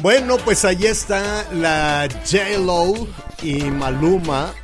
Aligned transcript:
Bueno, 0.00 0.36
pues 0.38 0.64
ahí 0.64 0.84
está 0.84 1.46
la 1.52 2.08
J-Lo 2.30 3.08
y 3.42 3.62
Maluma. 3.64 4.54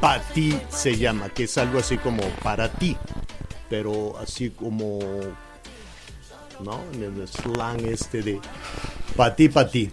Pa' 0.00 0.20
ti 0.32 0.56
se 0.70 0.96
llama, 0.96 1.28
que 1.28 1.44
es 1.44 1.58
algo 1.58 1.80
así 1.80 1.98
como 1.98 2.22
para 2.42 2.70
ti. 2.72 2.96
Pero 3.68 4.16
así 4.18 4.50
como. 4.50 5.00
¿No? 6.64 6.80
En 6.94 7.02
el 7.02 7.28
slang 7.28 7.84
este 7.86 8.22
de. 8.22 8.40
Pa' 9.16 9.34
ti, 9.36 9.48
pa' 9.48 9.68
ti. 9.68 9.90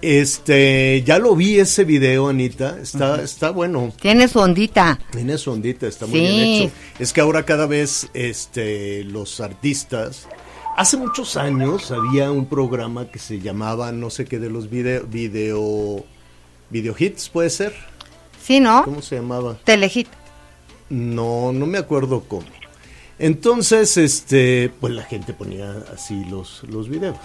Este, 0.00 1.02
ya 1.06 1.18
lo 1.20 1.36
vi 1.36 1.60
ese 1.60 1.84
video, 1.84 2.28
Anita. 2.28 2.76
Está, 2.82 3.22
está 3.22 3.50
bueno. 3.50 3.92
Tiene 4.00 4.26
su 4.26 4.40
ondita. 4.40 4.98
Tiene 5.12 5.38
su 5.38 5.52
ondita, 5.52 5.86
está 5.86 6.06
muy 6.06 6.18
Sí. 6.18 6.26
bien 6.26 6.40
hecho. 6.64 6.74
Es 6.98 7.12
que 7.12 7.20
ahora 7.20 7.44
cada 7.44 7.66
vez 7.66 8.08
este, 8.12 9.04
los 9.04 9.38
artistas. 9.40 10.26
Hace 10.76 10.96
muchos 10.96 11.36
años 11.36 11.90
había 11.90 12.30
un 12.30 12.46
programa 12.46 13.10
que 13.10 13.18
se 13.18 13.40
llamaba 13.40 13.92
no 13.92 14.08
sé 14.08 14.24
qué 14.24 14.38
de 14.38 14.48
los 14.48 14.70
video 14.70 15.06
video 15.06 16.04
video 16.70 16.94
hits, 16.98 17.28
puede 17.28 17.50
ser. 17.50 17.74
Sí, 18.42 18.58
¿no? 18.58 18.82
¿Cómo 18.84 19.02
se 19.02 19.16
llamaba? 19.16 19.58
Telehit. 19.64 20.08
No, 20.88 21.52
no 21.52 21.66
me 21.66 21.76
acuerdo 21.76 22.24
cómo. 22.26 22.46
Entonces, 23.18 23.98
este, 23.98 24.72
pues 24.80 24.94
la 24.94 25.02
gente 25.02 25.34
ponía 25.34 25.84
así 25.92 26.24
los, 26.24 26.62
los 26.64 26.88
videos. 26.88 27.18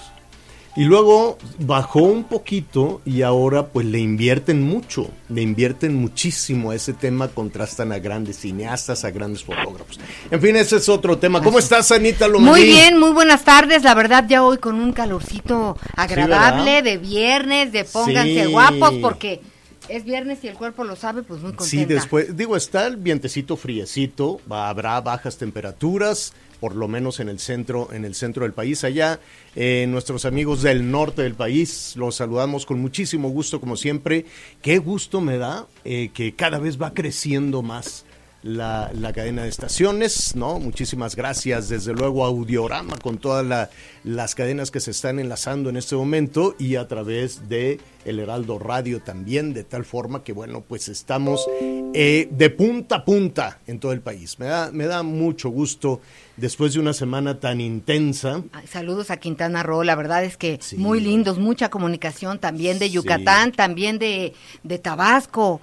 Y 0.77 0.83
luego 0.83 1.39
bajó 1.57 2.01
un 2.03 2.23
poquito 2.25 3.01
y 3.03 3.23
ahora 3.23 3.65
pues 3.69 3.87
le 3.87 3.97
invierten 3.97 4.61
mucho, 4.61 5.09
le 5.27 5.41
invierten 5.41 5.95
muchísimo 5.95 6.69
a 6.69 6.75
ese 6.75 6.93
tema, 6.93 7.29
contrastan 7.29 7.91
a 7.91 7.97
grandes 7.97 8.37
cineastas, 8.37 9.03
a 9.03 9.09
grandes 9.09 9.43
fotógrafos. 9.43 9.99
En 10.29 10.39
fin, 10.39 10.55
ese 10.55 10.77
es 10.77 10.87
otro 10.87 11.17
tema. 11.17 11.41
¿Cómo 11.41 11.57
estás, 11.57 11.91
Anita 11.91 12.27
Lomelí? 12.27 12.47
Muy 12.49 12.63
bien, 12.63 12.99
muy 12.99 13.09
buenas 13.09 13.43
tardes. 13.43 13.83
La 13.83 13.95
verdad, 13.95 14.25
ya 14.29 14.43
hoy 14.43 14.59
con 14.59 14.75
un 14.79 14.93
calorcito 14.93 15.75
agradable 15.95 16.83
de 16.83 16.97
viernes, 16.97 17.71
de 17.71 17.83
pónganse 17.83 18.45
Sí. 18.45 18.51
guapos, 18.51 18.93
porque 19.01 19.41
es 19.89 20.03
viernes 20.03 20.43
y 20.43 20.47
el 20.47 20.55
cuerpo 20.55 20.83
lo 20.83 20.95
sabe, 20.95 21.23
pues 21.23 21.39
muy 21.41 21.51
contenta. 21.51 21.65
Sí, 21.69 21.85
después, 21.85 22.35
digo, 22.35 22.55
está 22.55 22.87
el 22.87 22.97
vientecito 22.97 23.55
friecito, 23.57 24.39
va- 24.51 24.69
habrá 24.69 24.99
bajas 25.01 25.37
temperaturas, 25.37 26.33
por 26.59 26.75
lo 26.75 26.87
menos 26.87 27.19
en 27.19 27.29
el 27.29 27.37
centro, 27.39 27.89
en 27.93 28.03
el 28.03 28.15
centro 28.15 28.43
del 28.43 28.53
país. 28.53 28.83
Allá, 28.83 29.19
eh, 29.55 29.85
nuestros 29.87 30.25
amigos 30.25 30.63
del 30.63 30.89
norte 30.89 31.21
del 31.21 31.35
país, 31.35 31.93
los 31.95 32.15
saludamos 32.15 32.65
con 32.65 32.79
muchísimo 32.79 33.29
gusto, 33.29 33.59
como 33.59 33.77
siempre. 33.77 34.25
Qué 34.61 34.79
gusto 34.79 35.21
me 35.21 35.37
da 35.37 35.67
eh, 35.85 36.09
que 36.13 36.33
cada 36.33 36.57
vez 36.57 36.81
va 36.81 36.93
creciendo 36.95 37.61
más 37.61 38.05
la, 38.43 38.91
la 38.93 39.11
cadena 39.13 39.43
de 39.43 39.49
estaciones, 39.49 40.35
¿no? 40.35 40.59
Muchísimas 40.59 41.15
gracias, 41.15 41.69
desde 41.69 41.93
luego, 41.93 42.23
a 42.23 42.27
Audiorama, 42.27 42.95
con 42.97 43.17
todas 43.17 43.45
la- 43.45 43.69
las 44.03 44.35
cadenas 44.35 44.71
que 44.71 44.79
se 44.79 44.91
están 44.91 45.19
enlazando 45.19 45.69
en 45.69 45.75
este 45.75 45.95
momento 45.95 46.55
y 46.59 46.75
a 46.75 46.87
través 46.87 47.49
de 47.49 47.79
El 48.05 48.19
Heraldo 48.19 48.57
Radio 48.59 49.01
también, 49.01 49.53
de 49.53 49.63
tal 49.65 49.83
forma 49.83 50.23
que, 50.23 50.31
bueno, 50.33 50.61
pues 50.61 50.87
estamos 50.87 51.45
eh, 51.93 52.29
de 52.31 52.49
punta 52.51 52.97
a 52.97 53.05
punta 53.05 53.59
en 53.67 53.79
todo 53.79 53.91
el 53.91 54.01
país. 54.01 54.39
Me 54.39 54.45
da, 54.45 54.71
me 54.71 54.85
da 54.85 55.03
mucho 55.03 55.49
gusto 55.49 55.99
después 56.37 56.73
de 56.73 56.79
una 56.79 56.93
semana 56.93 57.39
tan 57.39 57.59
intensa. 57.59 58.43
Saludos 58.69 59.09
a 59.11 59.17
Quintana 59.17 59.63
Roo, 59.63 59.83
la 59.83 59.95
verdad 59.95 60.23
es 60.23 60.37
que 60.37 60.59
Sí. 60.61 60.77
muy 60.77 61.01
lindos, 61.01 61.37
mucha 61.39 61.69
comunicación 61.69 62.39
también 62.39 62.77
de 62.79 62.85
Sí. 62.87 62.93
Yucatán, 62.93 63.51
también 63.51 63.97
de, 63.99 64.33
de 64.63 64.77
Tabasco. 64.79 65.59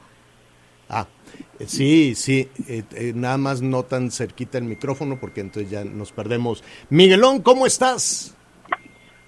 Ah, 0.91 1.07
sí, 1.67 2.15
sí, 2.15 2.49
eh, 2.69 2.83
eh, 2.95 3.13
nada 3.15 3.39
más 3.39 3.63
no 3.63 3.83
tan 3.83 4.11
cerquita 4.11 4.59
el 4.59 4.65
micrófono 4.65 5.19
porque 5.21 5.41
entonces 5.41 5.71
ya 5.71 5.85
nos 5.85 6.13
perdemos. 6.13 6.65
Miguelón, 6.91 7.43
¿cómo 7.43 7.67
estás? 7.67 8.37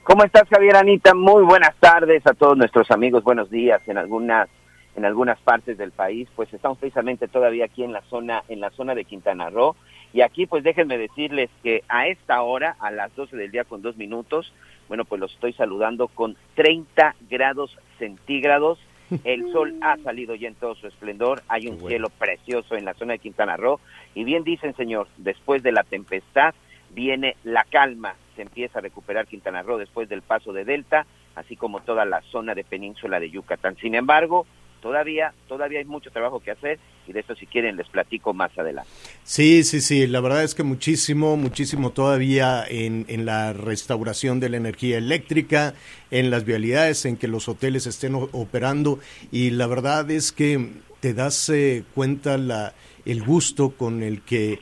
¿Cómo 0.02 0.22
estás, 0.22 0.48
Javier 0.48 0.76
Anita? 0.76 1.14
Muy 1.14 1.42
buenas 1.42 1.74
tardes 1.80 2.24
a 2.26 2.34
todos 2.34 2.56
nuestros 2.56 2.90
amigos. 2.92 3.24
Buenos 3.24 3.50
días 3.50 3.80
en 3.88 3.98
algunas 3.98 4.48
en 4.94 5.04
algunas 5.04 5.38
partes 5.40 5.76
del 5.78 5.90
país. 5.90 6.28
Pues 6.36 6.52
estamos 6.54 6.78
precisamente 6.78 7.28
todavía 7.28 7.64
aquí 7.66 7.82
en 7.82 7.92
la 7.92 8.02
zona 8.02 8.42
en 8.48 8.60
la 8.60 8.70
zona 8.70 8.94
de 8.94 9.04
Quintana 9.04 9.50
Roo 9.50 9.74
y 10.12 10.22
aquí 10.22 10.46
pues 10.46 10.64
déjenme 10.64 10.96
decirles 10.96 11.50
que 11.62 11.82
a 11.88 12.06
esta 12.06 12.40
hora 12.42 12.76
a 12.80 12.90
las 12.90 13.14
12 13.16 13.36
del 13.36 13.50
día 13.50 13.64
con 13.64 13.82
dos 13.82 13.96
minutos, 13.96 14.52
bueno 14.88 15.04
pues 15.04 15.20
los 15.20 15.32
estoy 15.34 15.52
saludando 15.52 16.08
con 16.08 16.36
30 16.54 17.16
grados 17.28 17.76
centígrados. 17.98 18.78
El 19.24 19.52
sol 19.52 19.74
ha 19.82 19.96
salido 19.98 20.34
ya 20.34 20.48
en 20.48 20.54
todo 20.54 20.74
su 20.74 20.86
esplendor. 20.86 21.42
Hay 21.48 21.66
un 21.68 21.76
bueno. 21.76 21.88
cielo 21.88 22.10
precioso 22.10 22.76
en 22.76 22.84
la 22.84 22.94
zona 22.94 23.14
de 23.14 23.18
Quintana 23.18 23.56
Roo 23.56 23.80
y 24.14 24.24
bien 24.24 24.44
dicen, 24.44 24.74
señor, 24.76 25.08
después 25.16 25.62
de 25.62 25.72
la 25.72 25.84
tempestad 25.84 26.54
viene 26.90 27.36
la 27.44 27.64
calma, 27.64 28.14
se 28.34 28.42
empieza 28.42 28.78
a 28.78 28.82
recuperar 28.82 29.26
Quintana 29.26 29.62
Roo 29.62 29.78
después 29.78 30.08
del 30.08 30.22
paso 30.22 30.52
de 30.52 30.64
Delta, 30.64 31.06
así 31.34 31.56
como 31.56 31.80
toda 31.80 32.04
la 32.04 32.22
zona 32.22 32.54
de 32.54 32.64
península 32.64 33.20
de 33.20 33.30
Yucatán. 33.30 33.76
Sin 33.76 33.94
embargo, 33.94 34.46
todavía, 34.80 35.32
todavía 35.48 35.78
hay 35.78 35.84
mucho 35.84 36.10
trabajo 36.10 36.40
que 36.40 36.50
hacer 36.50 36.78
y 37.06 37.12
de 37.12 37.20
eso 37.20 37.34
si 37.34 37.46
quieren 37.46 37.76
les 37.76 37.88
platico 37.88 38.34
más 38.34 38.56
adelante. 38.58 38.90
Sí, 39.24 39.64
sí, 39.64 39.80
sí, 39.80 40.06
la 40.06 40.20
verdad 40.20 40.42
es 40.42 40.54
que 40.54 40.62
muchísimo, 40.62 41.36
muchísimo 41.36 41.90
todavía 41.90 42.64
en, 42.68 43.04
en 43.08 43.26
la 43.26 43.52
restauración 43.52 44.40
de 44.40 44.48
la 44.48 44.56
energía 44.56 44.98
eléctrica, 44.98 45.74
en 46.10 46.30
las 46.30 46.44
vialidades, 46.44 47.04
en 47.04 47.16
que 47.16 47.28
los 47.28 47.48
hoteles 47.48 47.86
estén 47.86 48.14
operando 48.14 48.98
y 49.30 49.50
la 49.50 49.66
verdad 49.66 50.10
es 50.10 50.32
que 50.32 50.70
te 51.00 51.14
das 51.14 51.48
eh, 51.50 51.84
cuenta 51.94 52.38
la, 52.38 52.74
el 53.04 53.22
gusto 53.22 53.70
con 53.70 54.02
el 54.02 54.22
que 54.22 54.58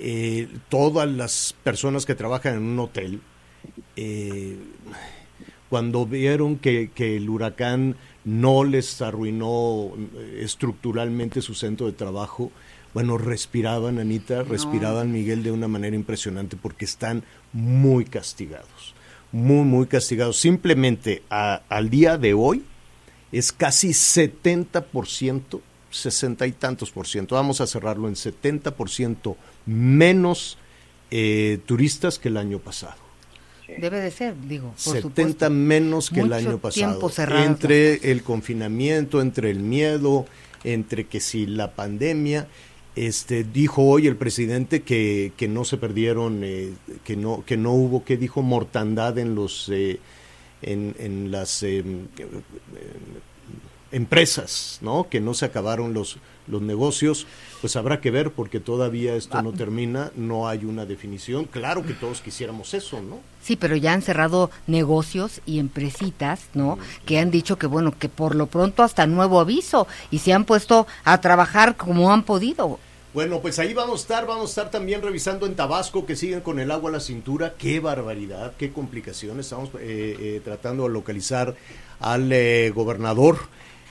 eh, 0.00 0.48
todas 0.68 1.08
las 1.08 1.54
personas 1.64 2.06
que 2.06 2.14
trabajan 2.14 2.54
en 2.54 2.62
un 2.62 2.78
hotel, 2.78 3.20
eh, 3.96 4.56
cuando 5.68 6.06
vieron 6.06 6.56
que, 6.58 6.90
que 6.94 7.16
el 7.16 7.28
huracán 7.28 7.96
no 8.28 8.62
les 8.64 9.00
arruinó 9.00 9.92
eh, 10.16 10.40
estructuralmente 10.42 11.40
su 11.40 11.54
centro 11.54 11.86
de 11.86 11.92
trabajo, 11.92 12.52
bueno, 12.94 13.16
respiraban, 13.18 13.98
Anita, 13.98 14.42
respiraban, 14.42 15.12
Miguel, 15.12 15.42
de 15.42 15.50
una 15.50 15.68
manera 15.68 15.96
impresionante 15.96 16.56
porque 16.56 16.84
están 16.84 17.22
muy 17.52 18.04
castigados, 18.04 18.94
muy, 19.32 19.64
muy 19.64 19.86
castigados. 19.86 20.38
Simplemente 20.38 21.22
a- 21.30 21.62
al 21.68 21.90
día 21.90 22.18
de 22.18 22.34
hoy 22.34 22.64
es 23.32 23.52
casi 23.52 23.92
70%, 23.92 25.60
60 25.90 26.46
y 26.46 26.52
tantos 26.52 26.90
por 26.90 27.06
ciento, 27.06 27.34
vamos 27.34 27.60
a 27.60 27.66
cerrarlo 27.66 28.08
en 28.08 28.14
70% 28.16 29.36
menos 29.66 30.58
eh, 31.10 31.60
turistas 31.66 32.18
que 32.18 32.28
el 32.28 32.36
año 32.36 32.58
pasado. 32.58 33.07
Debe 33.76 34.00
de 34.00 34.10
ser, 34.10 34.34
digo, 34.48 34.68
por 34.68 34.94
70 34.94 35.02
supuesto. 35.02 35.50
menos 35.50 36.10
que 36.10 36.20
el 36.20 36.32
año 36.32 36.58
pasado. 36.58 37.00
las 37.00 37.46
entre 37.46 38.10
el 38.10 38.22
confinamiento, 38.22 39.20
entre 39.20 39.50
el 39.50 39.60
miedo, 39.60 40.26
entre 40.64 41.04
que 41.04 41.20
si 41.20 41.46
la 41.46 41.74
pandemia, 41.74 42.48
este 42.96 43.44
dijo 43.44 43.82
hoy 43.82 44.06
el 44.06 44.16
presidente 44.16 44.82
que, 44.82 45.32
que 45.36 45.48
no 45.48 45.64
se 45.64 45.76
perdieron, 45.76 46.42
eh, 46.42 46.72
que 47.04 47.16
no 47.16 47.44
que 47.44 47.56
no 47.56 47.72
hubo, 47.72 48.04
que 48.04 48.16
dijo 48.16 48.42
mortandad 48.42 49.18
en 49.18 49.34
los 49.34 49.68
eh, 49.68 50.00
en, 50.62 50.96
en 50.98 51.30
las 51.30 51.62
eh, 51.62 51.84
empresas, 53.92 54.78
¿no? 54.82 55.08
Que 55.08 55.20
no 55.20 55.34
se 55.34 55.44
acabaron 55.44 55.94
los, 55.94 56.18
los 56.46 56.62
negocios, 56.62 57.26
pues 57.60 57.76
habrá 57.76 58.00
que 58.00 58.10
ver 58.10 58.32
porque 58.32 58.60
todavía 58.60 59.14
esto 59.14 59.40
no 59.42 59.52
termina, 59.52 60.10
no 60.16 60.48
hay 60.48 60.64
una 60.64 60.84
definición. 60.86 61.44
Claro 61.46 61.84
que 61.84 61.94
todos 61.94 62.20
quisiéramos 62.20 62.74
eso, 62.74 63.00
¿no? 63.00 63.20
Sí, 63.42 63.56
pero 63.56 63.76
ya 63.76 63.92
han 63.92 64.02
cerrado 64.02 64.50
negocios 64.66 65.40
y 65.46 65.58
empresitas, 65.58 66.46
¿no? 66.54 66.78
Que 67.06 67.18
han 67.18 67.30
dicho 67.30 67.56
que, 67.56 67.66
bueno, 67.66 67.94
que 67.98 68.08
por 68.08 68.34
lo 68.34 68.46
pronto 68.46 68.82
hasta 68.82 69.06
nuevo 69.06 69.40
aviso 69.40 69.86
y 70.10 70.18
se 70.18 70.32
han 70.32 70.44
puesto 70.44 70.86
a 71.04 71.20
trabajar 71.20 71.76
como 71.76 72.12
han 72.12 72.24
podido. 72.24 72.78
Bueno, 73.14 73.40
pues 73.40 73.58
ahí 73.58 73.72
vamos 73.72 74.00
a 74.00 74.02
estar, 74.02 74.26
vamos 74.26 74.44
a 74.44 74.48
estar 74.50 74.70
también 74.70 75.00
revisando 75.00 75.46
en 75.46 75.56
Tabasco 75.56 76.04
que 76.04 76.14
siguen 76.14 76.42
con 76.42 76.60
el 76.60 76.70
agua 76.70 76.90
a 76.90 76.92
la 76.92 77.00
cintura. 77.00 77.54
Qué 77.56 77.80
barbaridad, 77.80 78.52
qué 78.58 78.70
complicaciones. 78.70 79.46
Estamos 79.46 79.70
eh, 79.80 80.16
eh, 80.20 80.40
tratando 80.44 80.82
de 80.82 80.90
localizar 80.90 81.56
al 82.00 82.30
eh, 82.30 82.70
gobernador 82.74 83.38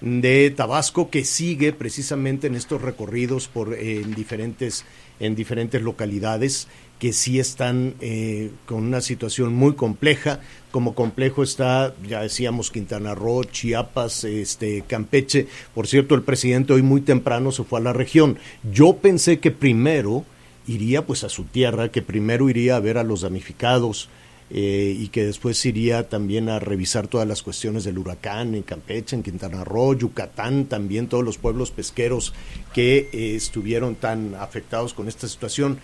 de 0.02 0.52
Tabasco 0.52 1.10
que 1.10 1.26
sigue 1.26 1.74
precisamente 1.74 2.48
en 2.48 2.56
estos 2.56 2.82
recorridos 2.82 3.48
por 3.48 3.74
en 3.74 4.14
diferentes 4.14 4.86
en 5.20 5.36
diferentes 5.36 5.82
localidades 5.82 6.68
que 7.00 7.14
sí 7.14 7.40
están 7.40 7.96
eh, 8.02 8.52
con 8.66 8.84
una 8.84 9.02
situación 9.02 9.54
muy 9.54 9.74
compleja. 9.74 10.40
Como 10.72 10.96
complejo 10.96 11.44
está, 11.44 11.94
ya 12.08 12.22
decíamos, 12.22 12.72
Quintana 12.72 13.14
Roo, 13.14 13.44
Chiapas, 13.44 14.24
este, 14.24 14.84
Campeche. 14.88 15.48
Por 15.76 15.88
cierto, 15.88 16.16
el 16.16 16.24
presidente 16.24 16.74
hoy 16.74 16.82
muy 16.82 17.02
temprano 17.02 17.52
se 17.52 17.64
fue 17.64 17.80
a 17.80 17.84
la 17.84 17.94
región. 17.94 18.38
Yo 18.72 18.98
pensé 18.98 19.40
que 19.40 19.52
primero 19.52 20.26
iría 20.68 21.06
pues 21.06 21.24
a 21.24 21.30
su 21.30 21.44
tierra, 21.44 21.90
que 21.90 22.02
primero 22.02 22.50
iría 22.50 22.76
a 22.76 22.82
ver 22.82 22.98
a 22.98 23.04
los 23.04 23.22
damnificados, 23.22 24.10
eh, 24.50 24.96
y 24.98 25.10
que 25.10 25.26
después 25.26 25.66
iría 25.66 26.08
también 26.08 26.48
a 26.50 26.60
revisar 26.60 27.08
todas 27.08 27.28
las 27.28 27.42
cuestiones 27.44 27.84
del 27.84 27.98
huracán 27.98 28.56
en 28.56 28.64
Campeche, 28.64 29.16
en 29.16 29.24
Quintana 29.24 29.64
Roo, 29.64 29.94
Yucatán, 29.94 30.66
también 30.66 31.08
todos 31.08 31.24
los 31.24 31.38
pueblos 31.38 31.72
pesqueros 31.72 32.34
que 32.74 33.10
eh, 33.12 33.36
estuvieron 33.36 33.96
tan 33.96 34.36
afectados 34.36 34.94
con 34.94 35.08
esta 35.08 35.28
situación. 35.28 35.80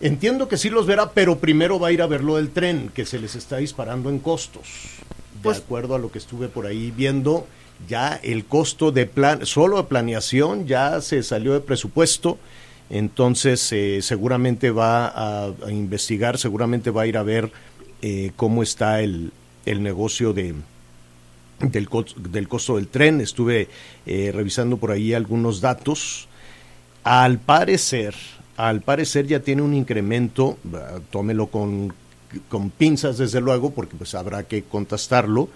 Entiendo 0.00 0.48
que 0.48 0.56
sí 0.56 0.70
los 0.70 0.86
verá, 0.86 1.12
pero 1.12 1.38
primero 1.38 1.78
va 1.80 1.88
a 1.88 1.92
ir 1.92 2.02
a 2.02 2.06
ver 2.06 2.22
lo 2.22 2.36
del 2.36 2.50
tren, 2.50 2.90
que 2.94 3.06
se 3.06 3.18
les 3.18 3.34
está 3.36 3.56
disparando 3.58 4.10
en 4.10 4.18
costos. 4.18 4.62
De 5.36 5.42
Pues- 5.42 5.58
acuerdo 5.58 5.94
a 5.94 5.98
lo 5.98 6.10
que 6.10 6.18
estuve 6.18 6.48
por 6.48 6.66
ahí 6.66 6.92
viendo, 6.96 7.46
ya 7.88 8.14
el 8.22 8.44
costo 8.44 8.92
de 8.92 9.06
plan, 9.06 9.46
solo 9.46 9.78
de 9.78 9.84
planeación 9.84 10.66
ya 10.66 11.00
se 11.00 11.22
salió 11.22 11.52
de 11.54 11.60
presupuesto. 11.60 12.38
Entonces, 12.90 13.72
eh, 13.72 14.00
seguramente 14.02 14.70
va 14.70 15.12
a, 15.14 15.52
investigar, 15.70 16.38
seguramente 16.38 16.90
va 16.90 17.02
a 17.02 17.06
ir 17.06 17.16
a 17.16 17.22
ver 17.22 17.50
eh, 18.02 18.32
cómo 18.36 18.62
está 18.62 19.00
el, 19.00 19.32
el 19.64 19.82
negocio 19.82 20.32
de, 20.32 20.54
del, 21.60 21.88
del 22.30 22.48
costo 22.48 22.76
del 22.76 22.88
tren. 22.88 23.20
Estuve 23.20 23.68
eh, 24.06 24.30
revisando 24.34 24.76
por 24.76 24.90
ahí 24.90 25.14
algunos 25.14 25.60
datos. 25.60 26.28
Al 27.02 27.38
parecer, 27.38 28.14
al 28.56 28.80
parecer 28.80 29.26
ya 29.26 29.40
tiene 29.40 29.62
un 29.62 29.74
incremento, 29.74 30.58
tómelo 31.10 31.48
con, 31.48 31.92
con 32.48 32.70
pinzas 32.70 33.18
desde 33.18 33.40
luego, 33.40 33.70
porque 33.70 33.96
pues 33.96 34.14
habrá 34.14 34.44
que 34.44 34.62
contrastarlo, 34.62 35.48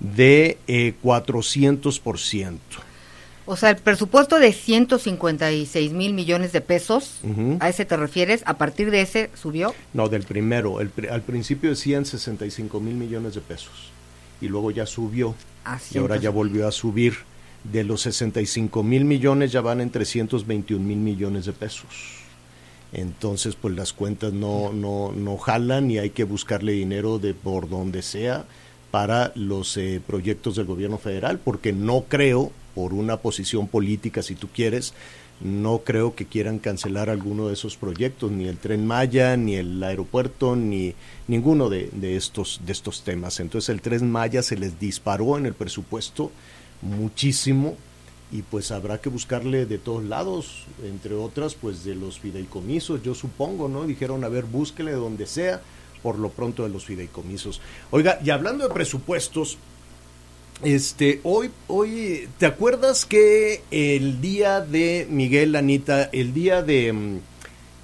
de 0.00 0.58
eh, 0.66 0.94
400%. 1.02 2.58
O 3.50 3.56
sea, 3.56 3.70
el 3.70 3.76
presupuesto 3.76 4.38
de 4.38 4.52
156 4.52 5.92
mil 5.92 6.12
millones 6.12 6.52
de 6.52 6.60
pesos. 6.60 7.20
¿a 7.60 7.70
ese 7.70 7.86
te 7.86 7.96
refieres? 7.96 8.42
¿A 8.44 8.58
partir 8.58 8.90
de 8.90 9.00
ese 9.00 9.30
subió? 9.34 9.74
No, 9.94 10.10
del 10.10 10.24
primero. 10.24 10.82
El 10.82 10.92
al 11.10 11.22
principio 11.22 11.70
decían 11.70 12.04
65 12.04 12.78
mil 12.78 12.94
millones 12.94 13.34
de 13.34 13.40
pesos 13.40 13.90
y 14.42 14.48
luego 14.48 14.70
ya 14.70 14.84
subió 14.84 15.34
A 15.64 15.80
y 15.90 15.96
ahora 15.96 16.16
ya 16.16 16.30
100. 16.30 16.34
volvió 16.34 16.68
a 16.68 16.72
subir. 16.72 17.14
De 17.64 17.84
los 17.84 18.02
65 18.02 18.82
mil 18.82 19.06
millones 19.06 19.50
ya 19.50 19.62
van 19.62 19.80
en 19.80 19.90
321 19.90 20.84
mil 20.84 20.98
millones 20.98 21.46
de 21.46 21.52
pesos. 21.54 21.88
Entonces, 22.92 23.56
pues 23.56 23.74
las 23.74 23.94
cuentas 23.94 24.34
no, 24.34 24.74
no, 24.74 25.10
no 25.12 25.38
jalan 25.38 25.90
y 25.90 25.96
hay 25.96 26.10
que 26.10 26.24
buscarle 26.24 26.72
dinero 26.72 27.18
de 27.18 27.32
por 27.32 27.70
donde 27.70 28.02
sea 28.02 28.44
para 28.90 29.32
los 29.34 29.76
eh, 29.76 30.00
proyectos 30.06 30.56
del 30.56 30.66
gobierno 30.66 30.98
federal, 30.98 31.38
porque 31.42 31.72
no 31.72 32.04
creo, 32.08 32.52
por 32.78 32.94
una 32.94 33.16
posición 33.16 33.66
política, 33.66 34.22
si 34.22 34.36
tú 34.36 34.46
quieres, 34.54 34.94
no 35.40 35.78
creo 35.78 36.14
que 36.14 36.26
quieran 36.26 36.60
cancelar 36.60 37.10
alguno 37.10 37.48
de 37.48 37.54
esos 37.54 37.76
proyectos, 37.76 38.30
ni 38.30 38.46
el 38.46 38.56
tren 38.56 38.86
Maya, 38.86 39.36
ni 39.36 39.56
el 39.56 39.82
aeropuerto, 39.82 40.54
ni 40.54 40.94
ninguno 41.26 41.70
de, 41.70 41.90
estos, 42.16 42.60
de 42.64 42.70
estos 42.70 43.02
temas. 43.02 43.40
Entonces 43.40 43.70
el 43.70 43.80
tren 43.80 44.08
Maya 44.08 44.44
se 44.44 44.56
les 44.56 44.78
disparó 44.78 45.36
en 45.36 45.46
el 45.46 45.54
presupuesto 45.54 46.30
muchísimo 46.80 47.76
y 48.30 48.42
pues 48.42 48.70
habrá 48.70 49.00
que 49.00 49.08
buscarle 49.08 49.66
de 49.66 49.78
todos 49.78 50.04
lados, 50.04 50.62
entre 50.84 51.14
otras 51.14 51.56
pues 51.56 51.82
de 51.82 51.96
los 51.96 52.20
fideicomisos, 52.20 53.02
yo 53.02 53.12
supongo, 53.16 53.68
¿no? 53.68 53.88
Dijeron, 53.88 54.22
a 54.22 54.28
ver, 54.28 54.44
búsquele 54.44 54.92
donde 54.92 55.26
sea, 55.26 55.62
por 56.00 56.16
lo 56.16 56.28
pronto 56.28 56.62
de 56.62 56.68
los 56.68 56.84
fideicomisos. 56.84 57.60
Oiga, 57.90 58.20
y 58.24 58.30
hablando 58.30 58.68
de 58.68 58.72
presupuestos, 58.72 59.58
este, 60.62 61.20
hoy, 61.22 61.50
hoy, 61.68 62.28
¿te 62.38 62.46
acuerdas 62.46 63.04
que 63.04 63.62
el 63.70 64.20
día 64.20 64.60
de 64.60 65.06
Miguel 65.10 65.54
Anita, 65.56 66.04
el 66.12 66.34
día 66.34 66.62
de 66.62 66.92
mm, 66.92 67.18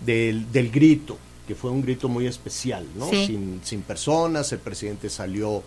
del, 0.04 0.50
del 0.52 0.70
grito, 0.70 1.18
que 1.46 1.54
fue 1.54 1.70
un 1.70 1.82
grito 1.82 2.08
muy 2.08 2.26
especial, 2.26 2.86
¿no? 2.96 3.08
Sí. 3.10 3.26
Sin, 3.26 3.60
sin 3.62 3.82
personas, 3.82 4.52
el 4.52 4.58
presidente 4.58 5.10
salió 5.10 5.62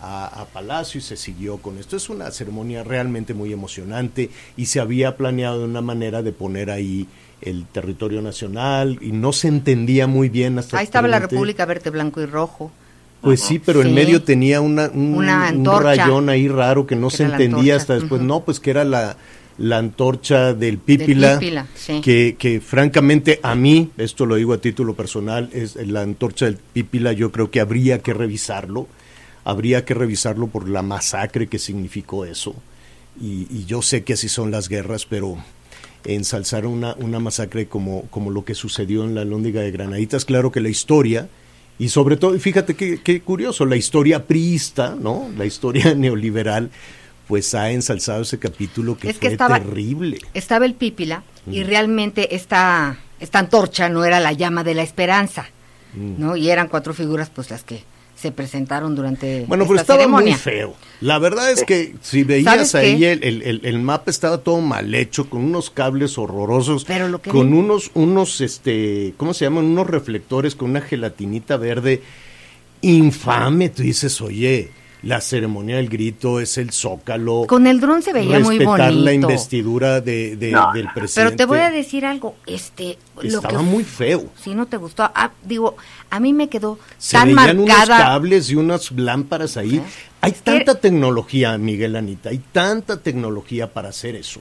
a, 0.00 0.26
a 0.26 0.44
Palacio 0.46 0.98
y 0.98 1.02
se 1.02 1.16
siguió 1.16 1.58
con 1.58 1.78
esto. 1.78 1.96
Es 1.96 2.08
una 2.08 2.30
ceremonia 2.30 2.82
realmente 2.82 3.34
muy 3.34 3.52
emocionante 3.52 4.30
y 4.56 4.66
se 4.66 4.80
había 4.80 5.16
planeado 5.16 5.60
de 5.60 5.64
una 5.66 5.82
manera 5.82 6.22
de 6.22 6.32
poner 6.32 6.70
ahí 6.70 7.08
el 7.40 7.66
territorio 7.66 8.20
nacional 8.22 8.98
y 9.00 9.12
no 9.12 9.32
se 9.32 9.48
entendía 9.48 10.06
muy 10.06 10.28
bien 10.28 10.58
hasta 10.58 10.78
Ahí 10.78 10.84
estaba 10.84 11.08
la 11.08 11.20
República 11.20 11.64
Verde, 11.64 11.90
Blanco 11.90 12.20
y 12.20 12.26
Rojo. 12.26 12.70
Pues 13.20 13.40
sí, 13.40 13.58
pero 13.58 13.82
en 13.82 13.94
medio 13.94 14.22
tenía 14.22 14.60
una, 14.60 14.90
un, 14.92 15.14
Una 15.14 15.36
un 15.36 15.42
antorcha. 15.42 15.82
rayón 16.04 16.28
ahí 16.28 16.48
raro 16.48 16.86
que 16.86 16.96
no 16.96 17.08
Que 17.08 17.16
se 17.18 17.22
entendía 17.24 17.76
hasta 17.76 17.94
después. 17.94 18.22
No, 18.22 18.44
pues 18.44 18.60
que 18.60 18.70
era 18.70 18.84
la, 18.84 19.16
la 19.58 19.78
antorcha 19.78 20.54
del 20.54 20.78
Pípila. 20.78 21.38
Pípila, 21.38 21.66
sí. 21.74 22.00
que, 22.00 22.36
que 22.38 22.60
francamente 22.60 23.40
a 23.42 23.54
mí, 23.54 23.90
esto 23.98 24.26
lo 24.26 24.36
digo 24.36 24.52
a 24.54 24.58
título 24.58 24.94
personal, 24.94 25.50
es 25.52 25.76
la 25.76 26.02
antorcha 26.02 26.46
del 26.46 26.56
Pípila 26.56 27.12
yo 27.12 27.30
creo 27.32 27.50
que 27.50 27.60
habría 27.60 27.98
que 28.00 28.14
revisarlo. 28.14 28.86
Habría 29.44 29.84
que 29.84 29.94
revisarlo 29.94 30.48
por 30.48 30.68
la 30.68 30.82
masacre 30.82 31.46
que 31.46 31.58
significó 31.58 32.24
eso. 32.26 32.54
Y, 33.20 33.46
y 33.50 33.64
yo 33.66 33.82
sé 33.82 34.04
que 34.04 34.12
así 34.12 34.28
son 34.28 34.50
las 34.50 34.68
guerras, 34.68 35.06
pero 35.06 35.36
ensalzar 36.04 36.66
una, 36.66 36.94
una 36.98 37.18
masacre 37.20 37.66
como, 37.66 38.02
como 38.10 38.30
lo 38.30 38.44
que 38.44 38.54
sucedió 38.54 39.04
en 39.04 39.14
la 39.14 39.24
Lóndiga 39.24 39.60
de 39.62 39.70
Granaditas, 39.70 40.24
claro 40.24 40.50
que 40.52 40.60
la 40.60 40.68
historia, 40.68 41.28
y 41.80 41.88
sobre 41.88 42.16
todo, 42.16 42.36
y 42.36 42.38
fíjate 42.38 42.74
qué, 42.76 43.00
qué 43.02 43.20
curioso, 43.22 43.64
la 43.66 43.74
historia 43.76 44.24
priista, 44.26 44.94
¿no? 45.00 45.28
La 45.36 45.46
historia 45.46 45.94
neoliberal, 45.96 46.70
pues 47.26 47.54
ha 47.54 47.70
ensalzado 47.70 48.22
ese 48.22 48.38
capítulo 48.38 48.96
que 48.98 49.10
Es 49.10 49.16
que 49.18 49.28
fue 49.28 49.32
estaba- 49.32 49.58
terrible. 49.58 50.18
Estaba 50.34 50.64
el 50.66 50.74
Pípila 50.74 51.24
Mm. 51.46 51.52
y 51.54 51.62
realmente 51.64 52.34
esta, 52.36 52.98
esta 53.18 53.38
antorcha 53.38 53.88
no 53.88 54.04
era 54.04 54.20
la 54.20 54.32
llama 54.32 54.62
de 54.62 54.74
la 54.74 54.82
esperanza, 54.82 55.46
Mm. 55.94 56.14
¿no? 56.20 56.36
Y 56.36 56.50
eran 56.50 56.68
cuatro 56.68 56.92
figuras 56.94 57.30
pues 57.30 57.48
las 57.50 57.62
que 57.64 57.82
se 58.20 58.32
presentaron 58.32 58.94
durante 58.94 59.46
Bueno, 59.46 59.64
pero 59.64 59.76
esta 59.76 59.94
estaba 59.94 59.98
ceremonia. 60.00 60.32
muy 60.34 60.38
feo. 60.40 60.74
La 61.00 61.18
verdad 61.18 61.50
es 61.50 61.64
que 61.64 61.94
si 62.02 62.22
veías 62.22 62.44
¿Sabes 62.70 62.74
ahí 62.74 63.04
el, 63.04 63.22
el- 63.24 63.60
el- 63.64 63.78
mapa 63.78 64.10
estaba 64.10 64.38
todo 64.38 64.60
mal 64.60 64.94
hecho, 64.94 65.30
con 65.30 65.42
unos 65.42 65.70
cables 65.70 66.18
horrorosos, 66.18 66.84
Pero 66.84 67.08
lo 67.08 67.22
que 67.22 67.30
con 67.30 67.54
unos, 67.54 67.90
unos, 67.94 68.40
este, 68.42 69.14
¿cómo 69.16 69.32
se 69.32 69.46
llaman? 69.46 69.64
Unos 69.64 69.86
reflectores 69.86 70.54
con 70.54 70.70
una 70.70 70.82
gelatinita 70.82 71.56
verde 71.56 72.02
infame. 72.82 73.68
Tú 73.70 73.82
dices, 73.82 74.20
oye, 74.20 74.70
la 75.02 75.20
ceremonia 75.20 75.76
del 75.76 75.88
grito 75.88 76.40
es 76.40 76.58
el 76.58 76.70
zócalo. 76.72 77.44
Con 77.46 77.66
el 77.66 77.80
dron 77.80 78.02
se 78.02 78.12
veía 78.12 78.38
muy 78.40 78.58
respetar 78.58 78.90
bonito. 78.90 79.04
la 79.04 79.12
investidura 79.14 80.00
de, 80.00 80.36
de- 80.36 80.50
No. 80.52 80.72
del 80.72 80.88
presidente. 80.92 81.14
Pero 81.30 81.36
te 81.36 81.44
voy 81.46 81.58
a 81.60 81.70
decir 81.70 82.04
algo, 82.04 82.36
este, 82.46 82.98
lo 83.16 83.22
Estaba 83.38 83.58
que 83.58 83.64
muy 83.64 83.84
feo. 83.84 84.26
si 84.42 84.54
no 84.54 84.66
te 84.66 84.76
gustó, 84.76 85.04
ah, 85.14 85.30
digo, 85.44 85.76
a 86.10 86.20
mí 86.20 86.32
me 86.32 86.48
quedó 86.48 86.78
Se 86.98 87.16
tan 87.16 87.34
veían 87.34 87.58
unos 87.60 87.68
marcada. 87.78 87.98
cables 87.98 88.50
y 88.50 88.56
unas 88.56 88.90
lámparas 88.92 89.56
ahí. 89.56 89.82
Hay 90.22 90.32
tanta 90.32 90.74
tecnología, 90.74 91.56
Miguel 91.56 91.96
Anita, 91.96 92.28
hay 92.28 92.42
tanta 92.52 92.98
tecnología 93.00 93.72
para 93.72 93.88
hacer 93.88 94.16
eso, 94.16 94.40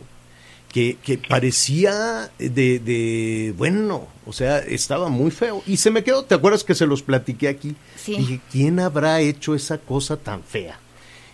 que, 0.71 0.97
que 1.03 1.17
parecía 1.17 2.31
de, 2.37 2.79
de, 2.79 3.53
bueno, 3.57 4.07
o 4.25 4.33
sea, 4.33 4.59
estaba 4.59 5.09
muy 5.09 5.31
feo. 5.31 5.63
Y 5.65 5.77
se 5.77 5.91
me 5.91 6.03
quedó, 6.03 6.23
¿te 6.23 6.35
acuerdas 6.35 6.63
que 6.63 6.75
se 6.75 6.85
los 6.85 7.01
platiqué 7.01 7.47
aquí? 7.47 7.75
Sí. 7.95 8.15
Dije, 8.15 8.39
¿quién 8.51 8.79
habrá 8.79 9.21
hecho 9.21 9.55
esa 9.55 9.77
cosa 9.77 10.17
tan 10.17 10.43
fea? 10.43 10.79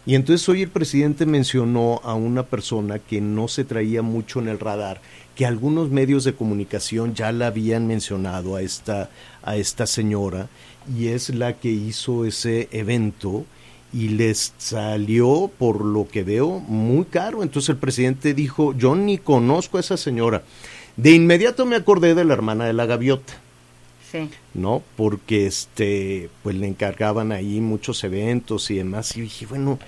Y 0.06 0.14
entonces 0.14 0.48
hoy 0.48 0.62
el 0.62 0.70
presidente 0.70 1.26
mencionó 1.26 2.00
a 2.04 2.14
una 2.14 2.44
persona 2.44 3.00
que 3.00 3.22
no 3.22 3.48
se 3.48 3.64
traía 3.64 4.04
mucho 4.04 4.40
en 4.40 4.48
el 4.48 4.60
radar, 4.60 5.02
que 5.36 5.48
algunos 5.48 5.90
medios 5.90 6.24
de 6.24 6.36
comunicación 6.36 7.16
ya 7.16 7.32
la 7.32 7.48
habían 7.48 7.88
mencionado 7.88 8.56
a 8.56 8.62
esta, 8.62 9.10
a 9.42 9.58
esta 9.58 9.88
señora, 9.88 10.48
y 10.96 11.08
es 11.08 11.30
la 11.30 11.54
que 11.54 11.72
hizo 11.72 12.26
ese 12.26 12.70
evento 12.72 13.46
y 13.96 14.10
les 14.10 14.54
salió, 14.58 15.50
por 15.58 15.84
lo 15.86 16.06
que 16.06 16.24
veo, 16.24 16.60
muy 16.60 17.06
caro. 17.06 17.44
Entonces 17.44 17.70
el 17.70 17.78
presidente 17.78 18.34
dijo, 18.34 18.74
yo 18.74 18.94
ni 18.94 19.18
conozco 19.18 19.78
a 19.78 19.80
esa 19.80 19.96
señora. 19.96 20.44
De 20.98 21.12
inmediato 21.12 21.66
me 21.66 21.78
acordé 21.78 22.14
de 22.14 22.26
la 22.26 22.34
hermana 22.34 22.66
de 22.66 22.74
la 22.74 22.86
gaviota. 22.86 23.34
Sí. 24.12 24.30
¿no? 24.54 24.84
Porque 24.98 25.48
este, 25.48 26.30
pues 26.44 26.58
le 26.58 26.68
encargaban 26.68 27.32
ahí 27.32 27.62
muchos 27.62 28.04
eventos 28.04 28.70
y 28.70 28.76
demás. 28.76 29.16
Y 29.16 29.22
dije, 29.22 29.46
bueno, 29.46 29.80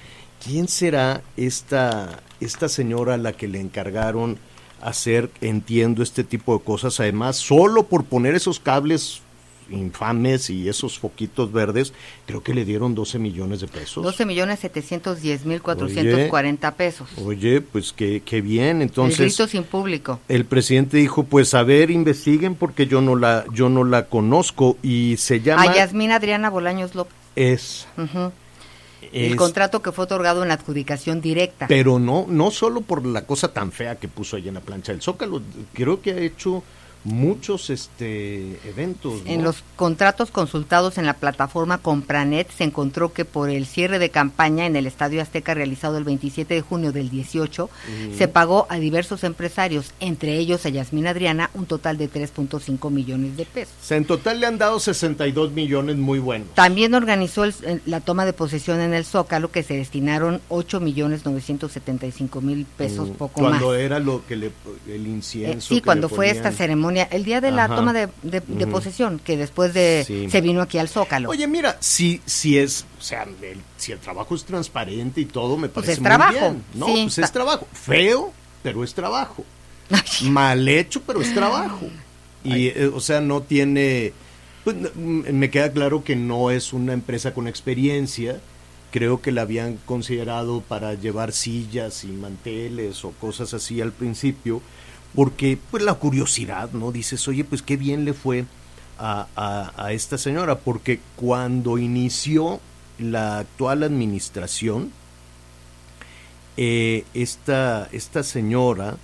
¿quién 0.42 0.70
será 0.70 1.22
esta, 1.36 2.24
esta 2.40 2.70
señora 2.70 3.16
a 3.16 3.18
la 3.18 3.34
que 3.34 3.50
le 3.50 3.60
encargaron 3.60 4.38
hacer, 4.82 5.30
entiendo, 5.42 6.02
este 6.02 6.24
tipo 6.24 6.58
de 6.58 6.64
cosas? 6.64 7.02
Además, 7.02 7.36
solo 7.36 7.84
por 7.88 8.06
poner 8.06 8.36
esos 8.36 8.62
cables 8.62 9.22
infames 9.70 10.50
y 10.50 10.70
esos 10.70 11.00
foquitos 11.00 11.52
verdes, 11.52 11.94
creo 12.26 12.42
que 12.44 12.54
le 12.54 12.66
dieron 12.66 12.96
12 12.96 13.20
millones 13.20 13.60
de 13.62 13.68
pesos. 13.68 14.04
12 14.04 14.26
millones 14.26 14.60
710 14.60 15.46
mil 15.46 15.62
440 15.62 16.72
pesos. 16.76 17.08
Oye, 17.24 17.62
pues 17.62 17.94
qué, 17.94 18.22
qué 18.26 18.42
bien. 18.42 18.78
el 18.78 18.84
Entonces, 18.84 19.20
grito 19.20 19.48
sin 19.48 19.64
público. 19.64 20.20
el 20.28 20.46
presidente 20.46 20.98
dijo, 20.98 21.24
pues 21.24 21.54
a 21.54 21.64
ver, 21.64 21.92
investiguen 21.92 22.56
porque 22.56 22.88
yo 22.88 23.02
no 23.02 23.16
la, 23.16 23.46
yo 23.54 23.70
no 23.70 23.84
la 23.84 24.06
conozco 24.08 24.78
y 24.84 25.16
se 25.18 25.42
llama... 25.42 25.64
A 25.64 25.76
Yasmín 25.76 26.12
Adriana 26.12 26.50
Bolaños 26.50 26.96
López. 26.96 27.14
es. 27.36 27.88
El 29.14 29.32
es- 29.32 29.36
contrato 29.36 29.82
que 29.82 29.92
fue 29.92 30.06
otorgado 30.06 30.44
en 30.44 30.52
adjudicación 30.52 31.22
directa. 31.22 31.68
Pero 31.68 32.00
no, 32.00 32.26
no 32.28 32.52
solo 32.52 32.82
por 32.82 33.06
la 33.06 33.26
cosa 33.26 33.54
tan 33.54 33.72
fea 33.72 33.96
que 33.98 34.08
puso 34.08 34.36
ahí 34.36 34.48
en 34.48 34.56
la 34.56 34.60
plancha 34.60 34.92
del 34.92 35.02
Zócalo, 35.02 35.42
creo 35.74 36.02
que 36.02 36.12
ha 36.12 36.18
hecho 36.20 36.64
muchos 37.08 37.70
este 37.70 38.60
eventos. 38.68 39.22
En 39.26 39.42
los 39.44 39.64
contratos 39.78 40.30
consultados 40.30 40.98
en 40.98 41.06
la 41.06 41.14
plataforma 41.14 41.78
Compranet 41.78 42.50
se 42.52 42.66
encontró 42.66 43.14
que 43.14 43.24
por 43.24 43.50
el 43.50 43.66
cierre 43.66 43.98
de 43.98 44.10
campaña 44.10 44.66
en 44.66 44.76
el 44.76 44.86
Estadio 44.86 45.22
Azteca 45.22 45.54
realizado 45.54 45.98
el 45.98 46.04
27 46.04 46.54
de 46.54 46.62
junio 46.62 46.92
del 46.92 47.10
18, 47.10 47.70
se 48.18 48.28
pagó 48.28 48.68
a 48.70 48.78
diversos 48.78 49.24
empresarios, 49.24 49.94
entre 50.02 50.38
ellos 50.38 50.66
a 50.66 50.70
Yasmín 50.70 51.08
Adriana, 51.08 51.50
un 51.54 51.66
total 51.66 51.98
de 51.98 52.10
3.5 52.10 52.90
millones 52.92 53.38
de 53.38 53.46
pesos. 53.46 53.74
En 53.92 54.04
total 54.06 54.40
le 54.42 54.48
han 54.48 54.58
dado 54.58 54.80
62 54.80 55.54
millones 55.54 55.96
muy 55.96 56.20
buenos. 56.20 56.50
También 56.56 56.94
organizó 56.94 57.46
el- 57.46 57.82
la 57.86 58.02
toma 58.02 58.26
de 58.26 58.34
posesión 58.34 58.82
en 58.82 58.94
el 58.94 59.06
Zócalo, 59.06 59.50
que 59.50 59.64
se 59.64 59.76
destinaron 59.76 60.42
8 60.50 60.82
millones 60.82 61.26
975 61.26 62.42
mil 62.42 62.66
pesos, 62.66 63.10
poco 63.10 63.40
cuando 63.42 63.70
más. 63.70 63.78
era 63.80 64.00
lo 64.00 64.26
que 64.28 64.36
le 64.36 64.52
el 64.88 65.06
Eh, 65.06 65.10
incienso. 65.10 65.70
sí, 65.70 65.76
que 65.76 65.82
cuando 65.84 66.10
le 66.10 66.16
fue 66.16 66.28
esta 66.30 66.44
ponían. 66.50 66.58
Ceremonia, 66.98 67.08
el 67.18 67.24
día 67.24 67.42
de 67.42 67.52
la 67.52 67.66
Ajá. 67.66 67.76
toma 67.76 67.94
de, 67.94 68.08
de- 68.24 68.42
de 68.42 68.64
Ujú. 68.66 68.72
posesión, 68.74 69.20
que 69.20 69.38
después 69.38 69.74
de 69.74 70.04
Sí. 70.06 70.30
se 70.30 70.42
vino 70.42 70.62
aquí 70.62 70.78
al 70.78 70.90
Zócalo. 70.90 71.30
Oye, 71.30 71.48
mira, 71.48 71.78
si, 71.80 72.22
si 72.26 72.58
es, 72.58 72.86
o 73.00 73.02
sea, 73.02 73.24
el- 73.24 73.62
si 73.78 73.92
el 73.92 74.00
trabajo 74.00 74.36
es 74.36 74.44
transparente 74.44 75.22
y 75.22 75.26
todo, 75.26 75.58
me 75.58 75.70
Pues 75.70 75.86
parece 75.86 75.92
es 75.94 76.00
muy 76.00 76.06
trabajo, 76.08 76.34
bien. 76.34 76.64
No, 76.74 76.86
sí, 76.88 77.04
pues 77.04 77.18
es 77.20 77.32
trabajo. 77.32 77.68
Feo, 77.74 78.34
pero 78.64 78.84
es 78.84 78.94
trabajo. 78.94 79.44
Mal 80.24 80.68
hecho, 80.68 81.02
pero 81.06 81.22
es 81.22 81.34
trabajo. 81.34 81.88
Y, 82.44 82.68
eh, 82.68 82.92
o 82.94 83.00
sea, 83.00 83.22
no 83.22 83.42
tiene. 83.42 84.14
Pues, 84.64 84.76
mm, 84.96 85.32
me 85.32 85.50
queda 85.50 85.72
claro 85.72 86.04
que 86.04 86.16
no 86.18 86.52
es 86.52 86.74
una 86.74 86.94
empresa 86.94 87.34
con 87.34 87.48
experiencia. 87.48 88.40
Creo 88.92 89.22
que 89.22 89.32
la 89.32 89.44
habían 89.44 89.78
considerado 89.86 90.62
para 90.62 90.94
llevar 90.94 91.32
sillas 91.32 92.04
y 92.04 92.08
manteles 92.08 93.04
o 93.06 93.12
cosas 93.12 93.54
así 93.54 93.80
al 93.82 93.92
principio, 93.94 94.62
porque 95.16 95.58
pues 95.72 95.84
la 95.84 95.96
curiosidad, 95.96 96.72
¿no? 96.74 96.92
Dices, 96.92 97.28
oye, 97.28 97.44
pues 97.44 97.62
qué 97.62 97.78
bien 97.78 98.06
le 98.06 98.14
fue 98.14 98.46
a, 99.00 99.28
a- 99.36 99.72
a 99.86 99.94
esta 99.94 100.18
señora, 100.18 100.60
porque 100.60 101.00
cuando 101.16 101.78
inició 101.78 102.60
la 103.00 103.40
actual 103.40 103.84
administración, 103.84 104.92
eh, 106.58 107.06
esta, 107.14 107.88
esta 107.92 108.24
señora, 108.24 108.98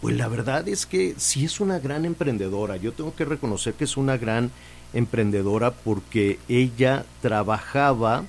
pues 0.00 0.16
la 0.16 0.28
verdad 0.28 0.68
es 0.68 0.86
que 0.86 1.14
sí 1.18 1.44
es 1.44 1.60
una 1.60 1.78
gran 1.78 2.04
emprendedora. 2.04 2.76
Yo 2.76 2.92
tengo 2.92 3.14
que 3.14 3.24
reconocer 3.24 3.74
que 3.74 3.84
es 3.84 3.96
una 3.96 4.16
gran 4.16 4.50
emprendedora 4.92 5.70
porque 5.72 6.38
ella 6.48 7.04
trabajaba 7.20 8.24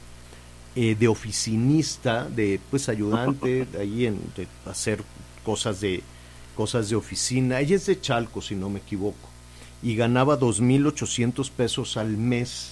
eh, 0.76 0.96
de 1.00 1.08
oficinista, 1.08 2.26
de 2.26 2.60
pues 2.72 2.90
ayudante 2.90 3.68
ahí 3.80 4.06
en 4.08 4.20
de 4.36 4.48
hacer 4.66 5.04
cosas 5.44 5.82
de 5.82 6.02
cosas 6.56 6.90
de 6.90 6.96
oficina. 6.96 7.60
Ella 7.60 7.76
es 7.76 7.86
de 7.86 8.00
Chalco, 8.00 8.42
si 8.42 8.56
no 8.56 8.70
me 8.70 8.80
equivoco, 8.80 9.30
y 9.82 9.96
ganaba 9.96 10.40
2.800 10.40 11.50
pesos 11.52 11.98
al 11.98 12.18
mes. 12.18 12.70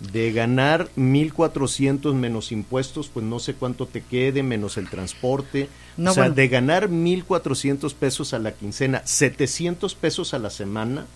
De 0.00 0.32
ganar 0.32 0.88
1.400 0.96 2.14
menos 2.14 2.52
impuestos, 2.52 3.08
pues 3.08 3.24
no 3.24 3.38
sé 3.38 3.54
cuánto 3.54 3.86
te 3.86 4.02
quede, 4.02 4.42
menos 4.42 4.76
el 4.78 4.88
transporte. 4.88 5.68
No, 5.96 6.10
o 6.10 6.14
sea, 6.14 6.24
bueno. 6.24 6.34
de 6.36 6.48
ganar 6.48 6.88
1.400 6.88 7.94
pesos 7.94 8.32
a 8.32 8.38
la 8.38 8.52
quincena, 8.52 9.02
700 9.04 9.94
pesos 9.94 10.32
a 10.32 10.38
la 10.38 10.50
semana, 10.50 11.06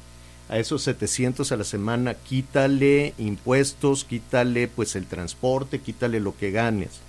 a 0.50 0.58
esos 0.58 0.82
700 0.82 1.52
a 1.52 1.56
la 1.56 1.64
semana, 1.64 2.14
quítale 2.14 3.14
impuestos, 3.18 4.04
quítale 4.04 4.68
pues 4.68 4.96
el 4.96 5.06
transporte, 5.06 5.78
quítale 5.80 6.18
lo 6.18 6.36
que 6.36 6.50
ganes. 6.50 7.00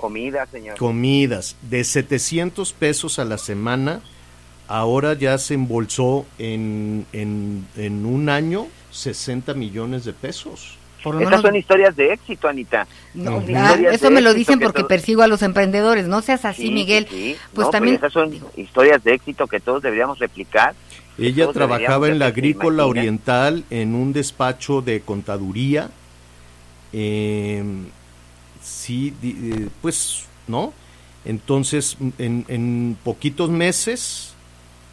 Comida, 0.00 0.46
señor. 0.46 0.76
Comidas, 0.78 1.56
de 1.62 1.84
700 1.84 2.72
pesos 2.72 3.18
a 3.18 3.24
la 3.24 3.36
semana, 3.38 4.00
ahora 4.68 5.14
ya 5.14 5.36
se 5.38 5.54
embolsó 5.54 6.24
en, 6.38 7.06
en, 7.12 7.66
en 7.76 8.06
un 8.06 8.28
año 8.28 8.66
60 8.90 9.52
millones 9.54 10.04
de 10.04 10.12
pesos. 10.12 10.76
Por 11.02 11.14
lo 11.14 11.20
Estas 11.22 11.30
menos 11.38 11.42
son 11.50 11.56
historias 11.56 11.96
de 11.96 12.12
éxito, 12.12 12.46
Anita. 12.48 12.86
No, 13.14 13.42
ah, 13.56 13.74
eso 13.90 14.10
me 14.10 14.20
lo 14.20 14.34
dicen 14.34 14.58
que 14.58 14.66
porque 14.66 14.80
todo- 14.80 14.88
persigo 14.88 15.22
a 15.22 15.26
los 15.28 15.42
emprendedores. 15.42 16.06
No 16.06 16.20
seas 16.20 16.44
así, 16.44 16.64
Sí, 16.64 16.70
Miguel. 16.70 17.06
sí, 17.10 17.36
Pues 17.54 17.66
no, 17.68 17.70
también. 17.70 17.94
esas 17.96 18.12
son 18.12 18.38
historias 18.56 19.02
de 19.02 19.14
éxito 19.14 19.46
que 19.46 19.60
todos 19.60 19.82
deberíamos 19.82 20.18
replicar. 20.18 20.74
Ella 21.18 21.44
Todos 21.44 21.54
trabajaba 21.56 22.08
en 22.08 22.18
la 22.18 22.26
hacer, 22.26 22.34
¿se 22.34 22.40
agrícola 22.40 22.86
oriental 22.86 23.64
en 23.70 23.94
un 23.94 24.12
despacho 24.12 24.82
de 24.82 25.00
contaduría. 25.00 25.90
Eh, 26.92 27.62
sí, 28.62 29.14
eh, 29.22 29.68
pues, 29.82 30.24
¿no? 30.46 30.72
Entonces, 31.24 31.96
en, 32.18 32.96
poquitos 33.04 33.50
meses, 33.50 34.34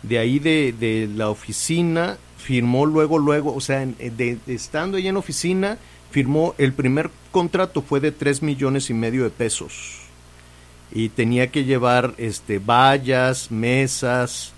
de 0.03 0.19
ahí 0.19 0.39
de, 0.39 1.09
la 1.15 1.29
oficina, 1.29 2.17
firmó 2.37 2.85
luego, 2.85 3.17
luego, 3.17 3.53
o 3.53 3.61
sea, 3.61 3.85
de 3.85 4.37
estando 4.47 4.97
ella 4.97 5.09
en 5.09 5.17
oficina, 5.17 5.77
firmó 6.11 6.53
el 6.57 6.73
primer 6.73 7.09
contrato 7.31 7.81
fue 7.81 7.99
de 7.99 8.11
tres 8.11 8.41
millones 8.41 8.89
y 8.89 8.93
medio 8.93 9.23
de 9.23 9.29
pesos 9.29 10.07
y 10.91 11.09
tenía 11.09 11.47
que 11.47 11.65
llevar 11.65 12.13
este 12.17 12.59
vallas, 12.59 13.51
mesas, 13.51 14.53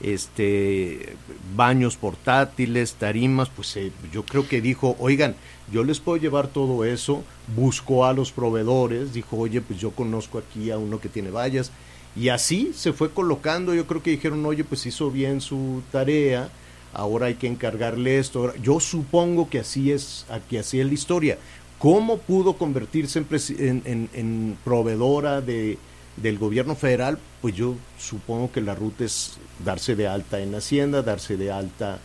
este 0.00 1.14
baños 1.54 1.96
portátiles, 1.96 2.94
tarimas, 2.94 3.50
pues 3.50 3.76
eh, 3.76 3.92
yo 4.12 4.24
creo 4.24 4.48
que 4.48 4.60
dijo, 4.60 4.96
"Oigan, 4.98 5.36
yo 5.72 5.84
les 5.84 6.00
puedo 6.00 6.16
llevar 6.18 6.48
todo 6.48 6.84
eso." 6.84 7.22
Buscó 7.56 8.04
a 8.06 8.12
los 8.12 8.32
proveedores, 8.32 9.12
dijo, 9.12 9.36
"Oye, 9.36 9.60
pues 9.60 9.78
yo 9.80 9.90
conozco 9.90 10.38
aquí 10.38 10.70
a 10.70 10.78
uno 10.78 11.00
que 11.00 11.08
tiene 11.08 11.30
vallas." 11.30 11.70
Y 12.16 12.28
así 12.28 12.72
se 12.74 12.92
fue 12.92 13.10
colocando, 13.10 13.74
yo 13.74 13.86
creo 13.86 14.02
que 14.02 14.10
dijeron, 14.12 14.44
"Oye, 14.46 14.64
pues 14.64 14.86
hizo 14.86 15.10
bien 15.10 15.40
su 15.40 15.82
tarea." 15.90 16.48
Ahora 16.92 17.26
hay 17.26 17.34
que 17.34 17.48
encargarle 17.48 18.18
esto. 18.18 18.54
Yo 18.62 18.78
supongo 18.78 19.50
que 19.50 19.58
así 19.58 19.90
es, 19.90 20.26
que 20.48 20.60
así 20.60 20.78
es 20.78 20.86
la 20.86 20.94
historia. 20.94 21.38
¿Cómo 21.80 22.18
pudo 22.18 22.52
convertirse 22.56 23.18
en- 23.18 23.82
en- 23.84 24.08
en 24.14 24.56
proveedora 24.64 25.40
de, 25.40 25.76
del 26.16 26.38
gobierno 26.38 26.76
federal? 26.76 27.18
Pues 27.42 27.56
yo 27.56 27.74
supongo 27.98 28.52
que 28.52 28.60
la 28.60 28.76
ruta 28.76 29.04
es 29.04 29.32
darse 29.64 29.96
de 29.96 30.06
alta 30.06 30.40
en 30.40 30.54
Hacienda, 30.54 31.02
darse 31.02 31.36
de 31.36 31.50
alta 31.50 31.98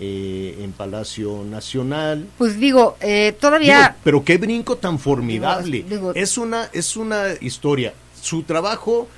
eh, 0.00 0.58
en 0.60 0.72
Palacio 0.72 1.44
Nacional. 1.44 2.26
Pues 2.38 2.58
digo, 2.58 2.96
eh, 3.00 3.34
todavía. 3.40 3.78
Digo, 3.78 3.94
pero 4.04 4.24
qué 4.24 4.38
brinco 4.38 4.76
tan 4.76 4.98
formidable. 4.98 5.84
Digo- 5.88 6.12
es 6.14 6.36
una 6.38 6.68
es 6.72 6.96
una 6.96 7.24
historia. 7.40 7.92
Su 8.20 8.42
trabajo 8.42 9.08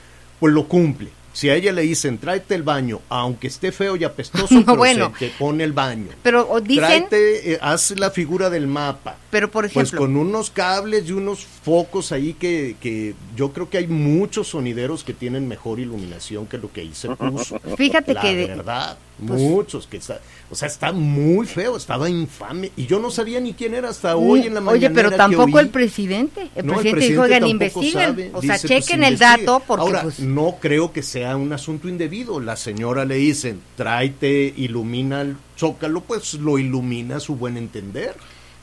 pues 0.41 0.53
lo 0.53 0.67
cumple. 0.69 1.11
Si 1.33 1.51
a 1.51 1.55
ella 1.55 1.71
le 1.71 1.83
dicen, 1.83 2.17
tráete 2.17 2.55
el 2.55 2.63
baño, 2.63 3.03
aunque 3.11 3.49
esté 3.49 3.71
feo 3.71 3.95
y 3.97 4.05
apestoso, 4.05 4.55
No, 4.55 4.61
pero 4.65 4.77
bueno. 4.79 5.13
se 5.19 5.29
te 5.29 5.35
pone 5.39 5.65
el 5.65 5.75
baño. 5.75 6.07
pero 6.23 6.49
dicen, 6.63 7.09
Tráete, 7.09 7.53
eh, 7.53 7.59
haz 7.61 7.91
la 7.99 8.11
figura 8.11 8.49
del 8.49 8.67
mapa. 8.67 9.17
pero 9.31 9.51
por 9.51 9.65
Pues 9.71 9.89
ejemplo, 9.89 10.01
con 10.01 10.17
unos 10.17 10.49
cables 10.49 11.07
y 11.09 11.13
unos 11.13 11.45
focos 11.45 12.11
ahí 12.13 12.33
que, 12.33 12.77
que 12.81 13.15
yo 13.37 13.53
creo 13.53 13.69
que 13.69 13.77
hay 13.77 13.87
muchos 13.87 14.49
sonideros 14.49 15.05
que 15.05 15.13
tienen 15.13 15.47
mejor 15.47 15.79
iluminación 15.79 16.47
que 16.47 16.57
lo 16.57 16.73
que 16.73 16.81
ahí 16.81 16.93
se 16.95 17.11
puso. 17.11 17.59
Fíjate 17.77 18.15
La 18.15 18.23
que 18.23 18.35
de- 18.35 18.47
verdad, 18.47 18.97
pues- 19.25 19.41
muchos 19.41 19.87
que 19.87 19.97
está, 19.99 20.21
o 20.51 20.55
sea, 20.55 20.69
está 20.69 20.93
muy 20.93 21.47
feo, 21.47 21.77
estaba 21.77 22.09
infame 22.11 22.71
y 22.77 22.87
yo 22.87 22.99
no 22.99 23.11
sabía 23.11 23.41
ni 23.41 23.55
quién 23.55 23.75
era 23.75 23.89
hasta 23.89 24.17
hoy 24.17 24.41
en 24.47 24.55
la 24.55 24.61
Mm, 24.61 24.69
Oye, 24.69 24.89
mañana. 24.89 24.95
pero 24.95 25.17
tampoco 25.17 25.61
el 25.61 25.69
presidente. 25.69 26.49
El 26.55 26.65
presidente 26.67 27.09
dijo, 27.09 27.47
investiguen. 27.47 28.31
O 28.35 28.43
sea, 28.43 28.59
chequen 28.59 29.05
el 29.05 29.19
dato 29.19 29.63
porque 29.67 29.81
Ahora, 29.83 30.03
pues, 30.03 30.21
no 30.21 30.57
creo 30.61 30.93
que 30.93 31.03
sea 31.03 31.37
un 31.37 31.53
asunto 31.53 31.89
indebido. 31.89 32.41
La 32.41 32.57
señora 32.57 33.05
le 33.05 33.17
dicen, 33.17 33.61
tráete, 33.77 34.53
ilumina 34.57 35.21
el 35.23 35.37
zócalo, 35.57 36.01
pues 36.03 36.35
lo 36.35 36.59
ilumina 36.59 37.17
a 37.17 37.21
su 37.21 37.37
buen 37.37 37.57
entender. 37.57 38.15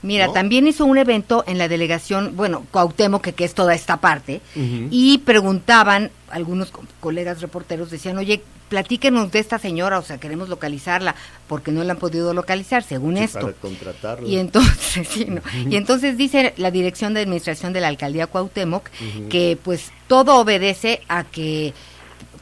Mira, 0.03 0.27
¿no? 0.27 0.33
también 0.33 0.67
hizo 0.67 0.85
un 0.85 0.97
evento 0.97 1.43
en 1.47 1.57
la 1.57 1.67
delegación, 1.67 2.35
bueno, 2.35 2.65
Cuauhtémoc, 2.71 3.21
que, 3.23 3.33
que 3.33 3.45
es 3.45 3.53
toda 3.55 3.73
esta 3.73 3.97
parte, 3.97 4.41
y 4.55 5.17
preguntaban, 5.19 6.11
algunos 6.29 6.69
co- 6.71 6.83
colegas 6.99 7.41
reporteros 7.41 7.89
decían, 7.89 8.17
oye, 8.17 8.41
platíquenos 8.69 9.31
de 9.31 9.39
esta 9.39 9.59
señora, 9.59 9.99
o 9.99 10.01
sea, 10.01 10.17
queremos 10.19 10.49
localizarla, 10.49 11.15
porque 11.47 11.71
no 11.71 11.83
la 11.83 11.93
han 11.93 11.99
podido 11.99 12.33
localizar, 12.33 12.83
según 12.83 13.17
Sí, 13.17 13.23
esto. 13.23 13.39
para 13.41 13.53
contratarlo. 13.53 14.27
Y 14.27 14.37
entonces, 14.37 15.07
sí, 15.11 15.25
¿no? 15.25 15.41
y 15.69 15.75
entonces 15.75 16.17
dice 16.17 16.53
la 16.57 16.71
Dirección 16.71 17.13
de 17.13 17.21
Administración 17.21 17.71
de 17.73 17.81
la 17.81 17.87
Alcaldía 17.87 18.27
Cuauhtémoc 18.27 18.89
que 19.29 19.57
pues 19.63 19.91
todo 20.07 20.37
obedece 20.39 21.01
a 21.07 21.23
que 21.23 21.73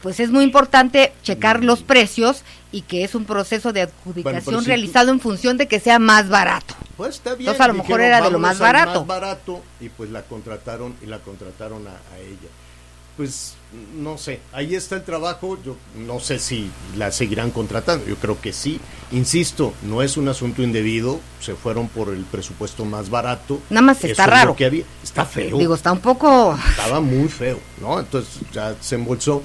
pues 0.02 0.20
es 0.20 0.30
muy 0.32 0.44
importante 0.44 1.14
checar 1.24 1.64
los 1.64 1.84
precios 1.84 2.44
y 2.72 2.82
que 2.82 3.04
es 3.04 3.16
un 3.16 3.26
proceso 3.26 3.74
de 3.74 3.82
adjudicación 3.84 4.44
pero 4.46 4.60
si 4.60 4.66
tú- 4.66 4.68
realizado 4.68 5.12
en 5.12 5.20
función 5.20 5.58
de 5.58 5.68
que 5.68 5.80
sea 5.80 6.00
más 6.00 6.30
barato. 6.30 6.76
Pues 6.98 7.16
está 7.16 7.32
bien. 7.36 7.42
Entonces, 7.50 7.62
a 7.62 7.68
lo 7.68 7.74
mejor 7.74 7.88
dijeron, 7.88 8.06
era 8.08 8.16
de 8.18 8.32
lo 8.32 8.40
"Vámonos 8.40 8.42
más 8.42 8.60
barato". 8.60 9.00
más 9.00 9.08
barato 9.08 9.62
y 9.80 9.90
pues 9.90 10.10
la 10.10 10.24
contrataron 10.24 10.96
y 11.02 11.06
la 11.08 11.20
contrataron 11.20 11.88
a, 11.88 11.92
a 11.92 12.20
ella. 12.20 12.50
Pues 13.18 13.56
no 13.98 14.18
sé, 14.18 14.40
ahí 14.54 14.74
está 14.74 14.96
el 14.96 15.04
trabajo. 15.04 15.58
Yo 15.64 15.76
no 16.08 16.20
sé 16.22 16.40
si 16.40 16.72
la 16.98 17.12
seguirán 17.12 17.52
contratando. 17.52 18.06
Yo 18.08 18.16
creo 18.16 18.40
que 18.40 18.54
sí. 18.54 18.80
Insisto, 19.12 19.74
no 19.84 20.02
es 20.02 20.16
un 20.18 20.30
asunto 20.30 20.64
indebido. 20.64 21.20
Se 21.42 21.54
fueron 21.56 21.90
por 21.90 22.10
el 22.10 22.24
presupuesto 22.24 22.86
más 22.86 23.10
barato. 23.10 23.60
Nada 23.70 23.82
más 23.86 23.98
Eso 23.98 24.08
está 24.08 24.24
es 24.24 24.30
raro. 24.30 24.56
que 24.56 24.66
había. 24.66 24.86
Está 25.04 25.26
feo. 25.26 25.58
Digo, 25.58 25.76
está 25.76 25.92
un 25.92 26.00
poco... 26.00 26.58
estaba 26.70 27.02
muy 27.02 27.28
feo, 27.28 27.60
¿no? 27.82 28.00
Entonces 28.00 28.40
ya 28.54 28.76
se 28.80 28.96
embolsó 28.96 29.44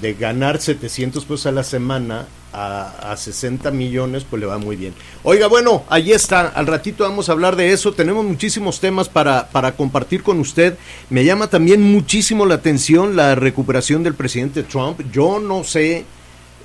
de 0.00 0.14
ganar 0.14 0.60
700 0.60 1.24
pesos 1.24 1.46
a 1.46 1.52
la 1.52 1.62
semana 1.64 2.26
a, 2.52 3.12
a 3.12 3.16
60 3.16 3.70
millones, 3.72 4.24
pues 4.28 4.38
le 4.40 4.46
va 4.46 4.58
muy 4.58 4.76
bien. 4.76 4.92
Oiga, 5.24 5.46
bueno, 5.48 5.84
ahí 5.88 6.12
está, 6.12 6.48
al 6.48 6.66
ratito 6.66 7.02
vamos 7.04 7.28
a 7.28 7.32
hablar 7.32 7.56
de 7.56 7.72
eso, 7.72 7.92
tenemos 7.92 8.24
muchísimos 8.24 8.78
temas 8.80 9.08
para, 9.08 9.48
para 9.48 9.72
compartir 9.72 10.22
con 10.22 10.38
usted. 10.40 10.76
Me 11.10 11.24
llama 11.24 11.48
también 11.48 11.82
muchísimo 11.82 12.46
la 12.46 12.54
atención 12.56 13.16
la 13.16 13.34
recuperación 13.34 14.02
del 14.02 14.14
presidente 14.14 14.62
Trump. 14.62 15.00
Yo 15.12 15.40
no 15.40 15.64
sé, 15.64 16.04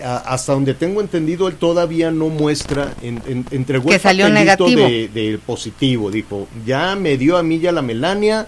a- 0.03 0.17
hasta 0.17 0.53
donde 0.53 0.73
tengo 0.75 1.01
entendido, 1.01 1.47
él 1.47 1.55
todavía 1.55 2.11
no 2.11 2.27
muestra, 2.29 2.93
en, 3.01 3.21
en- 3.27 3.45
entregó 3.51 3.89
Que 3.89 3.95
el 3.95 4.01
salió 4.01 4.29
negativo. 4.29 4.81
de, 4.87 5.07
de 5.07 5.39
positivo, 5.43 6.11
dijo, 6.11 6.47
ya 6.65 6.95
me 6.95 7.17
dio 7.17 7.35
a 7.37 7.41
mí 7.43 7.59
ya 7.59 7.71
la 7.71 7.81
Melania, 7.81 8.47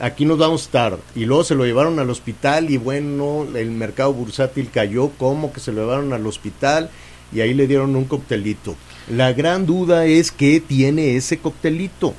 aquí 0.00 0.24
nos 0.24 0.38
vamos 0.38 0.62
a 0.62 0.64
estar. 0.64 0.98
Y 1.14 1.24
luego 1.24 1.44
se 1.44 1.54
lo 1.54 1.64
llevaron 1.64 1.98
al 1.98 2.10
hospital 2.10 2.70
y 2.70 2.76
bueno, 2.76 3.46
el 3.54 3.70
mercado 3.70 4.12
bursátil 4.12 4.70
cayó, 4.70 5.10
como 5.18 5.52
que 5.52 5.60
se 5.60 5.72
lo 5.72 5.82
llevaron 5.82 6.12
al 6.12 6.26
hospital 6.26 6.90
y 7.32 7.40
ahí 7.40 7.54
le 7.54 7.66
dieron 7.66 7.94
un 7.96 8.04
coctelito. 8.04 8.74
La 9.10 9.32
gran 9.32 9.66
duda 9.66 10.04
es 10.06 10.30
qué 10.32 10.60
tiene 10.60 11.16
ese 11.16 11.38
coctelito 11.38 12.14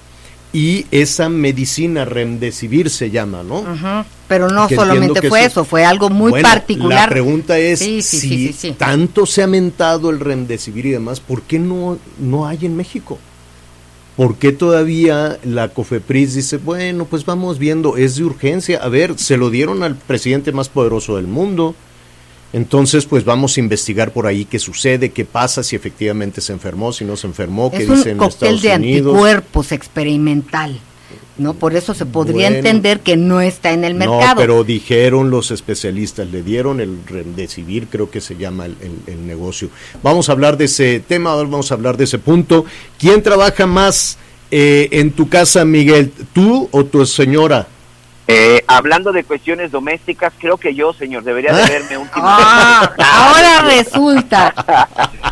y 0.51 0.88
esa 0.89 1.29
medicina 1.29 2.05
remdesivir 2.05 2.89
se 2.89 3.12
llama, 3.12 3.43
¿no? 3.43 3.63
Pero 4.27 4.50
no 4.50 4.67
Que 4.67 4.75
solamente 4.75 5.27
fue 5.29 5.45
eso- 5.45 5.63
fue 5.63 5.86
algo 5.86 6.09
muy 6.09 6.31
Bueno, 6.31 6.48
particular. 6.50 7.01
La 7.03 7.09
pregunta 7.09 7.59
es 7.59 7.79
Sí, 7.79 8.01
sí, 8.01 8.19
si 8.19 8.53
sí. 8.53 8.71
tanto 8.71 9.25
se 9.27 9.43
ha 9.43 9.48
mentado 9.48 10.09
el 10.09 10.19
remdesivir 10.19 10.88
y 10.88 10.91
demás, 10.91 11.19
¿por 11.19 11.43
qué 11.43 11.59
no, 11.59 12.00
no 12.19 12.48
hay 12.48 12.65
en 12.65 12.75
México? 12.75 13.19
¿Por 14.19 14.35
qué 14.35 14.51
todavía 14.51 15.39
la 15.45 15.69
COFEPRIS 15.69 16.35
dice, 16.35 16.57
bueno, 16.57 17.05
pues 17.05 17.23
vamos 17.23 17.57
viendo, 17.57 17.95
es 17.95 18.17
de 18.17 18.25
urgencia? 18.25 18.77
A 18.79 18.89
ver, 18.89 19.17
se 19.17 19.38
lo 19.38 19.49
dieron 19.49 19.81
al 19.81 19.95
presidente 19.95 20.51
más 20.51 20.67
poderoso 20.67 21.15
del 21.15 21.25
mundo. 21.25 21.73
Entonces, 22.51 23.05
pues 23.05 23.23
vamos 23.23 23.55
a 23.55 23.61
investigar 23.61 24.11
por 24.11 24.27
ahí 24.27 24.43
qué 24.43 24.59
sucede, 24.59 25.11
qué 25.11 25.23
pasa, 25.23 25.63
si 25.63 25.77
efectivamente 25.77 26.41
se 26.41 26.51
enfermó, 26.51 26.91
si 26.91 27.05
no 27.05 27.15
se 27.15 27.27
enfermó, 27.27 27.71
qué 27.71 27.77
Es 27.77 27.89
dicen 27.89 27.95
un 27.95 28.07
en 28.09 28.17
cóctel 28.17 28.55
Estados 28.55 28.61
de 28.61 28.75
Unidos. 28.75 29.13
anticuerpos 29.13 29.71
experimental, 29.71 30.77
¿no? 31.37 31.53
Por 31.53 31.75
eso 31.75 31.93
se 31.93 32.05
podría 32.05 32.47
Bueno. 32.47 32.57
entender 32.57 32.99
que 32.99 33.15
no 33.17 33.39
está 33.41 33.71
en 33.71 33.83
el 33.85 33.95
mercado. 33.95 34.27
No, 34.27 34.35
pero 34.35 34.63
dijeron 34.63 35.29
los 35.29 35.51
especialistas, 35.51 36.27
le 36.29 36.41
dieron 36.43 36.79
el 36.81 36.99
remdesivir, 37.05 37.87
creo 37.87 38.09
que 38.11 38.21
se 38.21 38.35
llama 38.35 38.65
el, 38.65 38.75
el- 38.81 39.13
el 39.13 39.27
negocio. 39.27 39.69
Vamos 40.03 40.29
a 40.29 40.33
hablar 40.33 40.57
de 40.57 40.65
ese 40.65 41.00
tema, 41.00 41.31
ahora 41.31 41.50
vamos 41.50 41.72
a 41.72 41.75
hablar 41.75 41.98
de 41.98 42.03
ese 42.03 42.19
punto. 42.19 42.65
¿Quién 43.00 43.24
trabaja 43.24 43.65
más 43.65 44.17
eh, 44.51 44.89
en 44.91 45.11
tu 45.11 45.29
casa, 45.29 45.63
Miguel? 45.65 46.11
¿Tú 46.33 46.67
o 46.72 46.83
tu 46.85 47.05
señora? 47.05 47.67
Eh, 48.31 48.63
hablando 48.67 49.11
de 49.11 49.24
cuestiones 49.24 49.72
domésticas, 49.72 50.31
creo 50.37 50.57
que 50.57 50.75
yo, 50.75 50.93
señor, 50.93 51.24
debería 51.24 51.51
de 51.51 51.63
verme 51.63 51.98
últimamente. 51.98 52.13
Ah, 52.22 52.93
ahora 53.00 53.61
resulta. 53.75 54.53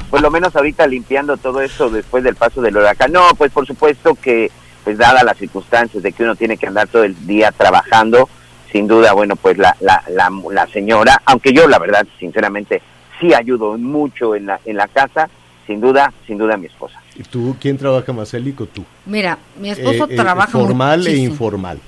por 0.10 0.22
lo 0.22 0.32
menos 0.32 0.56
ahorita 0.56 0.88
limpiando 0.88 1.38
todo 1.38 1.62
esto 1.62 1.90
después 1.92 2.24
del 2.24 2.36
paso 2.36 2.60
del 2.62 2.76
huracán. 2.76 3.12
No, 3.12 3.22
pues 3.38 3.52
por 3.52 3.68
supuesto 3.68 4.16
que, 4.16 4.50
pues 4.88 4.98
dadas 4.98 5.26
las 5.26 5.36
circunstancias 5.38 6.02
de 6.02 6.14
que 6.14 6.24
uno 6.24 6.34
tiene 6.38 6.56
que 6.56 6.66
andar 6.66 6.88
todo 6.88 7.04
el 7.04 7.14
día 7.28 7.52
trabajando, 7.52 8.30
sin 8.72 8.88
duda, 8.88 9.12
bueno, 9.12 9.36
pues 9.36 9.58
la, 9.58 9.76
la, 9.82 10.02
la, 10.08 10.32
la 10.50 10.66
señora, 10.68 11.22
aunque 11.26 11.52
yo 11.52 11.68
la 11.68 11.78
verdad, 11.78 12.08
sinceramente, 12.18 12.82
sí 13.20 13.34
ayudo 13.34 13.78
mucho 13.78 14.34
en 14.34 14.46
la, 14.46 14.62
en 14.64 14.78
la 14.78 14.88
casa, 14.88 15.28
sin 15.66 15.82
duda, 15.82 16.14
sin 16.26 16.38
duda 16.38 16.56
mi 16.56 16.68
esposa. 16.68 17.02
¿Y 17.18 17.24
tú 17.24 17.58
quién 17.60 17.78
trabaja 17.78 18.14
más, 18.14 18.34
Elico? 18.34 18.66
Tú. 18.66 18.86
Mira, 19.06 19.38
mi 19.60 19.72
esposo 19.72 20.06
Eh, 20.06 20.14
eh, 20.14 20.16
trabaja 20.16 20.54
formal 20.54 21.06
e 21.06 21.18
informal. 21.18 21.80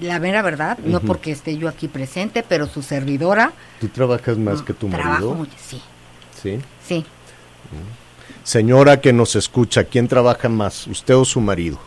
La 0.00 0.20
mera 0.20 0.42
verdad, 0.42 0.78
no 0.84 1.00
porque 1.00 1.32
esté 1.32 1.56
yo 1.58 1.66
aquí 1.68 1.88
presente, 1.88 2.44
pero 2.48 2.68
su 2.68 2.82
servidora 2.82 3.50
¿Tú 3.80 3.88
trabajas 3.88 4.38
más 4.38 4.62
que 4.62 4.74
tu 4.74 4.86
marido? 4.86 5.44
Sí, 5.56 5.82
Sí. 6.40 6.60
sí. 6.86 7.04
Señora 8.44 9.00
que 9.00 9.12
nos 9.12 9.34
escucha, 9.34 9.82
¿quién 9.82 10.06
trabaja 10.06 10.48
más, 10.48 10.86
usted 10.86 11.16
o 11.16 11.24
su 11.24 11.40
marido? 11.40 11.78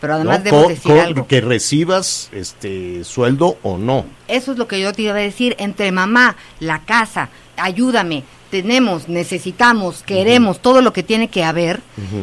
Pero 0.00 0.14
además 0.14 0.38
¿No? 0.38 0.44
debo 0.44 0.62
Co- 0.64 0.68
decir 0.68 0.92
algo. 0.92 1.26
Que 1.26 1.40
recibas 1.40 2.28
este 2.32 3.02
sueldo 3.04 3.58
o 3.62 3.78
no. 3.78 4.04
Eso 4.28 4.52
es 4.52 4.58
lo 4.58 4.68
que 4.68 4.80
yo 4.80 4.92
te 4.92 5.02
iba 5.02 5.12
a 5.12 5.16
decir. 5.16 5.56
Entre 5.58 5.90
mamá, 5.92 6.36
la 6.60 6.80
casa, 6.84 7.30
ayúdame, 7.60 8.24
tenemos, 8.50 9.08
necesitamos, 9.08 10.02
queremos, 10.02 10.60
todo 10.62 10.80
lo 10.80 10.92
que 10.94 11.02
tiene 11.02 11.28
que 11.28 11.44
haber, 11.44 11.80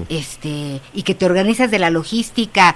este, 0.10 0.82
y 0.94 1.04
que 1.04 1.14
te 1.14 1.26
organizas 1.28 1.70
de 1.70 1.78
la 1.78 1.92
logística, 1.92 2.74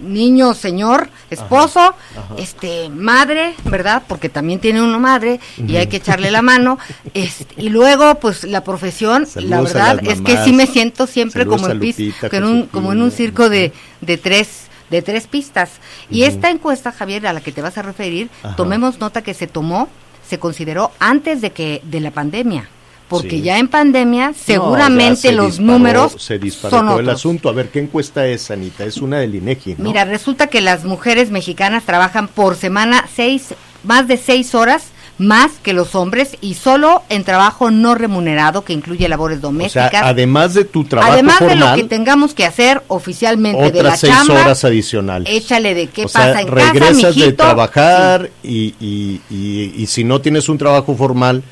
niño, 0.00 0.54
señor, 0.54 1.08
esposo, 1.30 1.94
este, 2.38 2.88
madre, 2.88 3.54
¿verdad? 3.64 4.02
Porque 4.08 4.28
también 4.28 4.58
tiene 4.60 4.82
uno 4.82 4.98
madre 4.98 5.38
y 5.56 5.76
hay 5.76 5.86
que 5.86 5.98
echarle 5.98 6.30
la 6.30 6.42
mano. 6.42 6.78
Este, 7.14 7.46
y 7.62 7.68
luego, 7.70 8.16
pues, 8.16 8.44
la 8.44 8.62
profesión, 8.64 9.22
la 9.22 9.28
Saludos 9.28 9.72
verdad 9.72 9.98
es 10.12 10.20
que 10.20 10.32
sí 10.44 10.52
me 10.52 10.66
siento 10.66 11.06
siempre 11.06 11.42
Saludos 11.42 11.60
como 11.62 11.72
en 11.72 11.80
pis- 11.80 11.98
Lupita, 11.98 12.28
que 12.30 12.36
en 12.36 12.44
un- 12.44 12.66
como 12.66 12.92
en 12.92 13.00
un 13.02 13.10
circo 13.10 13.48
de, 13.48 13.72
de 14.00 14.18
tres 14.18 14.62
de 14.90 15.02
tres 15.02 15.26
pistas. 15.26 15.70
Y 16.10 16.22
esta 16.22 16.48
encuesta, 16.48 16.92
Javier, 16.92 17.26
a 17.26 17.32
la 17.32 17.40
que 17.40 17.50
te 17.50 17.60
vas 17.60 17.76
a 17.76 17.82
referir, 17.82 18.28
tomemos 18.56 19.00
nota 19.00 19.20
que 19.22 19.34
se 19.34 19.48
tomó, 19.48 19.88
se 20.28 20.38
consideró 20.38 20.90
antes 20.98 21.40
de 21.40 21.50
que 21.52 21.80
de 21.84 22.00
la 22.00 22.10
pandemia. 22.10 22.68
Porque 23.08 23.30
Sí. 23.30 23.42
ya 23.42 23.58
en 23.58 23.68
pandemia 23.68 24.32
seguramente 24.34 25.16
se 25.28 25.32
los 25.32 25.58
disparó- 25.58 25.64
números 25.66 26.16
se 26.18 26.38
disparó 26.40 26.76
son 26.78 26.86
todo 26.88 26.98
el 27.00 27.08
asunto. 27.08 27.48
A 27.48 27.52
ver, 27.52 27.68
¿qué 27.68 27.78
encuesta 27.78 28.26
es, 28.26 28.50
Anita? 28.50 28.84
Es 28.84 28.96
una 28.96 29.18
del 29.18 29.34
INEGI, 29.36 29.76
¿no? 29.78 29.84
Mira, 29.84 30.04
resulta 30.04 30.48
que 30.48 30.60
las 30.60 30.84
mujeres 30.84 31.30
mexicanas 31.30 31.84
trabajan 31.84 32.26
por 32.26 32.56
semana 32.56 33.08
seis, 33.14 33.54
más 33.84 34.08
de 34.08 34.16
seis 34.16 34.56
horas 34.56 34.86
más 35.18 35.52
que 35.62 35.72
los 35.72 35.94
hombres 35.94 36.36
y 36.40 36.54
solo 36.54 37.02
en 37.08 37.24
trabajo 37.24 37.70
no 37.70 37.94
remunerado 37.94 38.64
que 38.64 38.72
incluye 38.72 39.08
labores 39.08 39.38
o 39.38 39.40
sea, 39.40 39.48
domésticas. 39.48 40.02
además 40.02 40.54
de 40.54 40.64
tu 40.64 40.84
trabajo 40.84 41.12
Además 41.12 41.40
de 41.40 41.56
lo 41.56 41.74
que 41.74 41.84
tengamos 41.84 42.34
que 42.34 42.44
hacer 42.44 42.82
oficialmente 42.88 43.70
de 43.72 43.82
la 43.82 43.88
otras 43.88 44.00
seis 44.00 44.12
chamba, 44.12 44.34
horas 44.34 44.64
adicionales. 44.64 45.32
échale 45.32 45.74
de 45.74 45.86
qué 45.88 46.04
o 46.04 46.08
sea, 46.08 46.26
pasa 46.26 46.40
en 46.42 46.48
casa, 46.48 46.72
regresas 46.72 47.16
de 47.16 47.32
trabajar 47.32 48.30
y, 48.42 48.74
y, 48.78 49.20
y, 49.30 49.72
y 49.76 49.86
si 49.86 50.04
no 50.04 50.20
tienes 50.20 50.48
un 50.48 50.58
trabajo 50.58 50.94
formal, 50.94 51.42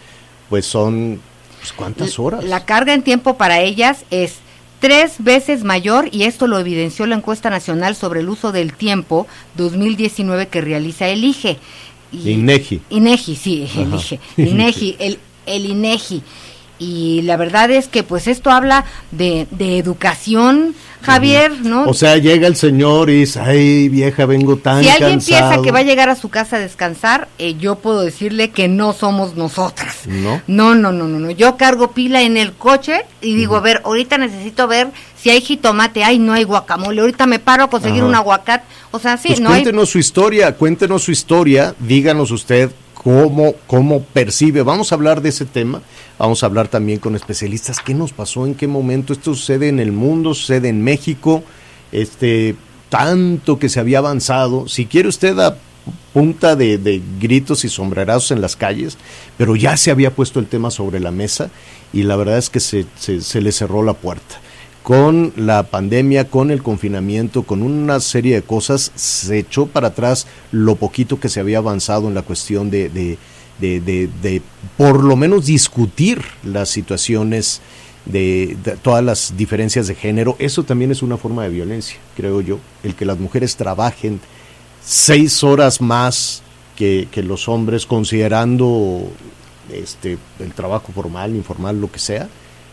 pues 0.51 0.67
son 0.67 1.21
pues, 1.61 1.73
¿cuántas 1.73 2.19
horas? 2.19 2.45
La 2.45 2.67
carga 2.67 2.93
en 2.93 3.03
tiempo 3.03 3.39
para 3.39 3.61
ellas 3.61 4.05
es 4.11 4.35
tres 4.81 5.15
veces 5.19 5.65
mayor 5.65 6.11
y 6.13 6.25
esto 6.25 6.47
lo 6.47 6.59
evidenció 6.59 7.07
la 7.07 7.17
encuesta 7.17 7.49
nacional 7.49 7.97
sobre 7.97 8.21
el 8.21 8.29
uso 8.29 8.53
del 8.53 8.75
tiempo 8.75 9.27
2019 9.57 10.49
que 10.49 10.61
realiza 10.61 11.09
el 11.09 11.25
Η 12.25 12.37
Νέχη. 12.37 12.81
Η 12.89 13.01
Νέχη, 13.01 13.33
η 13.33 13.87
Νέχη. 13.91 14.19
Η 14.37 14.53
Νέχη, 14.53 14.97
η 15.69 15.73
Νέχη. 15.73 16.23
Y 16.79 17.23
la 17.23 17.37
verdad 17.37 17.71
es 17.71 17.89
que 17.89 18.03
pues 18.03 18.27
esto 18.27 18.51
habla 18.51 18.85
de, 19.13 19.47
de 19.53 19.79
educación, 19.79 20.75
Javier, 21.03 21.53
¿no? 21.63 21.85
O 21.85 21.93
sea, 21.95 22.17
llega 22.17 22.47
el 22.47 22.57
señor 22.57 23.11
y 23.11 23.21
dice, 23.21 23.39
ay, 23.39 23.89
vieja, 23.91 24.25
vengo 24.25 24.57
tan 24.57 24.83
si 24.83 24.89
alguien 24.89 25.11
cansado. 25.13 25.51
piensa 25.51 25.63
que 25.63 25.71
va 25.71 25.81
a 25.81 25.83
llegar 25.83 26.09
a 26.09 26.17
su 26.17 26.31
casa 26.31 26.57
a 26.57 26.61
descansar, 26.61 27.29
eh, 27.39 27.55
yo 27.59 27.75
puedo 27.77 28.01
decirle 28.01 28.51
que 28.51 28.69
no 28.69 28.93
somos 28.95 29.37
nosotras. 29.37 29.99
¿No? 30.07 30.41
No, 30.47 30.75
no, 30.75 30.93
no, 30.93 31.07
no, 31.07 31.19
no. 31.21 31.31
Yo 31.31 31.57
cargo 31.59 31.93
pila 31.93 32.23
en 32.23 32.37
el 32.39 32.55
coche 32.55 33.03
y 33.21 33.35
digo, 33.35 33.57
a 33.57 33.61
ver, 33.61 33.83
ahorita 33.85 34.17
necesito 34.19 34.67
ver 34.67 34.89
si 35.21 35.29
hay 35.31 35.43
jitomate, 35.43 36.05
ay, 36.05 36.19
no 36.19 36.33
hay 36.33 36.45
guacamole, 36.45 37.01
ahorita 37.03 37.27
me 37.27 37.39
paro 37.39 37.65
a 37.65 37.71
conseguir 37.71 38.01
Ajá. 38.01 38.09
un 38.09 38.15
aguacate. 38.15 38.65
O 38.91 38.99
sea, 38.99 39.17
sí, 39.19 39.29
Pues 39.29 39.41
no 39.41 39.51
hay... 39.51 39.57
cuéntenos 39.63 39.91
su 39.91 39.99
historia, 39.99 40.53
cuéntenos 40.55 41.03
su 41.03 41.13
historia, 41.13 41.75
díganos 41.81 42.31
usted 42.31 42.71
cómo, 42.95 43.55
cómo 43.67 44.03
percibe. 44.03 44.63
Vamos 44.63 44.91
a 44.91 44.95
hablar 44.95 45.21
de 45.21 45.29
ese 45.29 45.45
tema, 45.45 45.83
vamos 46.19 46.43
a 46.43 46.47
hablar 46.47 46.69
también 46.69 46.99
con 46.99 47.15
especialistas, 47.15 47.81
qué 47.81 47.95
nos 47.95 48.13
pasó, 48.13 48.47
en 48.47 48.55
qué 48.55 48.67
momento 48.67 49.13
esto 49.13 49.35
sucede 49.35 49.69
en 49.69 49.81
el 49.81 49.93
mundo, 49.93 50.35
sucede 50.35 50.69
en 50.69 50.83
México. 50.83 51.43
este, 51.93 52.57
tanto 52.95 53.59
que 53.59 53.69
se 53.69 53.81
había 53.81 53.99
avanzado. 53.99 54.69
Si 54.69 54.87
quiere 54.87 55.09
usted 55.09 55.37
a 55.41 55.57
punta 56.13 56.55
de, 56.55 57.03
gritos 57.21 57.65
y 57.65 57.69
sombrerazos 57.69 58.31
en 58.31 58.41
las 58.41 58.55
calles, 58.55 58.99
pero 59.37 59.57
ya 59.57 59.77
se 59.77 59.91
había 59.91 60.15
puesto 60.15 60.39
el 60.39 60.47
tema 60.47 60.71
sobre 60.71 61.01
la 61.01 61.11
mesa 61.11 61.51
y 61.93 62.05
la 62.05 62.15
verdad 62.15 62.39
es 62.39 62.51
que 62.51 62.61
se, 62.61 62.87
se, 62.97 63.41
le 63.41 63.51
cerró 63.51 63.83
la 63.83 63.95
puerta. 63.95 64.41
Con 64.85 65.33
la 65.37 65.65
pandemia, 65.65 66.29
con 66.29 66.53
el 66.53 66.63
confinamiento, 66.63 67.43
con 67.43 67.63
una 67.63 67.99
serie 67.99 68.37
de 68.37 68.43
cosas, 68.43 68.93
se 68.95 69.39
echó 69.39 69.67
para 69.67 69.89
atrás 69.89 70.29
lo 70.53 70.77
poquito 70.77 71.19
que 71.19 71.29
se 71.29 71.41
había 71.41 71.59
avanzado 71.59 72.07
en 72.07 72.15
la 72.15 72.23
cuestión 72.23 72.71
de, 72.71 73.19
de, 73.59 73.81
de- 73.81 74.09
de 74.23 74.43
por 74.77 75.03
lo 75.05 75.17
menos 75.17 75.47
discutir 75.47 76.23
las 76.43 76.69
situaciones 76.69 77.61
de, 78.07 78.57
de 78.65 78.73
todas 78.77 79.03
las 79.05 79.35
diferencias 79.37 79.87
de 79.87 79.95
género. 79.95 80.37
Eso 80.39 80.63
también 80.65 80.91
es 80.91 81.03
una 81.03 81.17
forma 81.17 81.43
de 81.45 81.49
violencia, 81.51 81.97
creo 82.17 82.41
yo. 82.41 82.59
El 82.83 82.95
que 82.95 83.05
las 83.05 83.19
mujeres 83.19 83.57
trabajen 83.57 84.21
seis 84.85 85.43
horas 85.45 85.81
más 85.81 86.43
que, 86.77 87.09
que 87.11 87.23
los 87.23 87.49
hombres, 87.49 87.87
considerando 87.87 89.11
este 89.73 90.19
el 90.41 90.53
trabajo 90.53 90.93
formal, 90.93 91.35
informal, 91.35 91.81
lo 91.81 91.91
que 91.91 91.99
sea, 91.99 92.29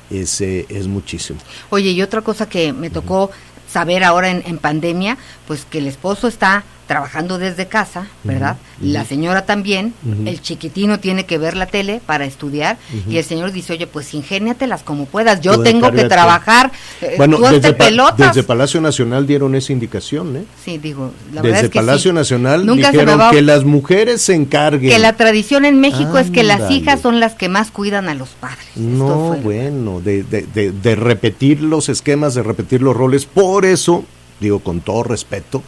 es, 0.09 0.41
eh, 0.41 0.65
es 0.67 0.87
muchísimo. 0.87 1.39
Oye, 1.69 1.91
y 1.91 2.01
otra 2.01 2.21
cosa 2.21 2.49
que 2.49 2.73
me 2.73 2.89
tocó 2.89 3.31
saber 3.71 4.03
ahora 4.03 4.29
en, 4.29 4.43
en 4.45 4.57
pandemia, 4.57 5.17
pues 5.47 5.63
que 5.69 5.77
el 5.77 5.87
esposo 5.87 6.27
está 6.27 6.65
trabajando 6.91 7.37
desde 7.37 7.67
casa, 7.67 8.07
¿verdad? 8.25 8.57
La 8.81 9.05
señora 9.05 9.45
también, 9.45 9.93
el 10.25 10.41
chiquitino 10.41 10.99
tiene 10.99 11.25
que 11.25 11.37
ver 11.37 11.55
la 11.55 11.65
tele 11.65 12.01
para 12.05 12.25
estudiar 12.25 12.77
y 13.07 13.15
el 13.15 13.23
señor 13.23 13.53
dice, 13.53 13.71
oye, 13.71 13.87
pues 13.87 14.13
ingéniatelas 14.13 14.83
como 14.83 15.05
puedas, 15.05 15.39
yo 15.39 15.61
tengo 15.63 15.89
que 15.93 16.03
trabajar, 16.03 16.69
eh, 17.01 17.13
Bueno, 17.15 17.37
tú 17.37 17.43
desde, 17.43 17.71
pelotas. 17.71 18.35
desde 18.35 18.43
Palacio 18.45 18.81
Nacional 18.81 19.25
dieron 19.25 19.55
esa 19.55 19.71
indicación, 19.71 20.35
¿eh? 20.35 20.43
Sí, 20.65 20.79
digo, 20.79 21.13
la 21.33 21.41
verdad 21.41 21.55
Desde 21.55 21.67
es 21.67 21.71
que 21.71 21.79
Palacio 21.79 22.11
sí. 22.11 22.15
Nacional 22.15 22.65
Nunca 22.65 22.91
dijeron 22.91 23.17
va 23.21 23.31
que 23.31 23.41
las 23.41 23.63
mujeres 23.63 24.21
se 24.21 24.33
encarguen. 24.35 24.91
que 24.91 24.99
la 24.99 25.13
tradición 25.13 25.63
en 25.63 25.79
México 25.79 26.17
es 26.17 26.29
que 26.29 26.43
las 26.43 26.69
hijas 26.71 26.99
son 26.99 27.21
las 27.21 27.35
que 27.35 27.47
más 27.47 27.71
cuidan 27.71 28.09
a 28.09 28.15
los 28.15 28.29
padres. 28.31 28.67
No, 28.75 29.37
bueno, 29.41 30.01
de, 30.01 30.23
de, 30.23 30.41
de, 30.41 30.73
de 30.73 30.95
repetir 30.97 31.61
los 31.61 31.87
esquemas, 31.87 32.35
de 32.35 32.43
repetir 32.43 32.81
los 32.81 32.97
roles. 32.97 33.25
Por 33.25 33.63
eso, 33.63 34.03
digo 34.41 34.59
con 34.59 34.81
todo 34.81 35.03
respeto, 35.03 35.63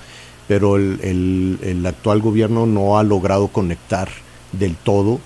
pero 0.48 0.76
el, 0.76 1.00
el- 1.02 1.60
el 1.64 1.86
actual 1.86 2.22
gobierno 2.22 2.66
no 2.66 2.98
ha 2.98 3.04
logrado 3.04 3.48
conectar 3.50 4.10
del 4.52 4.76
todo, 4.76 5.20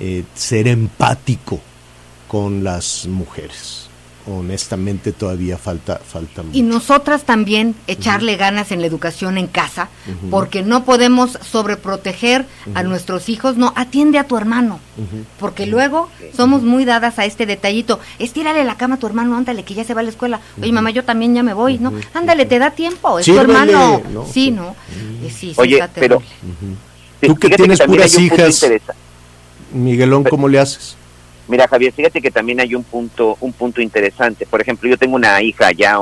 eh, 0.00 0.24
ser 0.34 0.68
empático 0.68 1.60
con 2.28 2.64
las 2.64 3.06
mujeres. 3.06 3.81
Honestamente 4.24 5.10
todavía 5.10 5.58
falta, 5.58 5.98
falta 5.98 6.42
mucho. 6.42 6.56
Y 6.56 6.62
nosotras 6.62 7.24
también 7.24 7.74
echarle 7.88 8.36
ganas 8.36 8.70
en 8.70 8.80
la 8.80 8.86
educación 8.86 9.36
en 9.36 9.48
casa, 9.48 9.88
porque 10.30 10.62
no 10.62 10.84
podemos 10.84 11.38
sobreproteger 11.42 12.46
a 12.74 12.84
nuestros 12.84 13.28
hijos. 13.28 13.56
No, 13.56 13.72
atiende 13.74 14.18
a 14.18 14.24
tu 14.28 14.36
hermano, 14.36 14.78
porque 15.40 15.66
luego 15.66 16.08
somos 16.36 16.62
muy 16.62 16.84
dadas 16.84 17.18
a 17.18 17.24
este 17.24 17.46
detallito. 17.46 17.98
Estírale 18.20 18.64
la 18.64 18.76
cama 18.76 18.94
a 18.94 18.98
tu 18.98 19.08
hermano, 19.08 19.36
ándale, 19.36 19.64
que 19.64 19.74
ya 19.74 19.82
se 19.82 19.92
va 19.92 20.00
a 20.00 20.04
la 20.04 20.10
escuela. 20.10 20.40
Oye, 20.60 20.72
mamá, 20.72 20.90
yo 20.90 21.04
también 21.04 21.34
ya 21.34 21.42
me 21.42 21.54
voy, 21.54 21.78
¿no? 21.78 21.92
Ándale, 22.14 22.46
te 22.46 22.60
da 22.60 22.70
tiempo, 22.70 23.18
es 23.18 23.24
Sírvele, 23.24 23.46
tu 23.46 23.50
hermano. 23.50 24.02
¿no? 24.12 24.24
Sí, 24.24 24.32
Sí. 24.32 24.50
¿no? 24.52 24.76
Sí, 25.22 25.30
sí, 25.30 25.54
Oye, 25.56 25.74
está 25.78 25.88
pero-. 25.88 26.22
Tú 27.20 27.36
que 27.36 27.50
tienes 27.50 27.78
también 27.78 28.02
puras 28.02 28.18
hijas. 28.18 28.66
Miguelón, 29.72 30.24
¿cómo 30.24 30.48
le 30.48 30.58
haces? 30.60 30.96
Mira, 31.48 31.68
Javier, 31.68 31.92
fíjate 31.92 32.22
que 32.22 32.30
también 32.30 32.60
hay 32.60 32.74
un 32.74 32.84
punto, 32.84 33.36
un 33.40 33.52
punto 33.52 33.80
interesante. 33.80 34.46
Por 34.46 34.60
ejemplo, 34.60 34.88
yo 34.88 34.96
tengo 34.96 35.16
una 35.16 35.42
hija 35.42 35.72
ya 35.72 35.98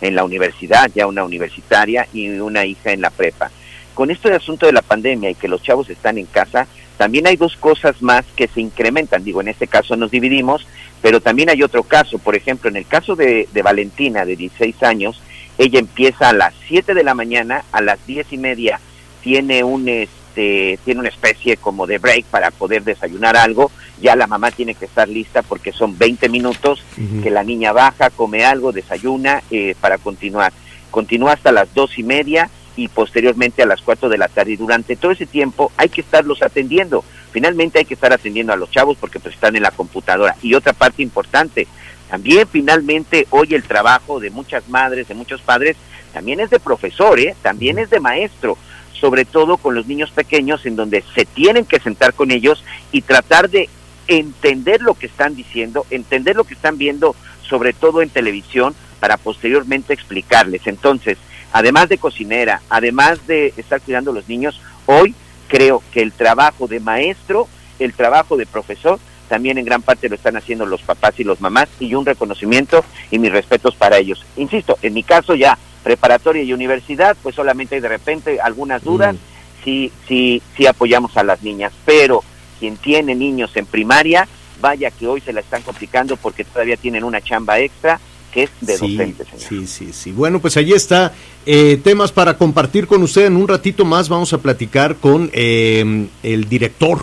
en 0.00 0.14
la 0.14 0.24
universidad, 0.24 0.90
ya 0.94 1.06
una 1.06 1.24
universitaria 1.24 2.06
y 2.12 2.28
una 2.28 2.64
hija 2.64 2.92
en 2.92 3.00
la 3.00 3.10
prepa. 3.10 3.50
Con 3.94 4.10
esto 4.10 4.28
del 4.28 4.38
asunto 4.38 4.66
de 4.66 4.72
la 4.72 4.82
pandemia 4.82 5.30
y 5.30 5.34
que 5.34 5.48
los 5.48 5.62
chavos 5.62 5.90
están 5.90 6.18
en 6.18 6.26
casa, 6.26 6.66
también 6.96 7.26
hay 7.26 7.36
dos 7.36 7.56
cosas 7.56 8.00
más 8.02 8.24
que 8.36 8.48
se 8.48 8.60
incrementan. 8.60 9.24
Digo, 9.24 9.40
en 9.40 9.48
este 9.48 9.66
caso 9.66 9.96
nos 9.96 10.10
dividimos, 10.10 10.66
pero 11.02 11.20
también 11.20 11.50
hay 11.50 11.62
otro 11.62 11.82
caso. 11.82 12.18
Por 12.18 12.36
ejemplo, 12.36 12.70
en 12.70 12.76
el 12.76 12.86
caso 12.86 13.16
de, 13.16 13.48
de 13.52 13.62
Valentina, 13.62 14.24
de 14.24 14.36
16 14.36 14.82
años, 14.82 15.20
ella 15.58 15.78
empieza 15.78 16.30
a 16.30 16.32
las 16.32 16.54
7 16.68 16.94
de 16.94 17.04
la 17.04 17.14
mañana, 17.14 17.64
a 17.72 17.80
las 17.80 18.04
10 18.06 18.32
y 18.32 18.38
media 18.38 18.80
tiene 19.24 19.64
un 19.64 19.88
este 20.34 20.80
tiene 20.84 21.00
una 21.00 21.08
especie 21.08 21.56
como 21.56 21.86
de 21.86 21.98
break 21.98 22.24
para 22.26 22.50
poder 22.50 22.82
desayunar 22.82 23.36
algo. 23.36 23.70
Ya 24.00 24.16
la 24.16 24.26
mamá 24.26 24.50
tiene 24.50 24.74
que 24.74 24.86
estar 24.86 25.08
lista 25.08 25.42
porque 25.42 25.72
son 25.72 25.96
20 25.96 26.28
minutos 26.28 26.82
que 27.22 27.30
la 27.30 27.44
niña 27.44 27.72
baja 27.72 28.10
come 28.10 28.44
algo 28.44 28.72
desayuna 28.72 29.42
eh, 29.50 29.76
para 29.80 29.98
continuar. 29.98 30.52
Continúa 30.90 31.32
hasta 31.32 31.52
las 31.52 31.72
dos 31.72 31.98
y 31.98 32.02
media 32.02 32.50
y 32.76 32.88
posteriormente 32.88 33.62
a 33.62 33.66
las 33.66 33.80
4 33.82 34.08
de 34.08 34.18
la 34.18 34.26
tarde. 34.26 34.52
Y 34.52 34.56
durante 34.56 34.96
todo 34.96 35.12
ese 35.12 35.26
tiempo 35.26 35.70
hay 35.76 35.88
que 35.88 36.00
estarlos 36.00 36.42
atendiendo. 36.42 37.04
Finalmente 37.30 37.78
hay 37.78 37.84
que 37.84 37.94
estar 37.94 38.12
atendiendo 38.12 38.52
a 38.52 38.56
los 38.56 38.70
chavos 38.70 38.96
porque 39.00 39.20
pues 39.20 39.34
están 39.34 39.54
en 39.54 39.62
la 39.62 39.70
computadora. 39.70 40.36
Y 40.42 40.54
otra 40.54 40.72
parte 40.72 41.02
importante 41.02 41.68
también 42.10 42.46
finalmente 42.46 43.26
hoy 43.30 43.54
el 43.54 43.62
trabajo 43.62 44.20
de 44.20 44.30
muchas 44.30 44.68
madres 44.68 45.08
de 45.08 45.14
muchos 45.14 45.40
padres 45.40 45.74
también 46.12 46.38
es 46.38 46.50
de 46.50 46.60
profesor 46.60 47.18
¿eh? 47.18 47.34
también 47.42 47.78
es 47.78 47.88
de 47.88 47.98
maestro 47.98 48.58
sobre 49.04 49.26
todo 49.26 49.58
con 49.58 49.74
los 49.74 49.86
niños 49.86 50.10
pequeños 50.12 50.64
en 50.64 50.76
donde 50.76 51.04
se 51.14 51.26
tienen 51.26 51.66
que 51.66 51.78
sentar 51.78 52.14
con 52.14 52.30
ellos 52.30 52.64
y 52.90 53.02
tratar 53.02 53.50
de 53.50 53.68
entender 54.08 54.80
lo 54.80 54.94
que 54.94 55.04
están 55.04 55.36
diciendo, 55.36 55.84
entender 55.90 56.36
lo 56.36 56.44
que 56.44 56.54
están 56.54 56.78
viendo, 56.78 57.14
sobre 57.46 57.74
todo 57.74 58.00
en 58.00 58.08
televisión, 58.08 58.74
para 59.00 59.18
posteriormente 59.18 59.92
explicarles. 59.92 60.66
Entonces, 60.66 61.18
además 61.52 61.90
de 61.90 61.98
cocinera, 61.98 62.62
además 62.70 63.26
de 63.26 63.52
estar 63.58 63.82
cuidando 63.82 64.10
a 64.10 64.14
los 64.14 64.26
niños, 64.26 64.58
hoy 64.86 65.14
creo 65.48 65.82
que 65.92 66.00
el 66.00 66.12
trabajo 66.12 66.66
de 66.66 66.80
maestro, 66.80 67.46
el 67.78 67.92
trabajo 67.92 68.38
de 68.38 68.46
profesor, 68.46 68.98
también 69.28 69.58
en 69.58 69.66
gran 69.66 69.82
parte 69.82 70.08
lo 70.08 70.14
están 70.14 70.38
haciendo 70.38 70.64
los 70.64 70.80
papás 70.80 71.20
y 71.20 71.24
los 71.24 71.42
mamás 71.42 71.68
y 71.78 71.94
un 71.94 72.06
reconocimiento 72.06 72.82
y 73.10 73.18
mis 73.18 73.32
respetos 73.32 73.74
para 73.74 73.98
ellos. 73.98 74.24
Insisto, 74.38 74.78
en 74.80 74.94
mi 74.94 75.02
caso 75.02 75.34
ya 75.34 75.58
preparatoria 75.84 76.42
y 76.42 76.52
universidad, 76.52 77.16
pues 77.22 77.36
solamente 77.36 77.76
hay 77.76 77.80
de 77.80 77.88
repente 77.88 78.40
algunas 78.40 78.82
dudas, 78.82 79.14
Mm. 79.14 79.18
sí, 79.64 79.92
sí, 80.08 80.42
sí 80.56 80.66
apoyamos 80.66 81.16
a 81.16 81.22
las 81.22 81.42
niñas, 81.42 81.72
pero 81.84 82.24
quien 82.58 82.76
tiene 82.78 83.14
niños 83.14 83.54
en 83.56 83.66
primaria, 83.66 84.26
vaya 84.60 84.90
que 84.90 85.06
hoy 85.06 85.20
se 85.20 85.32
la 85.32 85.40
están 85.40 85.62
complicando 85.62 86.16
porque 86.16 86.42
todavía 86.44 86.76
tienen 86.76 87.04
una 87.04 87.20
chamba 87.20 87.60
extra 87.60 88.00
que 88.32 88.44
es 88.44 88.50
de 88.62 88.76
sí, 88.76 88.96
docente, 88.96 89.24
señor. 89.24 89.40
Sí, 89.48 89.66
sí, 89.68 89.92
sí. 89.92 90.10
Bueno, 90.10 90.40
pues 90.40 90.56
allí 90.56 90.72
está. 90.72 91.12
Eh, 91.46 91.78
temas 91.84 92.10
para 92.10 92.36
compartir 92.36 92.88
con 92.88 93.00
usted. 93.04 93.26
En 93.26 93.36
un 93.36 93.46
ratito 93.46 93.84
más 93.84 94.08
vamos 94.08 94.32
a 94.32 94.38
platicar 94.38 94.96
con 94.96 95.30
eh, 95.32 96.08
el 96.24 96.48
director 96.48 96.98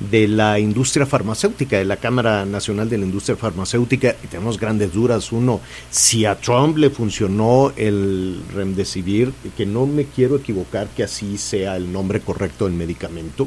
de 0.00 0.26
la 0.28 0.58
industria 0.58 1.04
farmacéutica, 1.06 1.76
de 1.78 1.84
la 1.84 1.96
Cámara 1.98 2.44
Nacional 2.46 2.88
de 2.88 2.98
la 2.98 3.04
Industria 3.04 3.36
Farmacéutica, 3.36 4.16
y 4.24 4.28
tenemos 4.28 4.58
grandes 4.58 4.92
dudas. 4.92 5.30
Uno, 5.30 5.60
si 5.90 6.24
a 6.24 6.36
Trump 6.40 6.78
le 6.78 6.90
funcionó 6.90 7.72
el 7.76 8.40
Remdesivir, 8.54 9.32
que 9.56 9.66
no 9.66 9.86
me 9.86 10.06
quiero 10.06 10.36
equivocar 10.36 10.88
que 10.88 11.02
así 11.04 11.36
sea 11.36 11.76
el 11.76 11.92
nombre 11.92 12.20
correcto 12.20 12.64
del 12.64 12.74
medicamento, 12.74 13.46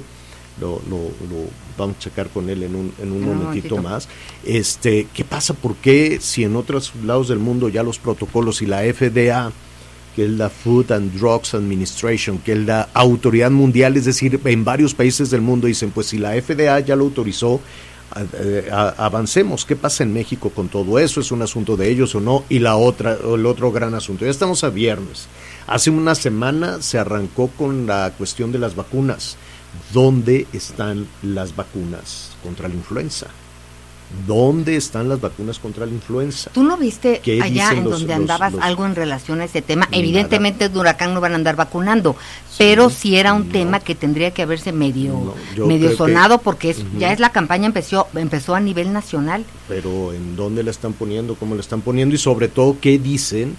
lo, 0.61 0.79
lo, 0.87 0.97
lo 0.97 1.47
vamos 1.77 1.95
a 1.97 1.99
checar 1.99 2.29
con 2.29 2.47
él 2.49 2.61
en 2.61 2.75
un, 2.75 2.93
en 3.01 3.11
un 3.11 3.23
En 3.23 3.29
un 3.29 3.35
momentito 3.37 3.77
momentito. 3.77 3.77
más. 3.77 4.07
Este, 4.45 5.07
¿Qué 5.11 5.23
pasa? 5.23 5.55
¿Por 5.55 5.75
qué 5.77 6.19
si 6.21 6.43
en 6.43 6.55
otros 6.55 6.93
lados 7.03 7.27
del 7.27 7.39
mundo 7.39 7.69
ya 7.69 7.81
los 7.81 7.97
protocolos 7.97 8.61
y 8.61 8.67
la 8.67 8.81
FDA 8.81 9.51
que 10.15 10.25
es 10.25 10.31
la 10.31 10.49
Food 10.49 10.91
and 10.91 11.13
Drugs 11.13 11.53
Administration, 11.53 12.37
que 12.39 12.53
es 12.53 12.59
la 12.59 12.89
autoridad 12.93 13.51
mundial, 13.51 13.97
es 13.97 14.05
decir, 14.05 14.39
en 14.43 14.63
varios 14.63 14.93
países 14.93 15.29
del 15.29 15.41
mundo 15.41 15.67
dicen, 15.67 15.91
pues 15.91 16.07
si 16.07 16.17
la 16.17 16.31
FDA 16.41 16.79
ya 16.79 16.95
lo 16.95 17.03
autorizó, 17.05 17.59
avancemos. 18.97 19.65
¿Qué 19.65 19.75
pasa 19.75 20.03
en 20.03 20.13
México 20.13 20.49
con 20.51 20.69
todo 20.69 20.99
eso? 20.99 21.19
¿Es 21.19 21.31
un 21.31 21.41
asunto 21.41 21.75
de 21.77 21.89
ellos 21.89 22.13
o 22.15 22.21
no? 22.21 22.43
Y 22.49 22.59
la 22.59 22.75
otra, 22.75 23.17
el 23.23 23.45
otro 23.45 23.71
gran 23.71 23.93
asunto. 23.95 24.25
Ya 24.25 24.31
estamos 24.31 24.63
a 24.63 24.69
viernes. 24.69 25.27
Hace 25.67 25.89
una 25.89 26.15
semana 26.15 26.81
se 26.81 26.99
arrancó 26.99 27.47
con 27.47 27.87
la 27.87 28.13
cuestión 28.17 28.51
de 28.51 28.59
las 28.59 28.75
vacunas. 28.75 29.37
¿Dónde 29.91 30.45
están 30.53 31.07
las 31.23 31.55
vacunas 31.55 32.31
contra 32.43 32.67
la 32.67 32.75
influenza? 32.75 33.27
¿Dónde 34.27 34.75
están 34.75 35.09
las 35.09 35.19
vacunas 35.19 35.59
contra 35.59 35.85
la 35.85 35.91
influenza? 35.91 36.51
¿Tú 36.51 36.63
no 36.63 36.77
viste 36.77 37.19
¿Qué 37.23 37.41
allá 37.41 37.71
en 37.71 37.83
los- 37.83 37.93
donde 37.99 38.07
los- 38.07 38.15
andabas 38.17 38.53
los- 38.53 38.61
algo 38.61 38.85
en 38.85 38.95
relación 38.95 39.41
a 39.41 39.45
ese 39.45 39.61
tema? 39.61 39.85
Nada. 39.85 39.97
Evidentemente 39.97 40.69
de 40.69 40.79
huracán 40.79 41.13
no 41.13 41.19
van 41.21 41.33
a 41.33 41.35
andar 41.35 41.55
vacunando, 41.55 42.15
pero 42.57 42.89
sí 42.89 43.15
era 43.17 43.33
un 43.33 43.49
tema 43.49 43.79
que 43.79 43.95
tendría 43.95 44.31
que 44.31 44.43
haberse 44.43 44.71
medio, 44.71 45.33
No, 45.57 45.65
medio 45.65 45.89
que- 45.89 45.95
sonado 45.97 46.37
porque 46.37 46.69
es, 46.69 46.83
ya 46.99 47.11
es 47.11 47.19
la 47.19 47.31
campaña 47.31 47.65
empezó, 47.65 48.07
empezó 48.15 48.55
a 48.55 48.59
nivel 48.59 48.93
nacional. 48.93 49.43
pero 49.67 50.13
en 50.13 50.35
dónde 50.35 50.63
la 50.63 50.71
están 50.71 50.93
poniendo, 50.93 51.35
cómo 51.35 51.55
la 51.55 51.61
están 51.61 51.81
poniendo 51.81 52.13
y 52.15 52.17
sobre 52.17 52.47
todo 52.47 52.77
qué 52.79 52.99
dicen 52.99 53.55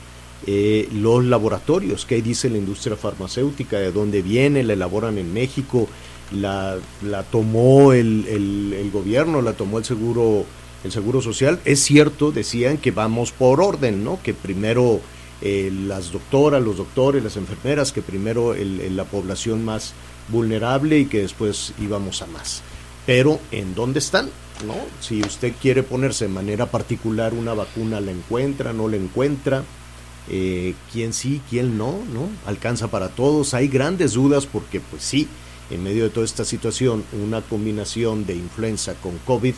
eh, 0.47 0.89
los 0.93 1.25
laboratorios, 1.25 2.05
qué 2.05 2.21
dice 2.21 2.51
la 2.51 2.59
industria 2.59 2.97
farmacéutica, 2.97 3.79
de 3.79 3.91
dónde 3.93 4.21
viene, 4.21 4.63
la 4.63 4.75
elaboran 4.75 5.17
en 5.17 5.33
México, 5.33 5.89
la, 6.33 6.77
la 7.03 7.23
tomó 7.25 7.93
el, 7.93 8.27
el- 8.29 8.73
el 8.79 8.91
gobierno, 8.91 9.43
la 9.43 9.53
tomó 9.55 9.79
el 9.79 9.85
seguro, 9.85 10.45
el 10.85 10.93
seguro 10.93 11.21
social. 11.23 11.61
Es 11.65 11.81
cierto, 11.81 12.33
decían 12.33 12.79
que 12.79 12.91
vamos 12.91 13.33
por 13.33 13.61
orden, 13.61 14.03
¿no? 14.05 14.19
Que 14.23 14.35
primero 14.35 15.01
eh, 15.43 15.71
las 15.87 16.11
doctoras, 16.13 16.63
los 16.63 16.77
doctores, 16.79 17.23
las 17.23 17.37
enfermeras, 17.37 17.93
que 17.93 18.03
primero 18.03 18.55
la 18.55 19.05
población 19.05 19.65
más 19.65 19.93
vulnerable 20.29 20.99
y 21.01 21.07
que 21.07 21.21
después 21.21 21.75
íbamos 21.81 22.23
a 22.23 22.27
más. 22.27 22.63
Pero 23.07 23.39
¿en 23.53 23.75
dónde 23.75 23.99
están? 23.99 24.31
¿No? 24.67 24.75
Si 25.01 25.21
usted 25.21 25.53
quiere 25.61 25.83
ponerse 25.83 26.27
de 26.27 26.33
manera 26.33 26.67
particular 26.71 27.35
una 27.35 27.53
vacuna, 27.53 28.01
la 28.01 28.13
encuentra, 28.13 28.73
no 28.73 28.89
la 28.89 28.97
encuentra, 28.97 29.65
eh, 30.31 30.75
quién 30.93 31.13
sí, 31.13 31.43
quién 31.51 31.77
no, 31.77 31.99
¿no? 32.15 32.29
Alcanza 32.47 32.89
para 32.89 33.09
todos. 33.11 33.53
Hay 33.53 33.69
grandes 33.69 34.15
dudas 34.15 34.47
porque, 34.47 34.81
pues 34.81 35.03
sí, 35.03 35.29
en 35.71 35.83
medio 35.83 36.05
de 36.05 36.11
toda 36.11 36.27
esta 36.27 36.45
situación, 36.45 37.05
una 37.13 37.41
combinación 37.41 38.27
de 38.27 38.35
influenza 38.35 38.95
con 38.95 39.19
COVID, 39.19 39.55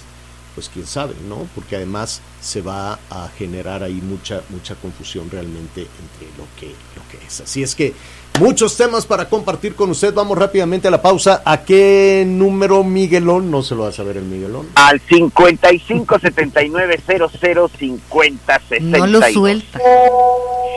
pues 0.54 0.70
quién 0.70 0.86
sabe, 0.86 1.14
¿no? 1.28 1.46
Porque 1.54 1.76
además 1.76 2.22
se 2.40 2.62
va 2.62 2.98
a 3.10 3.28
generar 3.36 3.82
ahí 3.82 4.00
mucha, 4.00 4.42
mucha 4.48 4.74
confusión 4.74 5.30
realmente 5.30 5.82
entre 5.82 6.36
lo 6.38 6.46
que, 6.58 6.68
lo 6.68 7.06
que 7.10 7.26
es. 7.26 7.42
Así 7.42 7.62
es 7.62 7.74
que 7.74 7.92
muchos 8.40 8.76
temas 8.76 9.06
para 9.06 9.28
compartir 9.28 9.74
con 9.74 9.90
usted. 9.90 10.12
Vamos 10.14 10.38
rápidamente 10.38 10.88
a 10.88 10.90
la 10.90 11.02
pausa. 11.02 11.42
¿A 11.44 11.64
qué 11.64 12.24
número 12.26 12.84
Miguelón? 12.84 13.50
No 13.50 13.62
se 13.62 13.74
lo 13.74 13.82
va 13.82 13.88
a 13.88 13.92
saber 13.92 14.16
el 14.16 14.24
Miguelón. 14.24 14.68
Al 14.74 15.00
55 15.00 16.18
79 16.18 17.00
00 17.06 17.68
50 17.68 18.60
62. 18.68 18.98
No 18.98 19.06
lo 19.06 19.26
suelta. 19.32 19.78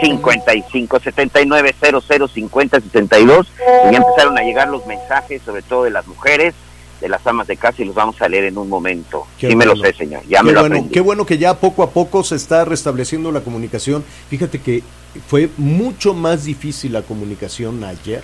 55 0.01 0.99
79 0.99 1.75
00 1.79 2.27
50 2.27 2.81
62. 2.81 3.47
Y 3.87 3.91
ya 3.91 3.97
empezaron 3.97 4.37
a 4.37 4.41
llegar 4.41 4.69
los 4.69 4.85
mensajes, 4.85 5.41
sobre 5.43 5.61
todo 5.61 5.83
de 5.83 5.91
las 5.91 6.07
mujeres, 6.07 6.53
de 7.01 7.09
las 7.09 7.25
amas 7.27 7.47
de 7.47 7.57
casa, 7.57 7.81
y 7.81 7.85
los 7.85 7.95
vamos 7.95 8.21
a 8.21 8.29
leer 8.29 8.45
en 8.45 8.57
un 8.57 8.69
momento. 8.69 9.25
Qué 9.37 9.49
sí 9.49 9.55
me 9.55 9.65
lo 9.65 9.75
sé, 9.75 9.93
señor. 9.93 10.21
Ya 10.27 10.39
qué 10.39 10.45
me 10.45 10.51
lo 10.51 10.61
bueno, 10.61 10.75
aprendí. 10.75 10.93
qué 10.93 11.01
bueno 11.01 11.25
que 11.25 11.37
ya 11.37 11.55
poco 11.55 11.83
a 11.83 11.91
poco 11.91 12.23
se 12.23 12.35
está 12.35 12.65
restableciendo 12.65 13.31
la 13.31 13.41
comunicación. 13.41 14.03
Fíjate 14.29 14.59
que 14.59 14.83
fue 15.27 15.49
mucho 15.57 16.13
más 16.13 16.45
difícil 16.45 16.93
la 16.93 17.01
comunicación 17.01 17.83
ayer. 17.83 18.23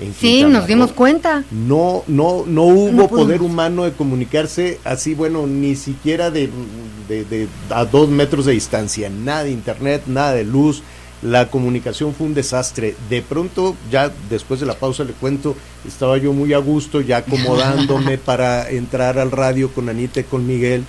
en 0.00 0.12
Sí, 0.12 0.32
Quintana 0.38 0.58
nos 0.58 0.66
dimos 0.66 0.88
Roo. 0.90 0.96
cuenta. 0.96 1.44
No, 1.50 2.02
no, 2.06 2.44
no 2.46 2.64
hubo 2.64 2.92
No 2.92 3.08
poder 3.08 3.40
humano 3.42 3.84
de 3.84 3.92
comunicarse 3.92 4.78
así, 4.84 5.14
bueno, 5.14 5.46
ni 5.46 5.74
siquiera 5.74 6.30
de, 6.30 6.50
de- 7.08 7.24
de- 7.24 7.48
a 7.70 7.84
dos 7.86 8.08
metros 8.10 8.44
de 8.46 8.52
distancia, 8.52 9.08
nada 9.08 9.44
de 9.44 9.52
internet, 9.52 10.02
nada 10.06 10.32
de 10.34 10.44
luz, 10.44 10.82
la 11.22 11.48
comunicación 11.48 12.14
fue 12.14 12.26
un 12.26 12.34
desastre. 12.34 12.94
De 13.08 13.22
pronto, 13.22 13.74
ya 13.90 14.12
después 14.28 14.60
de 14.60 14.66
la 14.66 14.74
pausa 14.74 15.02
le 15.04 15.14
cuento, 15.14 15.56
estaba 15.88 16.18
yo 16.18 16.34
muy 16.34 16.52
a 16.52 16.58
gusto, 16.58 17.00
ya 17.00 17.18
acomodándome 17.18 18.18
para 18.30 18.68
entrar 18.70 19.18
al 19.18 19.30
radio 19.30 19.70
con 19.70 19.88
Anita 19.88 20.20
y 20.20 20.24
con 20.24 20.46
Miguel, 20.46 20.84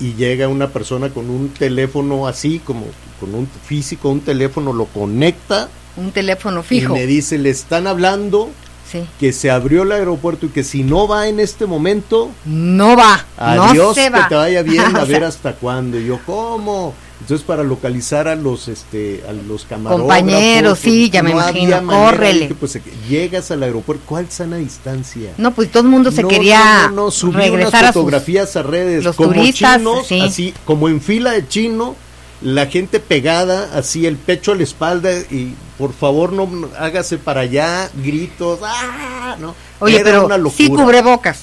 y 0.00 0.14
llega 0.14 0.48
una 0.48 0.68
persona 0.70 1.10
con 1.10 1.28
un 1.30 1.50
teléfono 1.50 2.26
así, 2.26 2.58
como 2.58 2.86
con 3.20 3.34
un 3.34 3.46
físico, 3.46 4.08
un 4.08 4.20
teléfono, 4.20 4.72
lo 4.72 4.86
conecta 4.86 5.68
Un 5.96 6.10
teléfono 6.10 6.62
fijo. 6.62 6.96
y 6.96 7.00
me 7.00 7.06
dice, 7.06 7.38
le 7.38 7.50
están 7.50 7.86
hablando 7.86 8.48
Sí. 8.90 9.04
que 9.20 9.32
se 9.32 9.50
abrió 9.50 9.82
el 9.82 9.92
aeropuerto 9.92 10.46
y 10.46 10.48
que 10.48 10.64
si 10.64 10.82
no 10.82 11.06
va 11.06 11.28
en 11.28 11.38
este 11.40 11.66
momento, 11.66 12.30
No 12.44 12.96
va. 12.96 13.24
adiós, 13.36 13.74
no 13.76 13.94
se 13.94 14.04
que 14.04 14.10
va. 14.10 14.28
te 14.28 14.34
vaya 14.34 14.62
bien, 14.62 14.80
a 14.96 15.00
sea, 15.00 15.04
ver 15.04 15.24
hasta 15.24 15.52
cuándo. 15.54 15.98
Y 15.98 16.06
yo, 16.06 16.18
¿cómo? 16.26 16.92
Entonces, 17.20 17.46
para 17.46 17.62
localizar 17.62 18.28
a 18.28 18.34
los 18.34 18.66
este 18.66 19.22
a 19.28 19.32
los 19.32 19.64
camarógrafos. 19.66 20.00
Compañeros, 20.16 20.78
sí, 20.78 21.10
ya 21.10 21.22
me 21.22 21.32
imagino, 21.32 21.86
córrele. 21.86 22.48
que, 22.48 22.54
pues, 22.54 22.78
llegas 23.08 23.50
al 23.50 23.62
aeropuerto, 23.62 24.02
¿cuál 24.06 24.30
sana 24.30 24.56
distancia? 24.56 25.32
No, 25.36 25.52
pues 25.52 25.70
todo 25.70 25.82
el 25.82 25.90
mundo 25.90 26.10
se 26.10 26.22
No, 26.22 26.28
quería 26.28 26.84
no, 26.88 26.88
no, 26.88 26.96
no, 27.04 27.10
subí 27.10 27.34
regresar 27.36 27.68
unas 27.68 27.74
a 27.74 27.86
sus... 27.92 27.94
fotografías 28.02 28.56
a 28.56 28.62
redes 28.62 29.04
los 29.04 29.16
como 29.16 29.34
turistas, 29.34 29.76
chinos, 29.76 30.06
sí. 30.06 30.20
así 30.22 30.54
como 30.64 30.88
en 30.88 31.00
fila 31.02 31.32
de 31.32 31.46
chino, 31.46 31.94
la 32.42 32.66
gente 32.66 33.00
pegada, 33.00 33.70
así 33.74 34.06
el 34.06 34.16
pecho 34.16 34.52
a 34.52 34.54
la 34.56 34.62
espalda 34.62 35.10
y 35.30 35.54
por 35.78 35.92
favor 35.92 36.32
no 36.32 36.48
hágase 36.78 37.18
para 37.18 37.40
allá, 37.42 37.90
gritos, 38.02 38.60
¡ah! 38.64 39.36
¿no? 39.38 39.54
Oye, 39.80 39.96
Era 39.96 40.04
pero 40.04 40.26
una 40.26 40.36
sí 40.50 40.64
locura. 40.66 40.84
cubrebocas. 40.84 41.40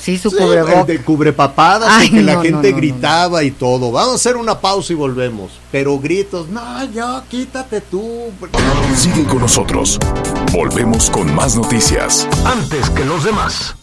Sí, 0.00 0.16
su 0.16 0.30
Sí, 0.30 0.36
el 0.38 0.42
cubrebocas. 0.44 0.86
de 0.86 1.02
cubrepapadas 1.02 1.88
Ay, 1.90 2.06
y 2.06 2.10
que 2.10 2.22
la 2.22 2.34
no, 2.34 2.42
gente 2.42 2.68
no, 2.68 2.70
no, 2.70 2.76
gritaba 2.76 3.42
y 3.42 3.50
todo. 3.50 3.90
Vamos 3.90 4.12
a 4.12 4.14
hacer 4.14 4.36
una 4.36 4.58
pausa 4.60 4.92
y 4.92 4.96
volvemos. 4.96 5.50
Pero 5.72 5.98
gritos, 5.98 6.48
no, 6.48 6.84
yo, 6.92 7.22
quítate 7.28 7.80
tú. 7.80 8.30
Sigue 8.96 9.24
con 9.24 9.40
nosotros. 9.40 9.98
Volvemos 10.52 11.10
con 11.10 11.34
más 11.34 11.56
noticias. 11.56 12.28
Antes 12.44 12.88
que 12.90 13.04
los 13.04 13.24
demás. 13.24 13.74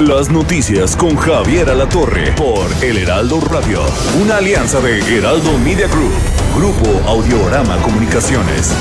Las 0.00 0.30
noticias 0.30 0.94
con 0.96 1.16
Javier 1.16 1.68
Alatorre 1.70 2.30
por 2.36 2.68
El 2.84 2.98
Heraldo 2.98 3.40
Radio. 3.40 3.80
Una 4.22 4.36
alianza 4.36 4.78
de 4.80 5.00
Heraldo 5.00 5.58
Media 5.58 5.88
Group, 5.88 6.12
Grupo 6.54 7.08
Audiorama 7.08 7.76
Comunicaciones. 7.78 8.72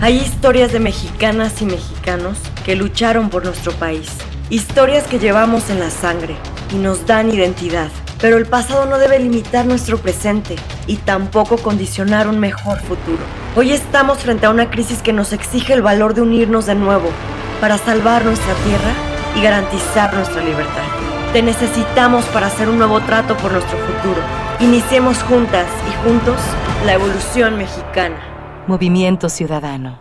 Hay 0.00 0.16
historias 0.16 0.72
de 0.72 0.80
mexicanas 0.80 1.62
y 1.62 1.66
mexicanos 1.66 2.36
que 2.64 2.74
lucharon 2.74 3.30
por 3.30 3.44
nuestro 3.44 3.70
país. 3.70 4.08
Historias 4.50 5.06
que 5.06 5.20
llevamos 5.20 5.70
en 5.70 5.78
la 5.78 5.90
sangre 5.90 6.34
y 6.72 6.78
nos 6.78 7.06
dan 7.06 7.30
identidad. 7.30 7.92
Pero 8.20 8.38
el 8.38 8.46
pasado 8.46 8.86
no 8.86 8.98
debe 8.98 9.20
limitar 9.20 9.66
nuestro 9.66 9.98
presente 9.98 10.56
y 10.88 10.96
tampoco 10.96 11.58
condicionar 11.58 12.26
un 12.26 12.40
mejor 12.40 12.80
futuro. 12.80 13.22
Hoy 13.54 13.70
estamos 13.70 14.18
frente 14.18 14.46
a 14.46 14.50
una 14.50 14.68
crisis 14.68 15.00
que 15.00 15.12
nos 15.12 15.32
exige 15.32 15.74
el 15.74 15.82
valor 15.82 16.12
de 16.12 16.22
unirnos 16.22 16.66
de 16.66 16.74
nuevo 16.74 17.10
para 17.60 17.78
salvar 17.78 18.24
nuestra 18.24 18.54
tierra 18.64 19.11
y 19.36 19.42
garantizar 19.42 20.14
nuestra 20.14 20.42
libertad. 20.42 20.86
Te 21.32 21.42
necesitamos 21.42 22.24
para 22.26 22.46
hacer 22.46 22.68
un 22.68 22.78
nuevo 22.78 23.00
trato 23.00 23.36
por 23.36 23.52
nuestro 23.52 23.78
futuro. 23.78 24.20
Iniciemos 24.60 25.22
juntas 25.22 25.66
y 25.88 26.06
juntos 26.06 26.36
la 26.84 26.94
evolución 26.94 27.56
mexicana. 27.56 28.16
Movimiento 28.66 29.28
Ciudadano. 29.28 30.00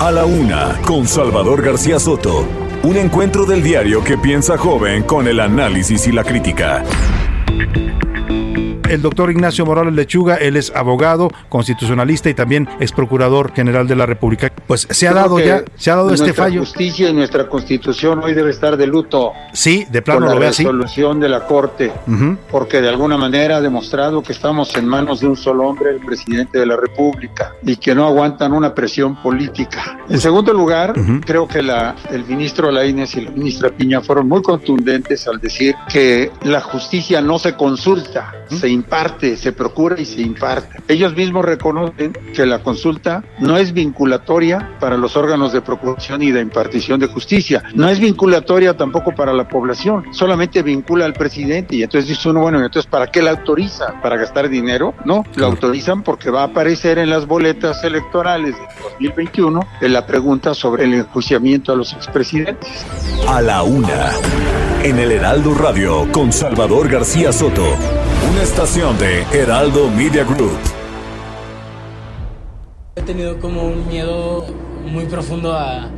A 0.00 0.10
la 0.10 0.24
una, 0.24 0.74
con 0.86 1.06
Salvador 1.06 1.62
García 1.62 1.98
Soto. 1.98 2.46
Un 2.82 2.96
encuentro 2.96 3.46
del 3.46 3.62
diario 3.62 4.04
que 4.04 4.18
piensa 4.18 4.58
joven 4.58 5.02
con 5.04 5.26
el 5.26 5.40
análisis 5.40 6.06
y 6.06 6.12
la 6.12 6.22
crítica. 6.22 6.84
El 8.88 9.02
doctor 9.02 9.30
Ignacio 9.30 9.66
Morales 9.66 9.94
Lechuga, 9.94 10.36
él 10.36 10.56
es 10.56 10.72
abogado, 10.74 11.30
constitucionalista 11.48 12.30
y 12.30 12.34
también 12.34 12.68
ex 12.80 12.92
procurador 12.92 13.52
general 13.52 13.86
de 13.88 13.96
la 13.96 14.06
República. 14.06 14.52
Pues 14.66 14.86
se 14.90 15.08
ha 15.08 15.10
Creo 15.12 15.22
dado 15.22 15.38
ya, 15.40 15.62
se 15.76 15.90
ha 15.90 15.96
dado 15.96 16.10
este 16.12 16.26
nuestra 16.26 16.44
fallo. 16.44 16.60
justicia 16.60 17.08
y 17.08 17.12
nuestra 17.12 17.48
constitución 17.48 18.20
hoy 18.22 18.34
debe 18.34 18.50
estar 18.50 18.76
de 18.76 18.86
luto 18.86 19.32
Sí, 19.52 19.86
de 19.90 20.02
plano 20.02 20.26
la 20.26 20.34
lo 20.34 20.40
ve 20.40 20.46
así. 20.48 20.62
resolución 20.62 21.18
de 21.20 21.28
la 21.28 21.46
Corte, 21.46 21.92
porque 22.50 22.80
de 22.80 22.88
alguna 22.88 23.16
manera 23.16 23.56
ha 23.56 23.60
demostrado 23.60 24.22
que 24.22 24.32
estamos 24.32 24.74
en 24.76 24.86
manos 24.86 25.20
de 25.20 25.26
un 25.26 25.36
solo 25.36 25.66
hombre, 25.68 25.90
el 25.90 26.00
presidente 26.00 26.58
de 26.58 26.66
la 26.66 26.76
República, 26.76 27.52
y 27.62 27.76
que 27.76 27.94
no 27.94 28.06
aguantan 28.06 28.52
una 28.52 28.74
presión 28.74 29.16
política. 29.22 29.98
En 30.08 30.20
segundo 30.20 30.52
lugar, 30.52 30.94
creo 31.24 31.48
que 31.48 31.62
la, 31.62 31.94
el 32.10 32.24
ministro 32.24 32.70
Lainez 32.70 33.16
y 33.16 33.22
la 33.22 33.30
ministra 33.30 33.70
Piña 33.70 34.00
fueron 34.00 34.28
muy 34.28 34.42
contundentes 34.42 35.26
al 35.26 35.40
decir 35.40 35.74
que 35.88 36.30
la 36.42 36.60
justicia 36.60 37.20
no 37.20 37.38
se 37.38 37.54
consulta, 37.54 38.32
se 38.48 38.68
imparte, 38.76 39.36
se 39.36 39.52
procura 39.52 40.00
y 40.00 40.04
se 40.04 40.20
imparte. 40.22 40.80
Ellos 40.88 41.16
mismos 41.16 41.44
reconocen 41.44 42.12
que 42.34 42.46
la 42.46 42.60
consulta 42.60 43.24
no 43.38 43.56
es 43.56 43.72
vinculatoria 43.72 44.76
para 44.78 44.96
los 44.96 45.16
órganos 45.16 45.52
de 45.52 45.60
procuración 45.60 46.22
y 46.22 46.30
de 46.30 46.40
impartición 46.40 47.00
de 47.00 47.06
justicia, 47.06 47.62
no 47.74 47.88
es 47.88 47.98
vinculatoria 47.98 48.76
tampoco 48.76 49.14
para 49.14 49.32
la 49.32 49.48
población, 49.48 50.04
solamente 50.12 50.62
vincula 50.62 51.04
al 51.04 51.12
presidente 51.12 51.76
y 51.76 51.82
entonces 51.82 52.08
dice 52.08 52.28
uno, 52.28 52.40
bueno, 52.40 52.58
entonces 52.58 52.88
¿para 52.90 53.08
qué 53.08 53.22
la 53.22 53.30
autoriza? 53.30 54.00
¿Para 54.00 54.16
gastar 54.16 54.48
dinero? 54.48 54.94
No, 55.04 55.24
la 55.34 55.46
autorizan 55.46 56.02
porque 56.02 56.30
va 56.30 56.42
a 56.42 56.46
aparecer 56.46 56.98
en 56.98 57.10
las 57.10 57.26
boletas 57.26 57.82
electorales 57.84 58.54
de 58.54 58.66
2021 58.82 59.60
en 59.80 59.92
la 59.92 60.06
pregunta 60.06 60.54
sobre 60.54 60.84
el 60.84 60.94
enjuiciamiento 60.94 61.72
a 61.72 61.76
los 61.76 61.92
expresidentes. 61.92 62.68
A 63.28 63.40
la 63.40 63.62
una, 63.62 64.12
en 64.82 64.98
el 64.98 65.12
Heraldo 65.12 65.54
Radio 65.54 66.06
con 66.12 66.32
Salvador 66.32 66.88
García 66.88 67.32
Soto. 67.32 67.64
Una 68.30 68.42
estación 68.42 68.98
de 68.98 69.22
Heraldo 69.32 69.88
Media 69.88 70.24
Group. 70.24 70.58
He 72.96 73.02
tenido 73.02 73.38
como 73.38 73.62
un 73.62 73.86
miedo 73.86 74.46
muy 74.84 75.04
profundo 75.04 75.52
a, 75.52 75.88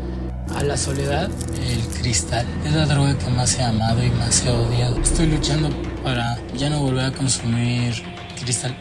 a 0.54 0.62
la 0.62 0.76
soledad. 0.76 1.30
El 1.66 1.80
cristal 2.00 2.46
es 2.66 2.72
la 2.72 2.84
droga 2.86 3.16
que 3.16 3.30
más 3.30 3.58
he 3.58 3.62
amado 3.62 4.04
y 4.04 4.10
más 4.10 4.44
he 4.44 4.50
odiado. 4.50 5.00
Estoy 5.00 5.26
luchando 5.26 5.70
para 6.04 6.38
ya 6.54 6.68
no 6.68 6.80
volver 6.82 7.06
a 7.06 7.12
consumir 7.12 7.94
cristal. 8.42 8.76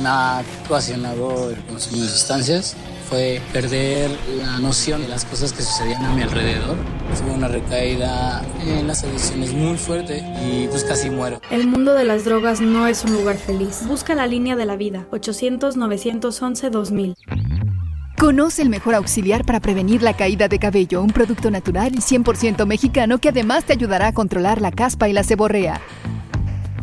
Me 0.00 0.08
ha 0.08 0.42
ocasionado 0.66 1.50
el 1.50 1.64
consumo 1.64 2.02
de 2.02 2.08
sustancias 2.08 2.76
fue 3.08 3.40
perder 3.52 4.10
la 4.38 4.58
noción 4.58 5.02
de 5.02 5.08
las 5.08 5.24
cosas 5.24 5.52
que 5.52 5.62
sucedían 5.62 6.04
a 6.04 6.14
mi 6.14 6.22
alrededor. 6.22 6.76
Tuve 7.18 7.32
una 7.32 7.48
recaída 7.48 8.44
en 8.60 8.86
las 8.86 9.02
adicciones 9.02 9.52
muy 9.52 9.76
fuerte 9.76 10.24
y 10.44 10.68
pues 10.68 10.84
casi 10.84 11.10
muero. 11.10 11.40
El 11.50 11.66
mundo 11.66 11.94
de 11.94 12.04
las 12.04 12.24
drogas 12.24 12.60
no 12.60 12.86
es 12.86 13.04
un 13.04 13.14
lugar 13.14 13.36
feliz. 13.36 13.80
Busca 13.86 14.14
la 14.14 14.26
línea 14.26 14.56
de 14.56 14.66
la 14.66 14.76
vida. 14.76 15.06
800-911-2000. 15.10 17.14
Conoce 18.18 18.62
el 18.62 18.68
mejor 18.68 18.94
auxiliar 18.94 19.44
para 19.44 19.60
prevenir 19.60 20.02
la 20.02 20.16
caída 20.16 20.48
de 20.48 20.58
cabello, 20.58 21.02
un 21.02 21.10
producto 21.10 21.50
natural 21.50 21.94
y 21.94 21.98
100% 21.98 22.66
mexicano 22.66 23.18
que 23.18 23.28
además 23.28 23.64
te 23.64 23.72
ayudará 23.72 24.08
a 24.08 24.12
controlar 24.12 24.60
la 24.60 24.72
caspa 24.72 25.08
y 25.08 25.12
la 25.12 25.22
seborrea. 25.22 25.80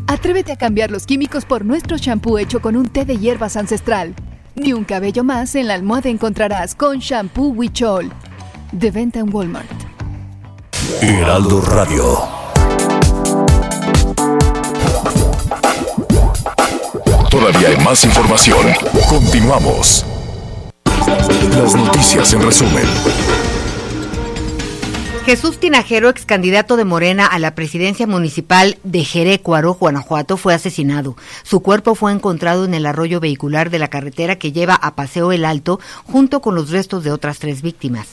Atrévete 0.07 0.53
a 0.53 0.57
cambiar 0.57 0.91
los 0.91 1.05
químicos 1.05 1.45
por 1.45 1.65
nuestro 1.65 1.97
shampoo 1.97 2.38
hecho 2.38 2.61
con 2.61 2.75
un 2.75 2.88
té 2.88 3.05
de 3.05 3.17
hierbas 3.17 3.57
ancestral. 3.57 4.15
Ni 4.55 4.71
un 4.71 4.85
cabello 4.85 5.23
más 5.23 5.53
en 5.55 5.67
la 5.67 5.73
almohada 5.73 6.09
encontrarás 6.09 6.75
con 6.75 6.99
Shampoo 6.99 7.49
Huichol. 7.49 8.11
De 8.71 8.89
venta 8.89 9.19
en 9.19 9.33
Walmart. 9.33 9.69
Heraldo 11.01 11.61
Radio. 11.61 12.35
Todavía 17.29 17.67
hay 17.67 17.77
más 17.83 18.05
información. 18.05 18.65
Continuamos. 19.09 20.05
Las 21.51 21.75
noticias 21.75 22.31
en 22.33 22.41
resumen. 22.41 22.85
Jesús 25.25 25.57
Tinajero, 25.57 26.09
ex 26.09 26.23
candidato 26.23 26.77
de 26.77 26.85
Morena 26.85 27.25
a 27.25 27.39
la 27.39 27.55
presidencia 27.55 28.05
municipal 28.05 28.77
de 28.83 29.03
Jerecuaro, 29.03 29.73
Guanajuato, 29.73 30.38
fue 30.38 30.53
asesinado. 30.53 31.17
Su 31.41 31.61
cuerpo 31.61 31.95
fue 31.95 32.11
encontrado 32.11 32.63
en 32.63 32.75
el 32.75 32.85
arroyo 32.85 33.19
vehicular 33.19 33.71
de 33.71 33.79
la 33.79 33.88
carretera 33.88 34.35
que 34.35 34.51
lleva 34.51 34.75
a 34.75 34.93
Paseo 34.93 35.31
El 35.31 35.43
Alto, 35.43 35.79
junto 36.03 36.41
con 36.41 36.53
los 36.53 36.69
restos 36.69 37.03
de 37.03 37.11
otras 37.11 37.39
tres 37.39 37.63
víctimas. 37.63 38.09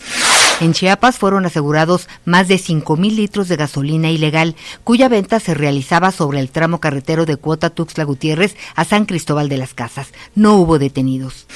En 0.60 0.72
Chiapas 0.72 1.18
fueron 1.18 1.44
asegurados 1.44 2.08
más 2.24 2.48
de 2.48 2.56
5 2.56 2.96
mil 2.96 3.16
litros 3.16 3.46
de 3.48 3.56
gasolina 3.56 4.10
ilegal, 4.10 4.56
cuya 4.82 5.10
venta 5.10 5.38
se 5.38 5.52
realizaba 5.52 6.12
sobre 6.12 6.40
el 6.40 6.50
tramo 6.50 6.80
carretero 6.80 7.26
de 7.26 7.36
Cuota 7.36 7.68
Tuxtla 7.68 8.04
Gutiérrez 8.04 8.56
a 8.74 8.86
San 8.86 9.04
Cristóbal 9.04 9.50
de 9.50 9.58
las 9.58 9.74
Casas. 9.74 10.08
No 10.34 10.54
hubo 10.54 10.78
detenidos. 10.78 11.46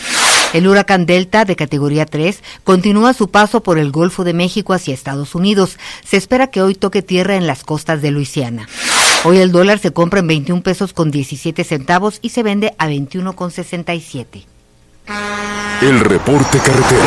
El 0.53 0.69
huracán 0.69 1.07
Delta, 1.07 1.45
de 1.45 1.57
categoría 1.57 2.07
3, 2.07 2.43
continúa 2.65 3.13
su 3.13 3.29
paso 3.29 3.63
por 3.63 3.79
el 3.79 3.91
Golfo 3.91 4.25
de 4.25 4.33
México 4.33 4.73
hacia 4.73 4.95
Estados 4.95 5.35
Unidos. 5.35 5.79
Se 6.05 6.17
espera 6.17 6.47
que 6.47 6.63
hoy 6.63 6.75
toque 6.75 7.03
tierra 7.03 7.37
en 7.37 7.47
las 7.47 7.65
costas 7.65 8.01
de 8.01 8.11
Luisiana. 8.11 8.69
Hoy 9.25 9.39
el 9.39 9.53
dólar 9.53 9.79
se 9.79 9.93
compra 9.93 10.21
en 10.21 10.29
21 10.29 10.63
pesos 10.63 10.93
con 10.93 11.11
17 11.11 11.65
centavos 11.65 12.19
y 12.23 12.31
se 12.31 12.43
vende 12.43 12.75
a 12.79 12.87
21 12.87 13.35
con 13.35 13.51
67. 13.51 14.47
El 15.83 16.01
reporte 16.01 16.59
carretero. 16.59 17.05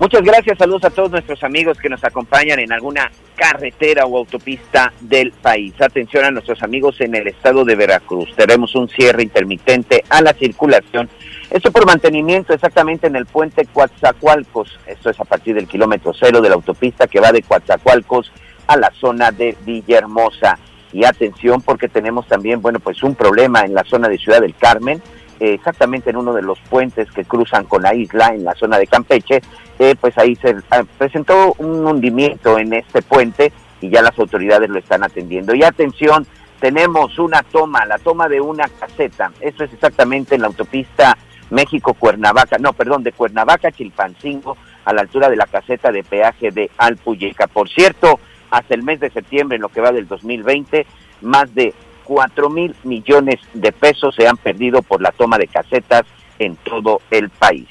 Muchas 0.00 0.22
gracias, 0.22 0.58
saludos 0.58 0.84
a 0.84 0.90
todos 0.90 1.10
nuestros 1.10 1.42
amigos 1.42 1.76
que 1.76 1.88
nos 1.88 2.04
acompañan 2.04 2.60
en 2.60 2.72
alguna 2.72 3.10
carretera 3.34 4.06
o 4.06 4.16
autopista 4.16 4.92
del 5.00 5.32
país. 5.32 5.74
Atención 5.80 6.24
a 6.24 6.30
nuestros 6.30 6.62
amigos 6.62 7.00
en 7.00 7.16
el 7.16 7.26
estado 7.26 7.64
de 7.64 7.74
Veracruz. 7.74 8.32
Tenemos 8.36 8.76
un 8.76 8.88
cierre 8.88 9.24
intermitente 9.24 10.04
a 10.08 10.22
la 10.22 10.34
circulación. 10.34 11.10
Esto 11.50 11.72
por 11.72 11.84
mantenimiento 11.84 12.54
exactamente 12.54 13.08
en 13.08 13.16
el 13.16 13.26
puente 13.26 13.66
Coatzacoalcos. 13.66 14.78
Esto 14.86 15.10
es 15.10 15.18
a 15.18 15.24
partir 15.24 15.56
del 15.56 15.66
kilómetro 15.66 16.12
cero 16.14 16.40
de 16.40 16.48
la 16.48 16.54
autopista 16.54 17.08
que 17.08 17.18
va 17.18 17.32
de 17.32 17.42
Coatzacoalcos 17.42 18.30
a 18.68 18.76
la 18.76 18.92
zona 18.92 19.32
de 19.32 19.56
Villahermosa. 19.66 20.60
Y 20.92 21.04
atención 21.04 21.60
porque 21.60 21.88
tenemos 21.88 22.28
también, 22.28 22.62
bueno, 22.62 22.78
pues 22.78 23.02
un 23.02 23.16
problema 23.16 23.62
en 23.62 23.74
la 23.74 23.82
zona 23.82 24.08
de 24.08 24.18
Ciudad 24.18 24.40
del 24.40 24.54
Carmen 24.54 25.02
exactamente 25.40 26.10
en 26.10 26.16
uno 26.16 26.32
de 26.32 26.42
los 26.42 26.58
puentes 26.60 27.10
que 27.10 27.24
cruzan 27.24 27.64
con 27.64 27.82
la 27.82 27.94
isla 27.94 28.28
en 28.34 28.44
la 28.44 28.54
zona 28.54 28.78
de 28.78 28.86
Campeche, 28.86 29.40
eh, 29.78 29.94
pues 30.00 30.16
ahí 30.18 30.34
se 30.36 30.56
ah, 30.70 30.82
presentó 30.96 31.54
un 31.58 31.86
hundimiento 31.86 32.58
en 32.58 32.72
este 32.74 33.02
puente 33.02 33.52
y 33.80 33.90
ya 33.90 34.02
las 34.02 34.18
autoridades 34.18 34.68
lo 34.68 34.78
están 34.78 35.04
atendiendo. 35.04 35.54
Y 35.54 35.62
atención, 35.62 36.26
tenemos 36.60 37.18
una 37.18 37.42
toma, 37.42 37.86
la 37.86 37.98
toma 37.98 38.28
de 38.28 38.40
una 38.40 38.68
caseta. 38.68 39.30
Esto 39.40 39.64
es 39.64 39.72
exactamente 39.72 40.34
en 40.34 40.42
la 40.42 40.48
autopista 40.48 41.16
México-Cuernavaca, 41.50 42.58
no, 42.58 42.72
perdón, 42.72 43.02
de 43.02 43.12
Cuernavaca-Chilpancingo, 43.12 44.56
a 44.84 44.92
la 44.92 45.02
altura 45.02 45.28
de 45.28 45.36
la 45.36 45.46
caseta 45.46 45.92
de 45.92 46.02
peaje 46.02 46.50
de 46.50 46.70
Alpuyeca. 46.78 47.46
Por 47.46 47.68
cierto, 47.68 48.18
hasta 48.50 48.74
el 48.74 48.82
mes 48.82 49.00
de 49.00 49.10
septiembre, 49.10 49.56
en 49.56 49.62
lo 49.62 49.68
que 49.68 49.80
va 49.80 49.92
del 49.92 50.08
2020, 50.08 50.86
más 51.22 51.54
de 51.54 51.74
4 52.08 52.48
mil 52.48 52.74
millones 52.84 53.36
de 53.52 53.70
pesos 53.70 54.14
se 54.14 54.26
han 54.26 54.38
perdido 54.38 54.80
por 54.80 55.02
la 55.02 55.12
toma 55.12 55.36
de 55.36 55.46
casetas 55.46 56.04
en 56.38 56.56
todo 56.56 57.02
el 57.10 57.28
país. 57.28 57.68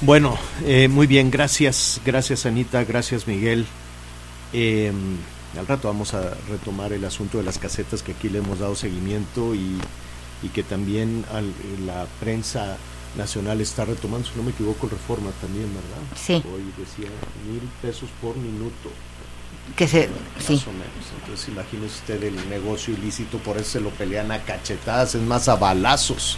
Bueno, 0.00 0.36
eh, 0.64 0.88
muy 0.88 1.06
bien, 1.06 1.30
gracias, 1.30 2.00
gracias 2.04 2.44
Anita, 2.44 2.82
gracias 2.82 3.28
Miguel. 3.28 3.66
Eh, 4.52 4.92
al 5.56 5.66
rato 5.68 5.86
vamos 5.86 6.14
a 6.14 6.34
retomar 6.50 6.92
el 6.92 7.04
asunto 7.04 7.38
de 7.38 7.44
las 7.44 7.58
casetas 7.58 8.02
que 8.02 8.12
aquí 8.12 8.28
le 8.28 8.38
hemos 8.38 8.58
dado 8.58 8.74
seguimiento 8.74 9.54
y, 9.54 9.78
y 10.42 10.48
que 10.48 10.64
también 10.64 11.24
al, 11.32 11.54
la 11.86 12.06
prensa 12.18 12.78
nacional 13.16 13.60
está 13.60 13.84
retomando, 13.84 14.26
si 14.28 14.36
no 14.36 14.42
me 14.42 14.50
equivoco, 14.52 14.88
reforma 14.88 15.30
también, 15.40 15.66
¿verdad? 15.68 16.16
Sí. 16.16 16.34
Hoy 16.52 16.62
decía 16.78 17.10
mil 17.50 17.62
pesos 17.80 18.08
por 18.20 18.36
minuto. 18.36 18.90
Que 19.76 19.86
se, 19.86 20.08
Más 20.08 20.44
sí. 20.44 20.62
o 20.66 20.72
menos. 20.72 20.88
Entonces 21.20 21.48
imagínese 21.48 21.94
usted 22.00 22.22
el 22.24 22.48
negocio 22.48 22.94
ilícito, 22.94 23.38
por 23.38 23.56
eso 23.58 23.70
se 23.72 23.80
lo 23.80 23.90
pelean 23.90 24.32
a 24.32 24.38
cachetadas, 24.42 25.14
es 25.14 25.22
más 25.22 25.48
a 25.48 25.56
balazos. 25.56 26.36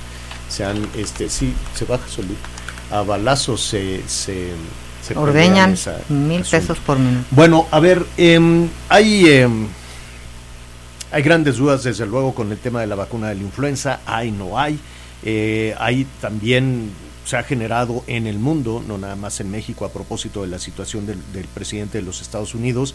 Se 0.48 0.64
han, 0.64 0.86
este, 0.96 1.28
sí, 1.30 1.54
se 1.74 1.84
baja 1.86 2.06
solito. 2.08 2.34
A 2.90 3.00
balazos 3.02 3.62
se, 3.64 4.06
se, 4.06 4.50
se 5.02 5.16
Ordeñan 5.16 5.72
esa- 5.72 6.00
mil 6.10 6.42
asunto. 6.42 6.50
pesos 6.50 6.78
por 6.84 6.98
minuto. 6.98 7.24
Bueno, 7.30 7.66
a 7.70 7.80
ver, 7.80 8.04
em, 8.18 8.68
hay, 8.90 9.26
em, 9.28 9.68
hay 11.10 11.22
grandes 11.22 11.56
dudas 11.56 11.82
desde 11.84 12.04
luego 12.06 12.34
con 12.34 12.52
el 12.52 12.58
tema 12.58 12.80
de 12.82 12.86
la 12.88 12.94
vacuna 12.94 13.28
de 13.28 13.36
la 13.36 13.42
influenza, 13.42 14.00
hay, 14.04 14.30
no 14.32 14.58
hay. 14.58 14.78
Eh, 15.24 15.74
hay 15.78 16.06
también, 16.20 16.90
se 17.24 17.36
ha 17.38 17.42
generado 17.42 18.04
en 18.06 18.26
el 18.26 18.38
mundo, 18.38 18.84
no 18.86 18.98
nada 18.98 19.16
más 19.16 19.40
en 19.40 19.50
México, 19.50 19.84
a 19.84 19.92
propósito 19.92 20.42
de 20.42 20.48
la 20.48 20.58
situación 20.58 21.06
del, 21.06 21.18
presidente 21.54 21.98
de 21.98 22.04
los 22.04 22.20
Estados 22.20 22.54
Unidos, 22.54 22.94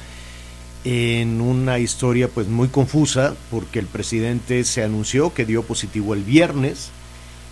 en 0.84 1.42
una 1.42 1.80
historia 1.80 2.28
pues 2.30 2.48
muy 2.48 2.68
confusa, 2.70 3.36
porque 3.52 3.80
el 3.80 3.88
presidente 3.88 4.64
se 4.64 4.84
anunció 4.84 5.34
que 5.34 5.46
dio 5.46 5.64
positivo 5.64 6.14
el 6.14 6.24
viernes, 6.24 6.90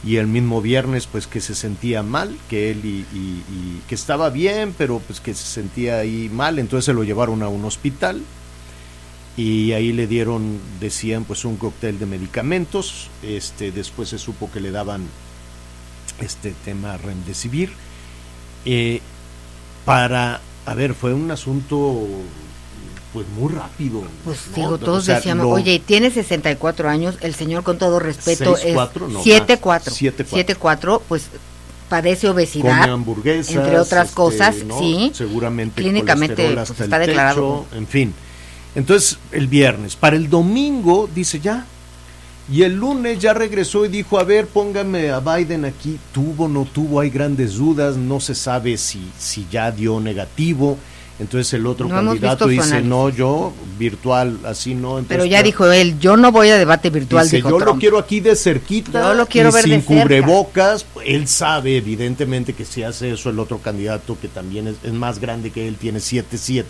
y 0.06 0.18
el 0.18 0.28
mismo 0.28 0.62
viernes 0.62 1.08
pues 1.08 1.26
que 1.26 1.42
se 1.42 1.56
sentía 1.56 2.04
mal, 2.04 2.38
que 2.50 2.70
él 2.70 2.86
y, 2.86 3.00
y- 3.18 3.44
y 3.52 3.82
que 3.90 3.96
estaba 3.96 4.30
bien, 4.30 4.76
pero 4.78 5.00
pues 5.00 5.20
que 5.20 5.34
se 5.34 5.44
sentía 5.46 5.98
ahí 5.98 6.30
mal, 6.32 6.60
entonces 6.60 6.86
se 6.86 6.94
lo 6.94 7.04
llevaron 7.04 7.42
a 7.42 7.48
un 7.50 7.66
hospital 7.66 8.22
y 9.38 9.72
ahí 9.74 9.94
le 9.94 10.08
dieron, 10.08 10.60
decían 10.80 11.24
pues 11.24 11.46
un 11.46 11.58
cóctel 11.58 12.00
de 12.00 12.06
medicamentos, 12.08 13.10
este 13.22 13.72
después 13.72 14.10
se 14.10 14.18
supo 14.18 14.52
que 14.52 14.60
le 14.60 14.72
daban 14.72 15.06
este 16.20 16.54
tema 16.66 16.98
remdesivir 16.98 17.72
eh, 18.66 19.00
para, 19.86 20.42
a 20.66 20.74
ver, 20.74 20.94
fue 20.96 21.14
un 21.14 21.30
asunto 21.32 22.06
pues 23.14 23.26
muy 23.30 23.54
rápido. 23.54 24.04
Pues 24.26 24.40
¿no? 24.50 24.56
digo, 24.56 24.70
O 24.72 24.78
todos 24.80 25.06
sea, 25.06 25.16
decíamos, 25.18 25.46
lo- 25.46 25.52
oye, 25.52 25.80
tiene 25.80 26.12
64 26.12 26.90
años, 26.90 27.18
el 27.22 27.36
señor 27.36 27.64
con 27.64 27.78
todo 27.78 28.00
respeto 28.00 28.56
Seis, 28.56 28.70
es 28.70 28.74
cuatro, 28.74 29.08
no, 29.08 29.24
7-4. 29.24 29.60
más. 29.66 29.84
Siete, 29.94 30.26
cuatro. 30.26 30.56
7-4, 30.96 31.02
pues 31.08 31.28
padece 31.90 32.28
obesidad. 32.30 32.82
come 32.82 32.92
hamburguesas, 32.92 33.56
Entre 33.56 33.80
otras 33.80 34.06
este, 34.10 34.16
cosas, 34.16 34.56
¿no? 34.66 34.78
sí. 34.80 35.12
Seguramente 35.14 35.82
Clínicamente 35.82 36.54
pues, 36.54 36.70
está 36.80 37.00
declarado. 37.00 37.66
techo, 37.70 37.78
en 37.78 37.88
fin. 37.88 38.14
Entonces, 38.76 39.18
el 39.32 39.48
viernes, 39.48 39.96
para 39.96 40.16
el 40.16 40.30
domingo 40.30 41.10
dice 41.14 41.40
ya. 41.40 41.66
Y 42.50 42.64
el 42.64 42.76
lunes 42.76 43.20
ya 43.20 43.34
regresó 43.34 43.84
y 43.86 43.90
dijo, 43.90 44.20
a 44.20 44.24
ver, 44.24 44.48
póngame 44.48 45.10
a 45.10 45.20
Biden 45.20 45.66
aquí. 45.66 46.00
Tuvo, 46.14 46.48
no 46.48 46.64
tuvo, 46.66 47.02
hay 47.02 47.10
grandes 47.10 47.56
dudas, 47.56 47.98
no 47.98 48.20
se 48.22 48.36
sabe 48.36 48.78
si, 48.78 49.02
si 49.20 49.46
ya 49.52 49.70
dio 49.72 50.00
negativo. 50.00 50.78
Entonces 51.20 51.52
el 51.54 51.66
otro 51.66 51.88
No 51.88 51.96
candidato 51.96 52.48
dice, 52.48 52.82
no, 52.82 53.10
yo 53.10 53.52
virtual, 53.80 54.38
así 54.46 54.76
no. 54.76 55.00
Entonces, 55.00 55.08
Pero 55.10 55.26
ya 55.26 55.38
claro, 55.38 55.46
dijo 55.46 55.72
él, 55.72 56.00
yo 56.00 56.16
no 56.16 56.32
voy 56.32 56.50
a 56.50 56.58
debate 56.58 56.90
virtual, 56.92 57.26
Dice, 57.26 57.38
dijo 57.38 57.50
yo 57.50 57.58
Trump. 57.58 57.74
lo 57.74 57.80
quiero 57.80 57.98
aquí 57.98 58.20
de 58.20 58.36
cerquita. 58.36 59.02
Yo 59.02 59.14
lo 59.16 59.26
quiero 59.26 59.50
y 59.50 59.54
ver 59.54 59.64
de 59.66 59.70
sin 59.72 59.82
cerca". 59.82 60.04
cubrebocas. 60.04 60.86
Él 61.04 61.28
sabe, 61.28 61.76
evidentemente, 61.78 62.54
que 62.54 62.66
si 62.66 62.84
hace 62.84 63.12
eso 63.12 63.30
el 63.32 63.40
otro 63.40 63.58
candidato, 63.58 64.16
que 64.22 64.28
también 64.28 64.68
es, 64.68 64.76
es 64.84 64.94
más 64.94 65.20
grande 65.20 65.50
que 65.50 65.68
él, 65.68 65.76
tiene 65.78 66.00
7-7, 66.00 66.64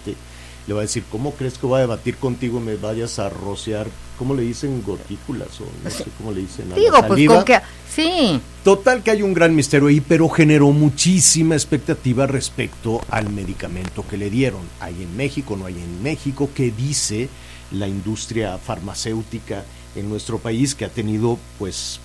le 0.68 0.74
va 0.74 0.82
a 0.82 0.84
decir, 0.84 1.04
¿cómo 1.12 1.32
crees 1.32 1.58
que 1.58 1.66
voy 1.66 1.78
a 1.78 1.82
debatir 1.82 2.18
contigo 2.18 2.60
me 2.60 2.76
vayas 2.76 3.20
a 3.20 3.30
rociar? 3.30 3.88
¿Cómo 4.18 4.34
le 4.34 4.42
dicen 4.44 4.84
gotículas? 4.84 5.62
O 5.62 5.66
no 5.84 5.90
sé 5.90 6.06
cómo 6.18 6.32
le 6.32 6.42
dicen 6.42 6.66
a 6.68 6.70
la 6.72 6.76
Digo, 6.76 7.08
pues 7.08 7.28
con 7.28 7.46
que... 7.46 7.60
Sí. 7.90 8.40
Total 8.64 9.02
que 9.02 9.12
hay 9.12 9.22
un 9.22 9.34
gran 9.34 9.56
misterio 9.56 9.88
ahí, 9.88 10.02
pero 10.02 10.28
generó 10.30 10.72
muchísima 10.72 11.56
expectativa 11.56 12.28
respecto 12.28 13.02
al 13.10 13.30
medicamento 13.30 14.06
que 14.08 14.18
le 14.18 14.30
dieron. 14.30 14.62
Hay 14.80 15.02
en 15.02 15.16
México, 15.16 15.56
no 15.56 15.66
hay 15.66 15.76
en 15.76 16.04
México, 16.04 16.50
¿qué 16.54 16.72
dice 16.72 17.30
la 17.72 17.88
industria 17.88 18.58
farmacéutica 18.58 19.64
en 19.96 20.10
nuestro 20.10 20.38
país 20.40 20.76
que 20.76 20.86
ha 20.86 20.90
tenido 20.90 21.38
pues 21.58 22.00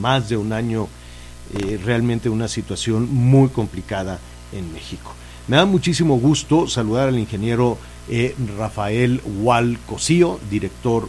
más 0.00 0.28
de 0.28 0.36
un 0.36 0.52
año 0.52 0.88
eh, 1.54 1.78
realmente 1.84 2.28
una 2.28 2.48
situación 2.48 3.12
muy 3.12 3.48
complicada 3.48 4.18
en 4.52 4.72
México. 4.72 5.12
Me 5.48 5.56
da 5.56 5.66
muchísimo 5.66 6.18
gusto 6.18 6.68
saludar 6.68 7.08
al 7.08 7.18
ingeniero 7.18 7.76
eh, 8.08 8.34
Rafael 8.58 9.20
Hual 9.24 9.78
Cosío, 9.86 10.38
director 10.50 11.08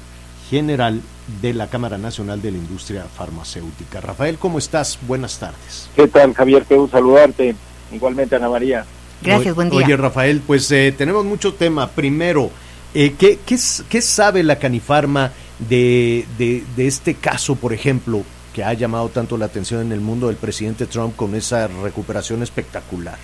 general 0.50 1.02
de 1.42 1.54
la 1.54 1.68
Cámara 1.68 1.98
Nacional 1.98 2.42
de 2.42 2.52
la 2.52 2.58
Industria 2.58 3.06
Farmacéutica. 3.06 4.02
Rafael, 4.02 4.38
¿cómo 4.38 4.60
estás? 4.60 5.00
Buenas 5.08 5.40
tardes. 5.40 5.90
¿Qué 5.96 6.08
tal, 6.08 6.34
Javier? 6.34 6.66
Qué 6.68 6.76
gusto 6.76 6.98
saludarte. 6.98 7.56
Igualmente, 7.92 8.36
Ana 8.36 8.50
María. 8.50 8.86
Gracias, 9.22 9.56
buen 9.56 9.70
día. 9.70 9.86
Oye, 9.86 9.96
Rafael, 9.96 10.42
pues 10.46 10.70
eh, 10.72 10.94
tenemos 10.98 11.24
mucho 11.24 11.54
tema. 11.54 11.90
Primero, 11.90 12.52
eh, 12.94 13.16
¿qué, 13.18 13.40
qué, 13.46 13.58
qué 13.90 14.02
sabe 14.02 14.44
la 14.44 14.60
Canifarma 14.60 15.32
de, 15.60 16.26
de, 16.38 16.64
de 16.76 16.88
este 16.88 17.16
caso, 17.16 17.56
por 17.56 17.74
ejemplo, 17.74 18.24
que 18.54 18.64
ha 18.64 18.74
llamado 18.74 19.10
tanto 19.10 19.38
la 19.38 19.46
atención 19.46 19.82
en 19.82 19.92
el 19.94 20.02
mundo 20.02 20.28
del 20.28 20.36
presidente 20.36 20.88
Trump 20.88 21.16
con 21.16 21.36
esa 21.36 21.68
recuperación 21.68 22.44
espectacular? 22.44 23.18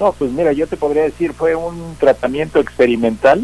No, 0.00 0.12
pues 0.12 0.30
mira, 0.32 0.52
yo 0.52 0.66
te 0.66 0.76
podría 0.76 1.04
decir, 1.04 1.34
fue 1.34 1.54
un 1.54 1.96
tratamiento 1.96 2.58
experimental 2.60 3.42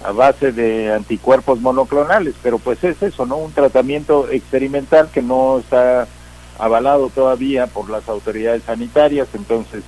a 0.00 0.12
base 0.12 0.52
de 0.52 0.92
anticuerpos 0.92 1.60
monoclonales, 1.60 2.34
pero 2.42 2.58
pues 2.58 2.82
es 2.82 3.00
eso, 3.02 3.26
¿no? 3.26 3.36
Un 3.36 3.52
tratamiento 3.52 4.30
experimental 4.30 5.10
que 5.10 5.22
no 5.22 5.58
está 5.60 6.08
avalado 6.58 7.10
todavía 7.10 7.66
por 7.66 7.90
las 7.90 8.08
autoridades 8.08 8.62
sanitarias, 8.64 9.28
entonces 9.34 9.84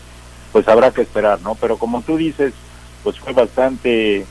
pues 0.52 0.66
habrá 0.68 0.90
que 0.92 1.02
esperar, 1.02 1.40
¿no? 1.42 1.54
Pero 1.56 1.78
como 1.78 2.02
tú 2.02 2.16
dices, 2.16 2.54
pues 3.02 3.18
fue 3.18 3.32
bastante, 3.32 4.26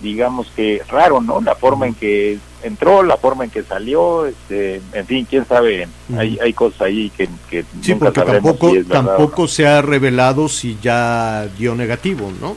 digamos 0.00 0.48
que 0.56 0.82
raro, 0.88 1.20
¿no? 1.20 1.40
La 1.40 1.54
forma 1.54 1.86
en 1.86 1.94
que 1.94 2.38
entró, 2.62 3.02
la 3.02 3.16
forma 3.16 3.44
en 3.44 3.50
que 3.50 3.62
salió, 3.62 4.26
este, 4.26 4.80
en 4.92 5.06
fin, 5.06 5.26
quién 5.28 5.46
sabe, 5.46 5.88
hay, 6.16 6.38
hay 6.42 6.52
cosas 6.52 6.82
ahí 6.82 7.10
que, 7.10 7.28
que 7.48 7.64
Sí, 7.82 7.92
nunca 7.92 8.12
porque 8.12 8.32
tampoco, 8.32 8.70
si 8.70 8.76
es 8.76 8.88
verdad 8.88 9.00
o 9.00 9.02
no. 9.02 9.08
tampoco 9.16 9.48
se 9.48 9.66
ha 9.66 9.82
revelado 9.82 10.48
si 10.48 10.78
ya 10.82 11.46
dio 11.58 11.74
negativo, 11.74 12.30
¿no? 12.40 12.56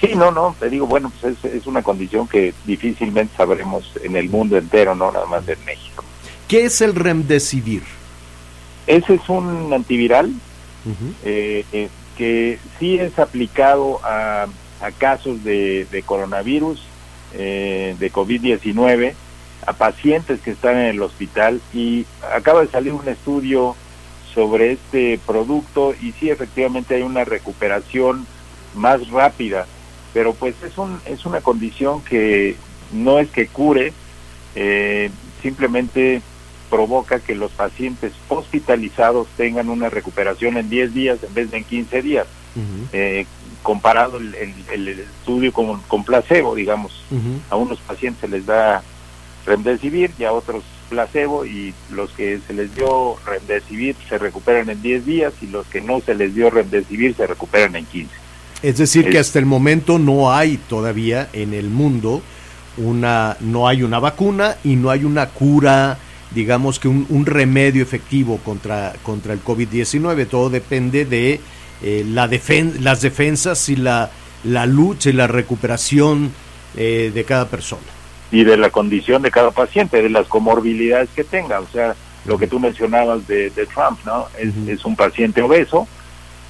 Sí, 0.00 0.14
no, 0.14 0.30
no, 0.30 0.54
te 0.58 0.70
digo, 0.70 0.86
bueno, 0.86 1.12
pues 1.20 1.36
es, 1.44 1.52
es 1.52 1.66
una 1.66 1.82
condición 1.82 2.26
que 2.26 2.54
difícilmente 2.64 3.36
sabremos 3.36 3.90
en 4.02 4.16
el 4.16 4.30
mundo 4.30 4.56
entero, 4.56 4.94
no 4.94 5.12
nada 5.12 5.26
más 5.26 5.46
en 5.46 5.62
México. 5.66 6.04
¿Qué 6.48 6.64
es 6.64 6.80
el 6.80 6.94
remdesivir? 6.94 7.82
Ese 8.86 9.14
es 9.14 9.28
un 9.28 9.72
antiviral 9.72 10.32
eh, 11.24 11.64
eh, 11.72 11.88
que 12.16 12.58
sí 12.78 12.98
es 12.98 13.18
aplicado 13.18 14.00
a, 14.02 14.46
a 14.80 14.90
casos 14.90 15.44
de, 15.44 15.86
de 15.90 16.02
coronavirus, 16.02 16.82
eh, 17.34 17.96
de 17.98 18.12
COVID-19, 18.12 19.14
a 19.66 19.72
pacientes 19.74 20.40
que 20.40 20.52
están 20.52 20.76
en 20.76 20.86
el 20.86 21.02
hospital 21.02 21.60
y 21.72 22.06
acaba 22.34 22.62
de 22.62 22.68
salir 22.68 22.92
un 22.92 23.08
estudio 23.08 23.76
sobre 24.34 24.72
este 24.72 25.20
producto 25.26 25.94
y 26.00 26.12
sí 26.12 26.30
efectivamente 26.30 26.94
hay 26.94 27.02
una 27.02 27.24
recuperación 27.24 28.26
más 28.74 29.08
rápida, 29.10 29.66
pero 30.14 30.34
pues 30.34 30.54
es 30.62 30.78
un 30.78 31.00
es 31.04 31.26
una 31.26 31.40
condición 31.40 32.02
que 32.02 32.56
no 32.92 33.18
es 33.18 33.28
que 33.30 33.48
cure, 33.48 33.92
eh, 34.54 35.10
simplemente 35.42 36.22
provoca 36.70 37.18
que 37.18 37.34
los 37.34 37.50
pacientes 37.50 38.12
hospitalizados 38.28 39.28
tengan 39.36 39.68
una 39.68 39.90
recuperación 39.90 40.56
en 40.56 40.70
10 40.70 40.94
días 40.94 41.18
en 41.22 41.34
vez 41.34 41.50
de 41.50 41.58
en 41.58 41.64
15 41.64 42.02
días, 42.02 42.26
eh, 42.92 43.26
comparado 43.62 44.18
el, 44.18 44.34
el- 44.34 44.54
el 44.88 44.88
estudio 45.00 45.52
con, 45.52 45.80
con 45.82 46.04
placebo, 46.04 46.54
digamos. 46.54 47.04
A 47.50 47.56
unos 47.56 47.78
pacientes 47.80 48.20
se 48.22 48.28
les 48.28 48.46
da 48.46 48.82
remdesivir 49.46 50.10
y 50.18 50.24
a 50.24 50.32
otros 50.32 50.62
placebo 50.88 51.46
y 51.46 51.72
los 51.92 52.10
que 52.10 52.40
se 52.46 52.52
les 52.52 52.74
dio 52.74 53.16
remdesivir 53.24 53.94
se 54.08 54.18
recuperan 54.18 54.68
en 54.70 54.82
10 54.82 55.06
días 55.06 55.32
y 55.40 55.46
los 55.46 55.66
que 55.66 55.80
no 55.80 56.00
se 56.00 56.14
les 56.14 56.34
dio 56.34 56.50
remdesivir 56.50 57.14
se 57.14 57.26
recuperan 57.26 57.76
en 57.76 57.86
15. 57.86 58.10
Es 58.62 58.76
decir, 58.78 59.04
que 59.04 59.18
hasta 59.18 59.38
el 59.38 59.46
momento 59.46 59.98
no 59.98 60.32
hay 60.32 60.56
todavía 60.58 61.28
en 61.32 61.54
el 61.54 61.70
mundo 61.70 62.20
una, 62.76 63.36
no 63.40 63.68
hay 63.68 63.82
una 63.82 63.98
vacuna 63.98 64.56
y 64.64 64.76
no 64.76 64.90
hay 64.90 65.04
una 65.04 65.26
cura, 65.28 65.98
digamos 66.32 66.78
que 66.78 66.88
un, 66.88 67.06
un 67.08 67.24
remedio 67.24 67.82
efectivo 67.82 68.38
contra, 68.44 68.94
contra 69.02 69.32
el 69.32 69.42
COVID-19. 69.42 70.26
Todo 70.28 70.50
depende 70.50 71.04
de 71.04 71.40
eh, 71.82 72.04
la 72.06 72.28
defen- 72.28 72.80
las 72.80 73.00
defensas 73.02 73.68
y 73.68 73.76
la, 73.76 74.10
la 74.44 74.66
lucha 74.66 75.10
y 75.10 75.12
la 75.12 75.26
recuperación 75.26 76.32
eh, 76.76 77.10
de 77.14 77.24
cada 77.24 77.48
persona. 77.48 77.82
y 78.32 78.44
de 78.44 78.56
la 78.56 78.70
condición 78.70 79.22
de 79.22 79.30
cada 79.30 79.50
paciente, 79.50 80.00
de 80.02 80.08
las 80.10 80.26
comorbilidades 80.28 81.08
que 81.16 81.24
tenga. 81.24 81.58
O 81.60 81.66
sea, 81.72 81.94
lo 82.26 82.38
que 82.38 82.46
tú 82.46 82.60
mencionabas 82.60 83.26
de, 83.26 83.50
de 83.50 83.66
Trump, 83.66 83.98
¿no? 84.04 84.26
Es, 84.38 84.54
es 84.68 84.84
un 84.84 84.94
paciente 84.94 85.42
obeso, 85.42 85.88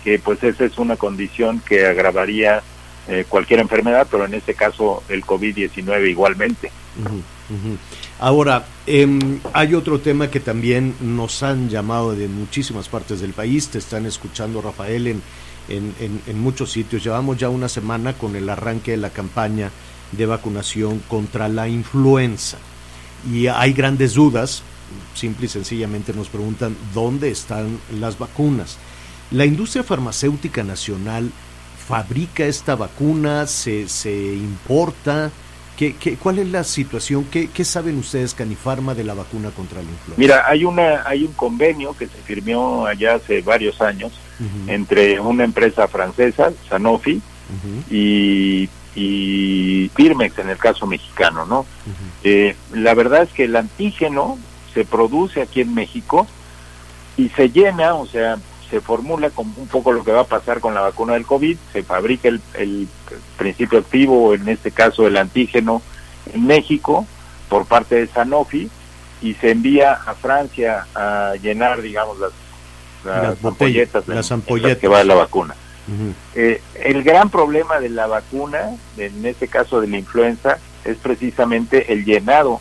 que 0.05 0.19
pues 0.19 0.43
esa 0.43 0.65
es 0.67 0.77
una 0.79 0.97
condición 0.97 1.61
que 1.67 1.87
agravaría 1.87 2.63
eh, 3.09 3.25
cualquier 3.29 3.61
enfermedad, 3.61 4.07
pero 4.11 4.25
en 4.27 4.35
este 4.35 4.53
caso 4.55 5.03
el 5.09 5.25
COVID-19 5.25 6.09
igualmente. 6.11 6.71
Ujú. 7.01 7.79
Ahora, 8.21 8.67
em, 8.87 9.41
hay 9.55 9.75
otro 9.75 9.99
tema 10.01 10.29
que 10.31 10.41
también 10.41 10.95
nos 11.01 11.43
han 11.43 11.71
llamado 11.71 12.15
de 12.15 12.29
muchísimas 12.29 12.89
partes 12.89 13.21
del 13.21 13.33
país, 13.33 13.69
te 13.69 13.79
están 13.79 14.05
escuchando 14.05 14.61
Rafael 14.61 15.07
en, 15.07 15.23
en, 15.71 15.95
en- 15.99 16.21
en 16.27 16.39
muchos 16.41 16.71
sitios. 16.71 17.03
Llevamos 17.03 17.39
ya 17.39 17.49
una 17.49 17.69
semana 17.69 18.13
con 18.13 18.37
el 18.37 18.49
arranque 18.51 18.91
de 18.93 18.97
la 18.99 19.11
campaña 19.11 19.71
de 20.13 20.27
vacunación 20.27 21.01
contra 21.09 21.49
la 21.49 21.67
influenza 21.69 22.59
y 23.33 23.47
hay 23.47 23.73
grandes 23.73 24.15
dudas, 24.15 24.63
simple 25.15 25.47
y 25.47 25.49
sencillamente 25.49 26.13
nos 26.13 26.29
preguntan 26.29 26.77
dónde 26.93 27.31
están 27.31 27.79
las 27.99 28.19
vacunas. 28.19 28.77
La 29.31 29.47
industria 29.47 29.83
farmacéutica 29.85 30.63
nacional 30.63 31.31
fabrica 31.89 32.45
esta 32.45 32.75
vacuna, 32.75 33.47
se, 33.47 33.89
se 33.89 34.13
importa. 34.35 35.31
¿Qué, 35.81 35.97
qué, 35.97 36.17
cuál 36.17 36.39
es 36.39 36.49
la 36.49 36.63
situación? 36.63 37.25
¿Qué, 37.25 37.49
¿Qué 37.49 37.65
saben 37.65 37.97
ustedes, 37.97 38.35
Canifarma, 38.35 38.95
de 38.95 39.03
la 39.03 39.15
vacuna 39.15 39.49
contra 39.49 39.79
la 39.79 39.89
influenza? 39.89 40.15
Mira, 40.19 40.45
hay 40.47 40.67
una 40.67 41.09
hay 41.09 41.25
un 41.25 41.33
convenio 41.33 41.97
que 41.97 42.07
se 42.07 42.19
firmó 42.19 42.85
allá 42.85 43.15
hace 43.15 43.41
varios 43.41 43.81
años 43.81 44.13
entre 44.67 45.19
una 45.21 45.45
empresa 45.45 45.89
francesa, 45.89 46.53
Sanofi, 46.69 47.23
y, 47.91 48.69
y 48.95 49.91
en 49.97 50.51
el 50.51 50.59
caso 50.59 50.87
mexicano, 50.87 51.47
¿no? 51.47 51.65
Eh, 52.25 52.57
la 52.75 52.93
verdad 52.93 53.23
es 53.23 53.31
que 53.31 53.45
el 53.45 53.57
antígeno 53.57 54.39
se 54.75 54.85
produce 54.85 55.41
aquí 55.41 55.63
en 55.63 55.73
México 55.73 56.27
y 57.17 57.31
se 57.31 57.49
llena, 57.49 57.95
o 57.95 58.07
sea, 58.07 58.37
se 58.71 58.81
formula 58.81 59.31
como 59.31 59.53
un 59.57 59.67
poco 59.67 59.93
lo 59.93 60.05
que 60.05 60.13
va 60.13 60.21
a 60.21 60.25
pasar 60.25 60.61
con 60.61 60.75
la 60.75 60.81
vacuna 60.81 61.15
del 61.15 61.27
COVID, 61.27 61.57
se 61.73 61.83
fabrica 61.83 62.29
el, 62.29 62.41
el 62.55 62.89
principio 63.37 63.81
activo, 63.81 64.35
en 64.35 64.49
este 64.49 64.71
caso 64.71 65.07
el 65.07 65.17
antígeno, 65.17 65.83
en 66.33 66.47
México 66.47 67.07
por 67.49 67.67
parte 67.67 67.97
de 67.97 68.07
Sanofi 68.07 68.71
y 69.23 69.35
se 69.35 69.51
envía 69.51 69.93
a 69.93 70.15
Francia 70.15 70.87
a 70.95 71.35
llenar, 71.43 71.83
digamos, 71.83 72.19
las, 72.19 72.31
las, 73.05 73.23
Las 73.23 73.45
ampolletas 73.45 74.09
las 74.09 74.33
ampolletas. 74.33 74.79
que 74.79 74.89
va 74.89 75.05
la 75.05 75.15
vacuna. 75.15 75.55
Eh, 76.37 76.63
el 76.85 77.03
gran 77.03 77.31
problema 77.31 77.81
de 77.81 77.89
la 77.89 78.07
vacuna, 78.07 78.77
en 78.97 79.27
este 79.27 79.49
caso 79.49 79.81
de 79.81 79.89
la 79.89 79.99
influenza, 79.99 80.59
es 80.85 80.97
precisamente 80.99 81.93
el 81.93 82.05
llenado 82.05 82.61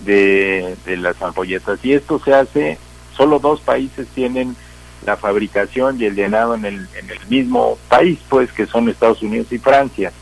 de, 0.00 0.76
de 0.84 0.96
las 0.98 1.20
ampolletas. 1.22 1.80
Y 1.82 1.94
esto 1.94 2.20
se 2.22 2.34
hace, 2.34 2.78
solo 3.16 3.38
dos 3.38 3.60
países 3.60 4.06
tienen 4.08 4.56
la 5.04 5.16
fabricación 5.16 6.00
y 6.00 6.04
el 6.04 6.14
llenado 6.14 6.54
en 6.54 6.64
el, 6.64 6.88
en 6.98 7.10
el 7.10 7.26
mismo 7.28 7.78
país, 7.88 8.18
pues 8.28 8.52
que 8.52 8.66
son 8.66 8.88
Estados 8.88 9.22
Unidos 9.22 9.50
y 9.50 9.58
Francia. 9.58 10.12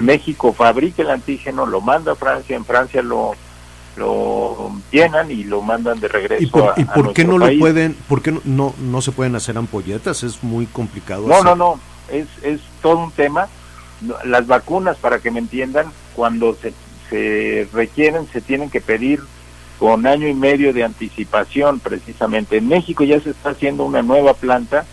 México 0.00 0.52
fabrica 0.52 1.02
el 1.02 1.10
antígeno, 1.10 1.66
lo 1.66 1.80
manda 1.80 2.12
a 2.12 2.16
Francia, 2.16 2.56
en 2.56 2.64
Francia 2.64 3.02
lo, 3.02 3.34
lo 3.96 4.72
llenan 4.90 5.30
y 5.30 5.44
lo 5.44 5.62
mandan 5.62 6.00
de 6.00 6.08
regreso 6.08 6.42
¿Y 6.42 6.46
por, 6.46 6.74
y 6.76 6.82
a 6.82 6.86
por 6.92 7.12
qué 7.12 7.24
no 7.24 7.38
país. 7.38 7.60
pueden, 7.60 7.94
por 8.08 8.22
qué 8.22 8.32
no, 8.32 8.40
no, 8.44 8.74
no 8.78 9.02
se 9.02 9.12
pueden 9.12 9.36
hacer 9.36 9.56
ampolletas? 9.56 10.22
Es 10.22 10.42
muy 10.42 10.66
complicado. 10.66 11.26
No, 11.26 11.34
hacer. 11.34 11.44
no, 11.44 11.56
no, 11.56 11.80
es, 12.10 12.26
es 12.42 12.60
todo 12.80 12.98
un 12.98 13.12
tema. 13.12 13.48
Las 14.24 14.46
vacunas, 14.46 14.96
para 14.96 15.20
que 15.20 15.30
me 15.30 15.38
entiendan, 15.38 15.86
cuando 16.14 16.56
se, 16.56 16.72
se 17.08 17.68
requieren, 17.72 18.26
se 18.32 18.40
tienen 18.40 18.70
que 18.70 18.80
pedir 18.80 19.20
con 19.82 20.06
año 20.06 20.28
y 20.28 20.32
medio 20.32 20.72
de 20.72 20.84
anticipación, 20.84 21.80
precisamente. 21.80 22.58
En 22.58 22.68
México 22.68 23.02
ya 23.02 23.18
se 23.18 23.30
está 23.30 23.50
haciendo 23.50 23.82
una 23.82 24.00
nueva 24.00 24.32
planta 24.32 24.86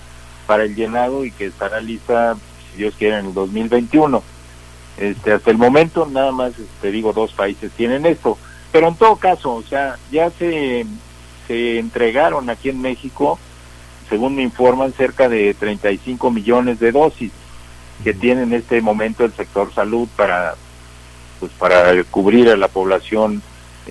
para 0.47 0.63
el 0.63 0.73
llenado 0.73 1.25
y 1.25 1.29
que 1.29 1.45
estará 1.45 1.79
lista, 1.79 2.35
si 2.71 2.79
Dios 2.79 2.95
quiere, 2.97 3.19
en 3.19 3.27
el 3.27 3.33
2021. 3.35 4.23
Este, 4.97 5.33
hasta 5.33 5.51
el 5.51 5.59
momento, 5.59 6.07
nada 6.07 6.31
más, 6.31 6.53
te 6.81 6.89
digo, 6.89 7.13
dos 7.13 7.33
países 7.33 7.71
tienen 7.73 8.07
esto. 8.07 8.39
Pero 8.71 8.87
en 8.87 8.95
todo 8.95 9.17
caso, 9.17 9.53
o 9.53 9.61
sea, 9.61 9.99
ya 10.09 10.31
se, 10.31 10.87
se 11.47 11.77
entregaron 11.77 12.49
aquí 12.49 12.69
en 12.69 12.81
México 12.81 13.37
según 14.09 14.37
me 14.37 14.41
informan, 14.41 14.91
cerca 14.93 15.29
de 15.29 15.53
35 15.53 16.31
millones 16.31 16.79
de 16.79 16.91
dosis 16.91 17.31
que 18.03 18.15
tiene 18.15 18.41
en 18.41 18.53
este 18.53 18.81
momento 18.81 19.23
el 19.23 19.33
sector 19.33 19.71
salud 19.71 20.07
para 20.15 20.55
pues 21.39 21.51
para 21.59 22.03
cubrir 22.05 22.49
a 22.49 22.57
la 22.57 22.69
población 22.69 23.43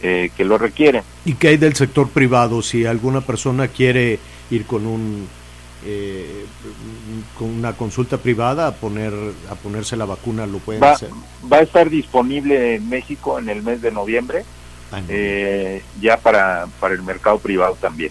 eh, 0.03 0.31
que 0.37 0.45
lo 0.45 0.59
requiere. 0.59 1.03
¿Y 1.25 1.35
qué 1.35 1.49
hay 1.49 1.57
del 1.57 1.75
sector 1.75 2.09
privado? 2.11 2.63
Si 2.63 2.87
alguna 2.87 3.21
persona 3.21 3.69
quiere 3.69 4.19
ir 4.51 4.65
con 4.67 4.87
un 4.87 5.27
eh, 5.85 6.45
con 7.39 7.49
una 7.51 7.73
consulta 7.75 8.19
privada 8.19 8.67
a 8.67 8.73
poner 8.75 9.13
a 9.51 9.55
ponerse 9.55 9.97
la 9.97 10.07
vacuna 10.07 10.45
lo 10.47 10.59
pueden 10.59 10.83
Va, 10.83 10.93
hacer. 10.93 11.11
va 11.51 11.59
a 11.59 11.63
estar 11.63 11.89
disponible 11.89 12.75
en 12.75 12.89
México 12.89 13.39
en 13.39 13.49
el 13.49 13.63
mes 13.63 13.81
de 13.81 13.93
noviembre, 13.93 14.45
Ah, 14.91 15.01
no. 15.01 15.07
eh, 15.11 15.83
ya 16.01 16.17
para, 16.17 16.67
para 16.81 16.95
el 16.95 17.03
mercado 17.03 17.39
privado 17.39 17.77
también. 17.81 18.11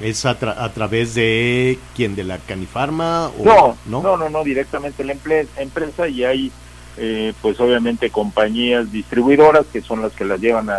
¿Es 0.00 0.26
a, 0.26 0.38
tra- 0.38 0.56
a 0.58 0.72
través 0.72 1.14
de 1.14 1.78
quién? 1.96 2.14
¿De 2.16 2.24
la 2.24 2.38
Canifarma? 2.38 3.28
O, 3.38 3.44
No, 3.44 3.76
no, 4.02 4.16
no, 4.16 4.28
no, 4.28 4.44
directamente 4.44 5.04
la 5.04 5.12
empresa 5.56 6.06
y 6.08 6.24
hay, 6.24 6.52
eh, 6.98 7.32
pues 7.40 7.58
obviamente 7.60 8.10
compañías 8.10 8.90
distribuidoras 8.92 9.66
que 9.72 9.80
son 9.80 10.02
las 10.02 10.12
que 10.12 10.24
las 10.24 10.40
llevan 10.40 10.68
a, 10.70 10.74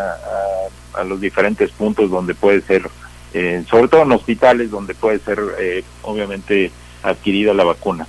a- 0.95 1.03
los 1.03 1.22
diferentes 1.22 1.72
puntos 1.72 2.11
donde 2.11 2.36
puede 2.36 2.59
ser, 2.61 2.89
eh, 3.34 3.63
sobre 3.70 3.88
todo 3.88 4.01
en 4.01 4.11
hospitales 4.11 4.70
donde 4.70 4.93
puede 4.93 5.20
ser, 5.20 5.39
eh, 5.57 5.84
obviamente, 6.01 6.72
adquirida 7.03 7.53
la 7.53 7.63
vacuna. 7.63 8.05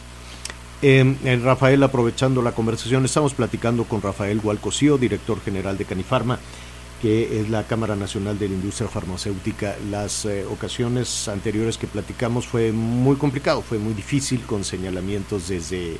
Eh, 0.82 1.14
eh, 1.24 1.40
Rafael, 1.44 1.80
aprovechando 1.84 2.42
la 2.42 2.52
conversación, 2.52 3.04
estamos 3.04 3.34
platicando 3.34 3.84
con 3.84 4.02
Rafael 4.02 4.40
Gualcosío, 4.40 4.98
director 4.98 5.40
general 5.40 5.78
de 5.78 5.84
Canifarma, 5.84 6.38
que 7.02 7.40
es 7.40 7.48
la 7.48 7.62
Cámara 7.64 7.94
Nacional 7.96 8.38
de 8.38 8.48
la 8.48 8.54
Industria 8.54 8.88
Farmacéutica. 8.88 9.76
Las 9.90 10.24
eh, 10.24 10.44
ocasiones 10.50 11.28
anteriores 11.28 11.78
que 11.78 11.86
platicamos 11.86 12.46
fue 12.46 12.72
muy 12.72 13.16
complicado, 13.16 13.62
fue 13.62 13.78
muy 13.78 13.94
difícil, 13.94 14.40
con 14.42 14.64
señalamientos 14.64 15.48
desde, 15.48 15.98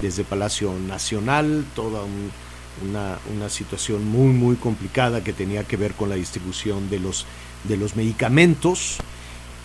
desde 0.00 0.24
Palacio 0.24 0.72
Nacional, 0.86 1.64
toda 1.74 2.02
un- 2.02 2.30
una, 2.88 3.48
situación 3.50 4.06
muy, 4.08 4.32
muy 4.32 4.56
complicada 4.56 5.22
que 5.22 5.32
tenía 5.32 5.64
que 5.64 5.76
ver 5.76 5.92
con 5.94 6.08
la 6.08 6.14
distribución 6.14 6.88
de 6.88 6.98
los, 7.00 7.26
de 7.64 7.76
los 7.76 7.96
medicamentos. 7.96 8.96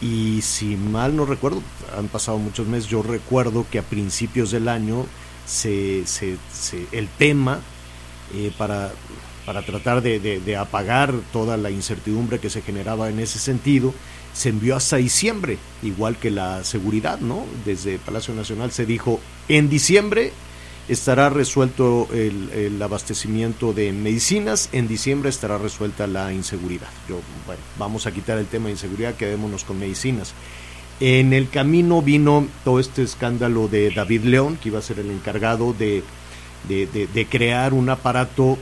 Y 0.02 0.42
si 0.42 0.76
mal 0.76 1.16
no 1.16 1.26
recuerdo, 1.26 1.62
han 1.98 2.08
pasado 2.08 2.38
muchos 2.40 2.68
meses, 2.68 2.90
yo 2.90 3.02
recuerdo 3.04 3.66
que 3.72 3.80
a 3.80 3.84
principios 3.84 4.52
del 4.52 4.68
año 4.68 5.06
se, 5.46 6.06
se- 6.06 6.38
el 6.92 7.08
tema 7.08 7.60
eh, 8.34 8.52
para, 8.58 8.92
para 9.46 9.62
tratar 9.62 10.02
de- 10.02 10.20
de 10.20 10.58
apagar 10.58 11.14
toda 11.32 11.56
la 11.58 11.70
incertidumbre 11.70 12.40
que 12.40 12.50
se 12.50 12.62
generaba 12.64 13.10
en 13.10 13.20
ese 13.20 13.40
sentido, 13.40 13.94
se 14.36 14.50
envió 14.50 14.76
hasta 14.76 14.98
diciembre, 14.98 15.58
igual 15.82 16.18
que 16.18 16.30
la 16.30 16.64
seguridad, 16.66 17.20
¿no? 17.20 17.46
Desde 17.64 17.98
Palacio 17.98 18.34
Nacional 18.34 18.72
se 18.72 18.86
dijo, 18.86 19.22
en 19.48 19.70
diciembre 19.70 20.34
estará 20.90 21.30
resuelto 21.30 22.08
el, 22.14 22.80
abastecimiento 22.82 23.72
de 23.72 23.94
medicinas, 23.94 24.70
en 24.74 24.88
diciembre 24.90 25.30
estará 25.30 25.58
resuelta 25.58 26.06
la 26.06 26.34
inseguridad. 26.34 26.90
Yo, 27.08 27.20
bueno, 27.46 27.62
vamos 27.80 28.06
a 28.08 28.12
quitar 28.12 28.38
el 28.38 28.46
tema 28.46 28.66
de 28.66 28.74
inseguridad, 28.74 29.16
quedémonos 29.16 29.64
con 29.64 29.80
medicinas. 29.80 30.34
En 31.00 31.32
el 31.34 31.50
camino 31.50 32.02
vino 32.02 32.46
todo 32.66 32.80
este 32.80 33.04
escándalo 33.04 33.68
de 33.70 33.90
David 33.92 34.26
León, 34.26 34.58
que 34.62 34.70
iba 34.70 34.80
a 34.80 34.84
ser 34.84 35.00
el 35.00 35.12
encargado 35.12 35.74
de- 35.74 36.04
de 36.68 37.28
crear 37.30 37.74
un 37.74 37.90
aparato 37.90 38.58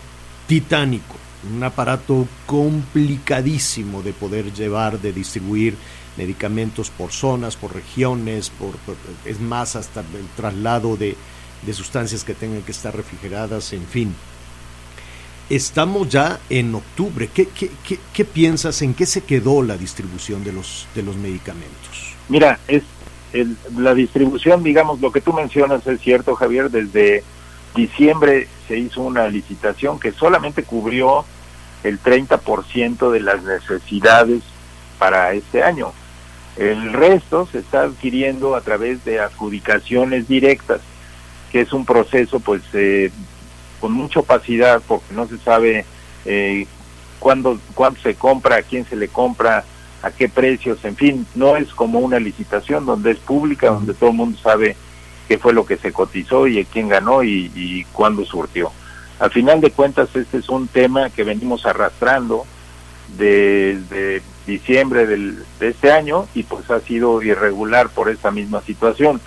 titánico, 0.47 1.15
un 1.51 1.63
aparato 1.63 2.27
complicadísimo 2.45 4.01
de 4.01 4.13
poder 4.13 4.53
llevar, 4.53 4.99
de 4.99 5.11
distribuir 5.13 5.75
medicamentos 6.17 6.89
por 6.89 7.11
zonas, 7.11 7.55
por 7.55 7.73
regiones, 7.73 8.49
por, 8.51 8.75
es 9.25 9.39
más, 9.39 9.75
hasta 9.75 10.01
el 10.01 10.27
traslado 10.35 10.95
de, 10.95 11.15
de 11.65 11.73
sustancias 11.73 12.23
que 12.23 12.33
tengan 12.33 12.61
que 12.61 12.71
estar 12.71 12.95
refrigeradas, 12.95 13.73
en 13.73 13.85
fin. 13.85 14.13
Estamos 15.49 16.09
ya 16.09 16.39
en 16.49 16.73
octubre. 16.73 17.29
¿Qué, 17.33 17.47
qué, 17.47 17.69
qué- 17.87 17.99
qué 18.13 18.25
piensas? 18.25 18.81
¿En 18.81 18.93
qué 18.93 19.05
se 19.05 19.21
quedó 19.21 19.61
la 19.61 19.77
distribución 19.77 20.43
de 20.43 20.53
los, 20.53 20.87
de 20.95 21.03
los 21.03 21.15
medicamentos? 21.17 22.15
Mira, 22.29 22.59
es 22.67 22.83
el- 23.33 23.57
la 23.77 23.93
distribución, 23.93 24.63
digamos, 24.63 25.01
lo 25.01 25.11
que 25.11 25.19
tú 25.21 25.33
mencionas 25.33 25.85
es 25.85 25.99
cierto, 25.99 26.35
Javier, 26.35 26.71
desde 26.71 27.23
diciembre 27.75 28.47
se 28.67 28.77
hizo 28.77 29.01
una 29.01 29.27
licitación 29.27 29.99
que 29.99 30.11
solamente 30.11 30.63
cubrió 30.63 31.25
el 31.83 32.01
30% 32.01 33.11
de 33.11 33.19
las 33.19 33.43
necesidades 33.43 34.43
para 34.97 35.33
este 35.33 35.63
año. 35.63 35.91
El 36.55 36.93
resto 36.93 37.47
se 37.51 37.59
está 37.59 37.81
adquiriendo 37.81 38.55
a 38.55 38.61
través 38.61 39.03
de 39.05 39.19
adjudicaciones 39.19 40.27
directas, 40.27 40.81
que 41.51 41.61
es 41.61 41.73
un 41.73 41.85
proceso 41.85 42.39
pues 42.39 42.61
eh, 42.73 43.11
con 43.79 43.91
mucha 43.91 44.19
opacidad 44.19 44.81
porque 44.87 45.13
no 45.13 45.27
se 45.27 45.37
sabe 45.39 45.85
eh, 46.25 46.67
cuándo, 47.19 47.59
cuándo 47.73 47.99
se 48.01 48.15
compra, 48.15 48.57
a 48.57 48.61
quién 48.61 48.85
se 48.85 48.95
le 48.95 49.07
compra, 49.07 49.65
a 50.03 50.11
qué 50.11 50.29
precios, 50.29 50.83
en 50.85 50.95
fin, 50.95 51.25
no 51.33 51.55
es 51.57 51.73
como 51.73 51.99
una 51.99 52.19
licitación 52.19 52.85
donde 52.85 53.11
es 53.11 53.17
pública, 53.17 53.71
donde 53.71 53.93
todo 53.93 54.11
el 54.11 54.15
mundo 54.15 54.37
sabe 54.37 54.75
qué 55.27 55.37
fue 55.37 55.53
lo 55.53 55.65
que 55.65 55.77
se 55.77 55.91
cotizó 55.91 56.47
y 56.47 56.63
quién 56.65 56.89
ganó 56.89 57.23
y, 57.23 57.51
y 57.55 57.85
cuándo 57.85 58.25
surtió. 58.25 58.71
Al 59.19 59.31
final 59.31 59.61
de 59.61 59.71
cuentas, 59.71 60.09
este 60.15 60.37
es 60.37 60.49
un 60.49 60.67
tema 60.67 61.09
que 61.09 61.23
venimos 61.23 61.65
arrastrando 61.65 62.45
desde 63.17 64.21
diciembre 64.45 65.05
del, 65.05 65.43
de 65.59 65.69
este 65.69 65.91
año 65.91 66.27
y 66.33 66.43
pues 66.43 66.69
ha 66.69 66.79
sido 66.81 67.21
irregular 67.21 67.89
por 67.89 68.09
esta 68.09 68.31
misma 68.31 68.61
situación. 68.61 69.21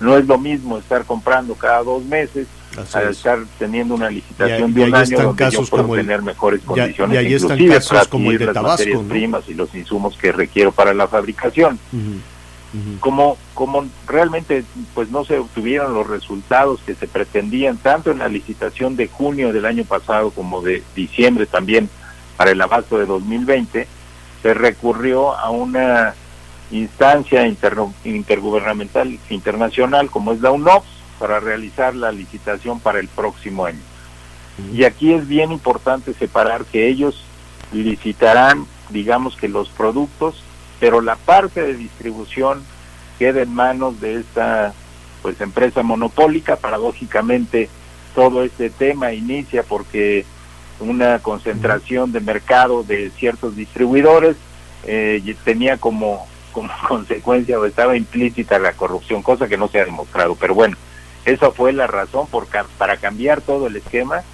No 0.00 0.16
es 0.16 0.26
lo 0.26 0.38
mismo 0.38 0.78
estar 0.78 1.04
comprando 1.04 1.54
cada 1.54 1.82
dos 1.82 2.04
meses 2.04 2.46
Así 2.78 2.96
a 2.96 3.02
es. 3.02 3.18
estar 3.18 3.38
teniendo 3.58 3.94
una 3.94 4.08
licitación 4.08 4.70
Y- 4.70 4.72
de 4.74 4.80
y 4.80 4.84
un 4.84 4.94
año 4.94 5.18
donde 5.18 5.44
yo 5.44 5.50
casos 5.50 5.70
puedo 5.70 5.82
como 5.82 5.96
el- 5.96 6.02
tener 6.06 6.22
mejores 6.22 6.62
condiciones 6.62 7.14
y 7.14 7.18
ahí 7.18 7.34
están 7.34 7.50
inclusive 7.52 7.74
casos 7.74 7.90
para 7.90 8.04
como 8.06 8.30
el 8.30 8.38
de 8.38 8.44
las 8.46 8.54
Tabasco, 8.54 8.78
materias 8.78 9.02
¿no? 9.02 9.08
primas 9.08 9.48
y 9.48 9.54
los 9.54 9.74
insumos 9.74 10.16
que 10.16 10.32
requiero 10.32 10.72
para 10.72 10.94
la 10.94 11.06
fabricación 11.06 11.78
como 13.00 13.36
como 13.54 13.84
realmente 14.06 14.64
pues 14.94 15.10
no 15.10 15.24
se 15.24 15.38
obtuvieron 15.38 15.92
los 15.92 16.06
resultados 16.06 16.80
que 16.86 16.94
se 16.94 17.06
pretendían 17.06 17.76
tanto 17.76 18.10
en 18.10 18.18
la 18.18 18.28
licitación 18.28 18.96
de 18.96 19.08
junio 19.08 19.52
del 19.52 19.66
año 19.66 19.84
pasado 19.84 20.30
como 20.30 20.62
de 20.62 20.82
diciembre 20.96 21.44
también 21.46 21.90
para 22.36 22.52
el 22.52 22.60
abasto 22.62 22.98
de 22.98 23.04
2020 23.06 23.86
se 24.42 24.54
recurrió 24.54 25.36
a 25.36 25.50
una 25.50 26.14
instancia 26.70 27.46
interno- 27.46 27.92
intergubernamental 28.04 29.18
internacional 29.28 30.10
como 30.10 30.32
es 30.32 30.40
la 30.40 30.50
UNOPS 30.50 30.88
para 31.18 31.38
realizar 31.40 31.94
la 31.94 32.10
licitación 32.10 32.80
para 32.80 32.98
el 32.98 33.06
próximo 33.08 33.66
año. 33.66 33.78
Y 34.74 34.84
aquí 34.84 35.12
es 35.12 35.28
bien 35.28 35.52
importante 35.52 36.14
separar 36.14 36.64
que 36.64 36.88
ellos 36.88 37.22
licitarán, 37.72 38.66
digamos 38.90 39.36
que 39.36 39.48
los 39.48 39.68
productos, 39.68 40.42
pero 40.82 41.00
la 41.00 41.14
parte 41.14 41.62
de 41.62 41.74
distribución 41.74 42.64
queda 43.16 43.42
en 43.42 43.54
manos 43.54 44.00
de 44.00 44.16
esta 44.16 44.74
pues 45.22 45.40
empresa 45.40 45.84
monopólica. 45.84 46.56
Paradójicamente 46.56 47.68
todo 48.16 48.42
este 48.42 48.68
tema 48.68 49.12
inicia 49.12 49.62
porque 49.62 50.26
una 50.80 51.20
concentración 51.20 52.10
de 52.10 52.18
mercado 52.18 52.82
de 52.82 53.10
ciertos 53.10 53.54
distribuidores 53.54 54.34
eh, 54.82 55.36
tenía 55.44 55.76
como 55.76 56.26
como 56.50 56.72
consecuencia 56.88 57.60
o 57.60 57.64
estaba 57.64 57.96
implícita 57.96 58.58
la 58.58 58.72
corrupción, 58.72 59.22
cosa 59.22 59.46
que 59.46 59.56
no 59.56 59.68
se 59.68 59.78
ha 59.78 59.84
demostrado. 59.84 60.34
Pero 60.34 60.56
bueno, 60.56 60.76
esa 61.24 61.52
fue 61.52 61.72
la 61.72 61.86
razón 61.86 62.26
por 62.26 62.48
para 62.76 62.96
cambiar 62.96 63.40
todo 63.40 63.68
el 63.68 63.76
esquema 63.76 64.24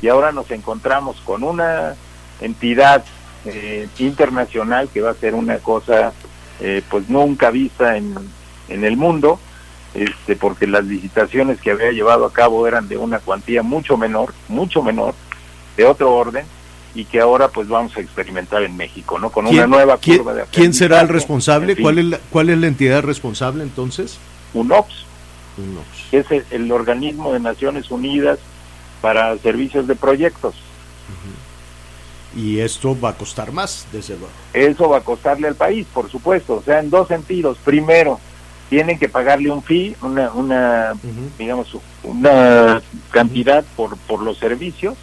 y 0.00 0.08
ahora 0.08 0.32
nos 0.32 0.50
encontramos 0.52 1.20
con 1.20 1.42
una 1.42 1.96
entidad 2.40 3.04
eh, 3.44 3.88
internacional 3.98 4.88
que 4.92 5.00
va 5.00 5.10
a 5.10 5.14
ser 5.14 5.34
una 5.34 5.58
cosa 5.58 6.12
eh, 6.60 6.82
pues 6.90 7.08
nunca 7.08 7.50
vista 7.50 7.96
en, 7.96 8.14
en 8.68 8.84
el 8.84 8.96
mundo, 8.96 9.38
este, 9.94 10.36
porque 10.36 10.66
las 10.66 10.84
licitaciones 10.84 11.60
que 11.60 11.70
había 11.70 11.92
llevado 11.92 12.26
a 12.26 12.32
cabo 12.32 12.66
eran 12.66 12.88
de 12.88 12.96
una 12.96 13.20
cuantía 13.20 13.62
mucho 13.62 13.96
menor, 13.96 14.34
mucho 14.48 14.82
menor, 14.82 15.14
de 15.76 15.84
otro 15.86 16.12
orden, 16.12 16.44
y 16.94 17.04
que 17.04 17.20
ahora 17.20 17.48
pues 17.48 17.68
vamos 17.68 17.96
a 17.96 18.00
experimentar 18.00 18.62
en 18.64 18.76
México, 18.76 19.18
¿no? 19.18 19.30
Con 19.30 19.46
una 19.46 19.52
¿Quién- 19.56 19.70
nueva 19.70 19.98
quién- 19.98 20.18
curva 20.18 20.34
de 20.34 20.44
¿Quién 20.50 20.74
será 20.74 21.00
el 21.00 21.08
responsable? 21.08 21.72
en 21.72 21.76
fin. 21.76 21.82
¿Cuál, 21.84 21.98
es 21.98 22.04
la, 22.06 22.18
¿Cuál 22.30 22.50
es 22.50 22.58
la 22.58 22.66
entidad 22.66 23.02
responsable 23.02 23.62
entonces? 23.62 24.18
UNOPS, 24.54 25.04
UNOPS. 25.58 26.06
que 26.10 26.18
es 26.18 26.30
el, 26.32 26.44
el 26.50 26.72
organismo 26.72 27.32
de 27.32 27.40
Naciones 27.40 27.90
Unidas 27.90 28.38
para 29.00 29.36
servicios 29.38 29.86
de 29.86 29.94
proyectos. 29.94 30.54
Y 32.36 32.58
esto 32.60 32.98
va 32.98 33.10
a 33.10 33.14
costar 33.14 33.52
más, 33.52 33.86
desde 33.92 34.14
luego. 34.14 34.32
Eso 34.52 34.88
va 34.88 34.98
a 34.98 35.00
costarle 35.00 35.48
al 35.48 35.54
país, 35.54 35.86
por 35.92 36.10
supuesto, 36.10 36.56
o 36.56 36.62
sea, 36.62 36.80
en 36.80 36.90
dos 36.90 37.08
sentidos. 37.08 37.56
Primero, 37.64 38.20
tienen 38.68 38.98
que 38.98 39.08
pagarle 39.08 39.50
un 39.50 39.62
fee, 39.62 39.96
una, 40.02 40.30
una 40.32 40.92
digamos, 41.38 41.74
una 42.02 42.82
cantidad 43.10 43.64
por, 43.76 43.96
por 43.96 44.22
los 44.22 44.38
servicios, 44.38 44.96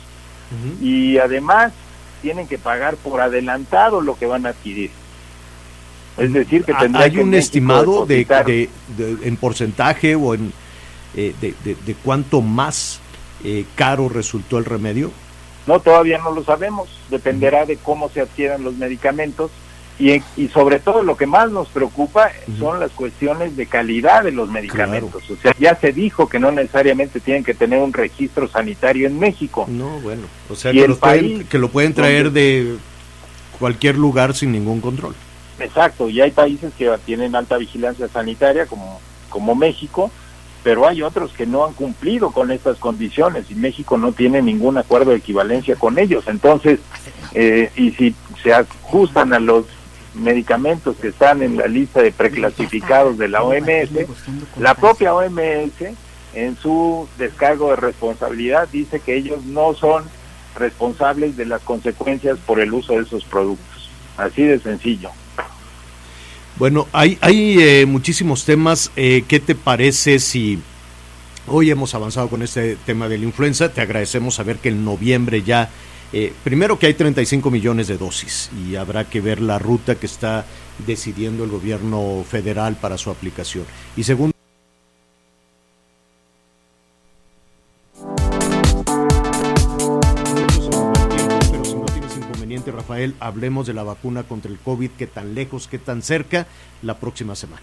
y 0.81 1.17
además 1.17 1.73
tienen 2.21 2.47
que 2.47 2.57
pagar 2.57 2.95
por 2.95 3.19
adelantado 3.21 3.99
lo 4.01 4.15
que 4.17 4.25
van 4.27 4.45
a 4.45 4.49
adquirir. 4.49 4.91
Es 6.17 6.31
decir, 6.31 6.63
que 6.63 6.73
tendría 6.73 7.05
¿Hay 7.05 7.11
que 7.11 7.19
un 7.21 7.33
estimado 7.33 8.05
de, 8.05 8.25
de- 8.45 8.69
de- 8.97 9.27
en 9.27 9.35
porcentaje 9.37 10.15
o 10.15 10.33
en 10.33 10.53
eh, 11.15 11.33
de, 11.41 11.53
de- 11.63 11.75
de 11.75 11.95
cuánto 11.95 12.41
más 12.41 12.99
eh, 13.43 13.65
caro 13.75 14.07
resultó 14.07 14.57
el 14.59 14.65
remedio? 14.65 15.11
No, 15.67 15.79
todavía 15.79 16.17
no 16.19 16.31
lo 16.31 16.43
sabemos. 16.43 16.87
Dependerá 17.09 17.65
de 17.65 17.77
cómo 17.77 18.09
se 18.09 18.21
adquieran 18.21 18.63
los 18.63 18.75
medicamentos 18.75 19.51
y, 19.97 20.21
y 20.35 20.49
sobre 20.49 20.79
todo 20.79 21.03
lo 21.03 21.15
que 21.15 21.25
más 21.25 21.49
nos 21.51 21.69
preocupa 21.69 22.29
son 22.59 22.79
las 22.81 22.91
cuestiones 22.91 23.55
de 23.55 23.65
calidad 23.65 24.23
de 24.23 24.31
los 24.31 24.49
medicamentos. 24.49 25.29
O 25.29 25.35
sea, 25.37 25.55
ya 25.57 25.75
se 25.75 25.91
dijo 25.93 26.27
que 26.27 26.37
no 26.39 26.51
necesariamente 26.51 27.19
tienen 27.19 27.43
que 27.43 27.53
tener 27.53 27.79
un 27.81 27.93
registro 27.93 28.47
sanitario 28.49 29.07
en 29.07 29.17
México. 29.17 29.65
No, 29.69 29.99
bueno, 30.01 30.23
o 30.49 30.55
sea, 30.55 30.71
Y 30.73 30.81
que, 30.81 30.87
los 30.87 30.97
pueden, 30.99 31.19
país 31.37 31.49
que 31.49 31.57
lo 31.57 31.69
pueden 31.69 31.93
traer 31.93 32.25
donde- 32.25 32.41
de 32.73 32.77
cualquier 33.57 33.97
lugar 33.97 34.33
sin 34.35 34.51
ningún 34.51 34.81
control. 34.81 35.15
Exacto, 35.59 36.09
y 36.09 36.19
hay 36.19 36.31
países 36.31 36.73
que 36.77 36.91
tienen 37.05 37.33
alta 37.33 37.57
vigilancia 37.57 38.09
sanitaria 38.09 38.65
como, 38.65 38.99
como 39.29 39.55
México, 39.55 40.11
pero 40.65 40.87
hay 40.87 41.03
otros 41.03 41.31
que 41.31 41.45
no 41.45 41.63
han 41.63 41.73
cumplido 41.73 42.31
con 42.31 42.49
estas 42.49 42.79
condiciones 42.79 43.51
y 43.51 43.53
México 43.53 43.99
no 43.99 44.13
tiene 44.13 44.41
ningún 44.41 44.79
acuerdo 44.79 45.11
de 45.11 45.17
equivalencia 45.17 45.75
con 45.75 45.99
ellos. 45.99 46.23
Entonces, 46.27 46.79
eh, 47.35 47.69
y 47.75 47.91
si 47.91 48.15
se 48.41 48.51
ajustan 48.51 49.31
a 49.33 49.39
los 49.39 49.65
medicamentos 50.15 50.95
que 50.95 51.09
están 51.09 51.43
en 51.43 51.57
la 51.57 51.67
lista 51.67 52.01
de 52.01 52.11
preclasificados 52.11 53.19
de 53.19 53.27
la 53.27 53.43
OMS, 53.43 53.91
la 54.57 54.73
propia 54.73 55.13
OMS 55.13 55.93
en 56.33 56.57
su 56.57 57.07
descargo 57.19 57.69
de 57.69 57.75
responsabilidad 57.75 58.67
dice 58.71 58.99
que 58.99 59.17
ellos 59.17 59.45
no 59.45 59.75
son 59.75 60.05
responsables 60.55 61.37
de 61.37 61.45
las 61.45 61.61
consecuencias 61.61 62.39
por 62.39 62.59
el 62.59 62.73
uso 62.73 62.93
de 62.93 63.03
esos 63.03 63.23
productos. 63.25 63.91
Así 64.17 64.41
de 64.41 64.57
sencillo. 64.57 65.11
Bueno, 66.57 66.87
hay, 66.93 67.17
hay 67.19 67.59
eh, 67.59 67.85
muchísimos 67.85 68.45
temas. 68.45 68.89
Eh, 68.95 69.25
¿Qué 69.27 69.41
te 69.41 69.55
parece 69.55 70.19
si 70.19 70.57
hoy 71.47 71.69
hemos 71.69 71.93
avanzado 71.95 72.29
con 72.29 72.41
este 72.43 72.77
tema 72.85 73.09
de 73.09 73.17
la 73.17 73.25
influenza? 73.25 73.73
Te 73.73 73.81
agradecemos 73.81 74.35
saber 74.35 74.59
que 74.59 74.69
en 74.69 74.85
noviembre 74.85 75.43
ya, 75.43 75.69
eh, 76.13 76.31
primero 76.45 76.79
que 76.79 76.87
hay 76.87 76.93
35 76.93 77.51
millones 77.51 77.87
de 77.87 77.97
dosis 77.97 78.49
y 78.65 78.75
habrá 78.77 79.03
que 79.03 79.19
ver 79.19 79.41
la 79.41 79.59
ruta 79.59 79.95
que 79.95 80.05
está 80.05 80.45
decidiendo 80.87 81.43
el 81.43 81.49
gobierno 81.49 82.23
federal 82.29 82.77
para 82.77 82.97
su 82.97 83.09
aplicación. 83.09 83.65
Y 83.97 84.03
segundo, 84.03 84.34
hablemos 93.19 93.67
de 93.67 93.73
la 93.73 93.83
vacuna 93.83 94.23
contra 94.23 94.49
el 94.51 94.57
COVID, 94.57 94.91
qué 94.97 95.07
tan 95.07 95.35
lejos, 95.35 95.67
qué 95.67 95.77
tan 95.77 96.01
cerca, 96.01 96.47
la 96.81 96.97
próxima 96.97 97.35
semana. 97.35 97.61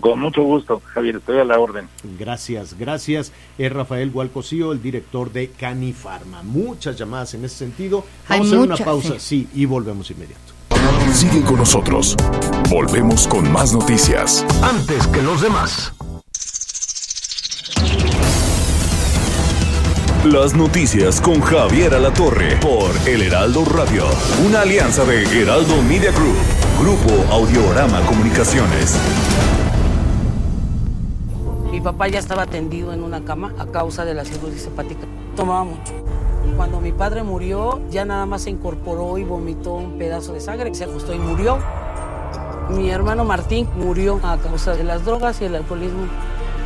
Con 0.00 0.18
mucho 0.18 0.42
gusto, 0.42 0.82
Javier, 0.86 1.16
estoy 1.16 1.38
a 1.38 1.44
la 1.44 1.58
orden. 1.58 1.88
Gracias, 2.18 2.76
gracias. 2.76 3.32
Es 3.58 3.72
Rafael 3.72 4.10
Gualcosío, 4.10 4.72
el 4.72 4.82
director 4.82 5.32
de 5.32 5.50
Canifarma. 5.50 6.42
Muchas 6.42 6.98
llamadas 6.98 7.34
en 7.34 7.44
ese 7.44 7.56
sentido. 7.56 8.04
Hay 8.28 8.40
Vamos 8.40 8.46
a 8.46 8.56
hacer 8.56 8.58
muchas, 8.58 8.80
una 8.80 8.86
pausa, 8.86 9.20
sí, 9.20 9.48
y 9.54 9.66
volvemos 9.66 10.10
inmediato. 10.10 10.52
Sigue 11.12 11.42
con 11.42 11.56
nosotros. 11.56 12.16
Volvemos 12.68 13.28
con 13.28 13.50
más 13.52 13.72
noticias. 13.72 14.44
Antes 14.62 15.06
que 15.06 15.22
los 15.22 15.40
demás. 15.40 15.92
Las 20.24 20.54
noticias 20.54 21.20
con 21.20 21.38
Javier 21.42 21.92
Alatorre 21.92 22.56
por 22.56 22.90
El 23.06 23.20
Heraldo 23.20 23.62
Radio. 23.66 24.04
Una 24.46 24.62
alianza 24.62 25.04
de 25.04 25.22
Heraldo 25.22 25.82
Media 25.82 26.12
Group, 26.12 26.38
Grupo 26.80 27.30
Audiorama 27.30 28.00
Comunicaciones. 28.06 28.98
Mi 31.70 31.78
papá 31.78 32.08
ya 32.08 32.20
estaba 32.20 32.46
tendido 32.46 32.94
en 32.94 33.02
una 33.02 33.22
cama 33.22 33.52
a 33.58 33.66
causa 33.66 34.06
de 34.06 34.14
la 34.14 34.24
cirrosis 34.24 34.64
hepática. 34.64 35.02
Tomaba 35.36 35.64
mucho. 35.64 35.92
Cuando 36.56 36.80
mi 36.80 36.92
padre 36.92 37.22
murió, 37.22 37.82
ya 37.90 38.06
nada 38.06 38.24
más 38.24 38.44
se 38.44 38.50
incorporó 38.50 39.18
y 39.18 39.24
vomitó 39.24 39.74
un 39.74 39.98
pedazo 39.98 40.32
de 40.32 40.40
sangre, 40.40 40.74
se 40.74 40.84
ajustó 40.84 41.12
y 41.12 41.18
murió. 41.18 41.58
Mi 42.70 42.88
hermano 42.88 43.26
Martín 43.26 43.68
murió 43.76 44.20
a 44.22 44.38
causa 44.38 44.72
de 44.74 44.84
las 44.84 45.04
drogas 45.04 45.42
y 45.42 45.44
el 45.44 45.56
alcoholismo. 45.56 46.06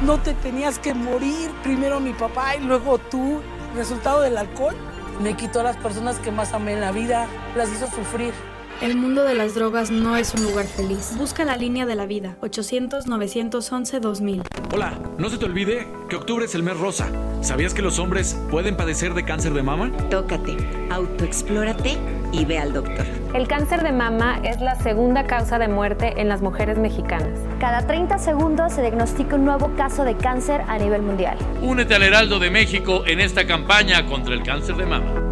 No 0.03 0.19
te 0.19 0.35
tenías 0.35 0.79
que 0.79 0.93
morir, 0.95 1.51
primero 1.65 1.99
mi 1.99 2.13
papá 2.13 2.55
y 2.57 2.63
luego 2.63 2.99
tú. 2.99 3.41
Resultado 3.75 4.21
del 4.21 4.37
alcohol 4.37 4.77
me 5.21 5.37
quitó 5.37 5.59
a 5.61 5.65
las 5.65 5.77
personas 5.77 6.21
que 6.21 6.31
más 6.31 6.53
amé 6.53 6.75
en 6.75 6.81
la 6.81 6.93
vida, 6.93 7.27
las 7.57 7.69
hizo 7.73 7.89
sufrir. 7.89 8.33
El 8.81 8.97
mundo 8.97 9.25
de 9.25 9.35
las 9.35 9.57
drogas 9.57 9.91
no 9.91 10.17
es 10.17 10.33
un 10.35 10.45
lugar 10.45 10.67
feliz. 10.67 11.17
Busca 11.19 11.45
la 11.45 11.57
línea 11.57 11.85
de 11.85 11.97
la 11.97 12.07
vida. 12.07 12.37
800-911-2000. 12.43 14.43
Hola, 14.73 14.97
no 15.19 15.29
se 15.29 15.39
te 15.39 15.47
olvide 15.47 15.89
que 16.09 16.15
octubre 16.15 16.45
es 16.45 16.55
el 16.55 16.63
mes 16.63 16.79
rosa. 16.79 17.09
¿Sabías 17.41 17.75
que 17.75 17.83
los 17.83 17.99
hombres 17.99 18.39
pueden 18.53 18.77
padecer 18.77 19.15
de 19.15 19.25
cáncer 19.25 19.53
de 19.53 19.65
mama? 19.65 19.91
Tócate, 20.11 20.57
autoexplórate 20.91 21.99
y 22.33 22.45
ve 22.45 22.59
al 22.59 22.73
doctor. 22.73 23.07
El 23.35 23.47
cáncer 23.47 23.83
de 23.83 23.93
mama 23.93 24.41
es 24.43 24.61
la 24.61 24.75
segunda 24.77 25.27
causa 25.27 25.59
de 25.59 25.69
muerte 25.69 26.15
en 26.17 26.29
las 26.29 26.41
mujeres 26.41 26.79
mexicanas. 26.79 27.39
Cada 27.61 27.87
30 27.87 28.19
segundos 28.19 28.73
se 28.73 28.81
diagnostica 28.81 29.37
un 29.37 29.45
nuevo 29.45 29.71
caso 29.77 30.05
de 30.05 30.17
cáncer 30.17 30.63
a 30.69 30.79
nivel 30.79 31.03
mundial. 31.03 31.37
Únete 31.63 31.95
al 31.95 32.03
Heraldo 32.03 32.39
de 32.39 32.51
México 32.51 33.05
en 33.07 33.21
esta 33.21 33.47
campaña 33.47 34.07
contra 34.07 34.35
el 34.35 34.43
cáncer 34.43 34.77
de 34.77 34.87
mama. 34.87 35.29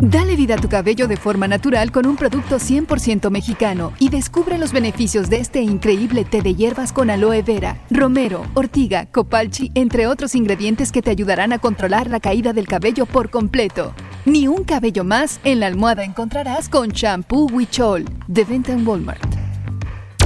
Dale 0.00 0.36
vida 0.36 0.56
a 0.56 0.58
tu 0.58 0.68
cabello 0.68 1.08
de 1.08 1.16
forma 1.16 1.48
natural 1.48 1.90
con 1.90 2.06
un 2.06 2.16
producto 2.16 2.56
100% 2.56 3.30
mexicano 3.30 3.94
y 3.98 4.10
descubre 4.10 4.58
los 4.58 4.72
beneficios 4.72 5.30
de 5.30 5.38
este 5.38 5.62
increíble 5.62 6.26
té 6.26 6.42
de 6.42 6.54
hierbas 6.54 6.92
con 6.92 7.08
aloe 7.08 7.42
vera, 7.42 7.78
romero, 7.90 8.44
ortiga, 8.52 9.06
copalchi, 9.06 9.72
entre 9.74 10.06
otros 10.06 10.34
ingredientes 10.34 10.92
que 10.92 11.00
te 11.00 11.10
ayudarán 11.10 11.54
a 11.54 11.58
controlar 11.58 12.10
la 12.10 12.20
caída 12.20 12.52
del 12.52 12.68
cabello 12.68 13.06
por 13.06 13.30
completo. 13.30 13.94
Ni 14.26 14.48
un 14.48 14.64
cabello 14.64 15.04
más 15.04 15.38
en 15.44 15.60
la 15.60 15.68
almohada 15.68 16.02
encontrarás 16.02 16.68
con 16.68 16.88
Shampoo 16.88 17.46
Huichol, 17.46 18.04
de 18.26 18.44
venta 18.44 18.72
en 18.72 18.84
Walmart. 18.84 19.22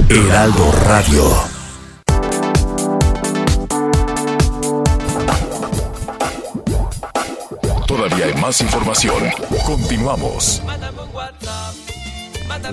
Heraldo 0.09 0.71
Radio. 0.87 1.23
Todavía 7.85 8.25
hay 8.25 8.33
más 8.41 8.59
información. 8.61 9.23
Continuamos. 9.67 10.63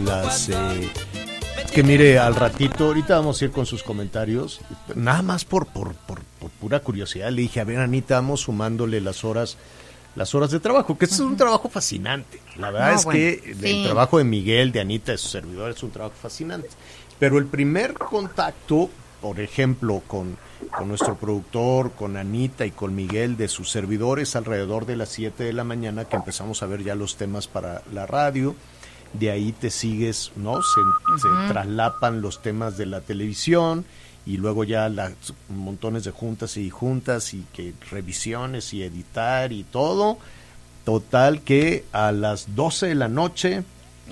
Las, 0.01 0.49
eh, 0.49 0.91
que 1.75 1.83
mire, 1.83 2.19
al 2.19 2.37
ratito, 2.37 2.87
ahorita 2.87 3.17
vamos 3.17 3.43
a 3.43 3.45
ir 3.45 3.51
con 3.51 3.67
sus 3.67 3.83
comentarios. 3.83 4.63
Nada 4.95 5.21
más 5.21 5.45
por, 5.45 5.67
por, 5.67 5.93
por, 5.93 6.23
por 6.41 6.51
pura 6.53 6.81
curiosidad, 6.81 7.31
le 7.31 7.43
dije, 7.43 7.61
a 7.61 7.65
ver, 7.65 7.81
Anita, 7.81 8.15
vamos 8.15 8.41
sumándole 8.41 9.03
las 9.03 9.25
horas 9.25 9.59
las 10.17 10.35
horas 10.35 10.51
de 10.51 10.61
trabajo, 10.61 10.99
que 10.99 11.05
es 11.05 11.21
un 11.21 11.37
trabajo 11.37 11.69
fascinante. 11.69 12.41
La 12.57 12.71
verdad 12.71 12.91
No, 12.91 12.97
es 12.97 13.05
bueno, 13.05 13.21
que 13.21 13.55
sí. 13.61 13.71
el 13.71 13.85
trabajo 13.85 14.19
de 14.19 14.25
Miguel, 14.25 14.73
de 14.73 14.81
Anita, 14.81 15.13
de 15.13 15.19
su 15.19 15.29
servidor, 15.29 15.71
es 15.71 15.83
un 15.83 15.91
trabajo 15.91 16.15
fascinante. 16.21 16.69
Pero 17.19 17.39
el 17.39 17.47
primer 17.47 17.95
contacto, 17.95 18.91
por 19.21 19.41
ejemplo, 19.41 20.03
con, 20.07 20.37
con 20.77 20.89
nuestro 20.89 21.17
productor, 21.17 21.93
con 21.93 22.17
Anita 22.17 22.67
y 22.67 22.71
con 22.71 22.95
Miguel 22.95 23.37
de 23.37 23.49
sus 23.49 23.71
servidores, 23.71 24.37
alrededor 24.37 24.87
de 24.87 24.97
las 24.97 25.09
7 25.11 25.45
de 25.45 25.53
la 25.53 25.65
mañana, 25.65 26.05
que 26.05 26.17
empezamos 26.17 26.63
a 26.63 26.67
ver 26.67 26.83
ya 26.83 26.95
los 26.95 27.17
temas 27.17 27.47
para 27.49 27.83
la 27.93 28.07
radio. 28.07 28.55
De 29.15 29.31
ahí 29.31 29.53
te 29.53 29.71
sigues, 29.71 30.33
¿no? 30.37 30.61
Se, 30.63 30.81
traslapan 31.49 32.21
los 32.21 32.43
temas 32.43 32.77
de 32.77 32.87
la 32.87 33.01
televisión 33.01 33.85
y 34.29 34.37
luego 34.37 34.63
ya 34.63 34.91
las 34.91 35.13
montones 35.49 36.05
de 36.05 36.11
juntas 36.11 36.59
y 36.59 36.69
juntas 36.69 37.33
y 37.33 37.47
que 37.55 37.73
revisiones 37.91 38.75
y 38.75 38.83
editar 38.83 39.55
y 39.55 39.63
todo. 39.63 40.19
Total 40.85 41.41
que 41.41 41.87
a 41.93 42.13
las 42.13 42.55
12 42.55 42.89
de 42.89 42.95
la 42.95 43.09
noche 43.09 43.63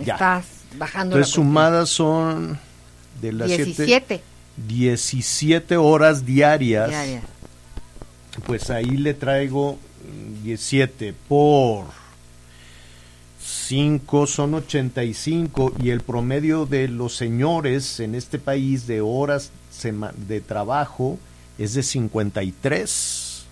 ya. 0.02 0.14
Estás 0.14 0.46
bajando 0.78 1.16
Entonces 1.16 1.36
la 1.36 1.42
sumadas 1.42 1.90
son 1.90 2.58
de 3.20 3.32
las 3.34 3.48
17. 3.48 3.84
7 3.84 4.22
17 4.66 5.76
horas 5.76 6.24
diarias. 6.24 6.88
Diarias. 6.88 7.24
Pues 8.46 8.70
ahí 8.70 8.96
le 8.96 9.12
traigo 9.12 9.74
mm, 9.74 10.44
17 10.44 11.14
por 11.28 11.84
5 13.38 14.26
son 14.26 14.54
85 14.54 15.74
y 15.78 15.90
el 15.90 16.00
promedio 16.00 16.64
de 16.64 16.88
los 16.88 17.14
señores 17.14 18.00
en 18.00 18.14
este 18.14 18.38
país 18.38 18.86
de 18.86 19.02
horas 19.02 19.50
de 19.82 20.40
trabajo 20.40 21.18
es 21.58 21.74
de 21.74 21.82
53. 21.82 23.44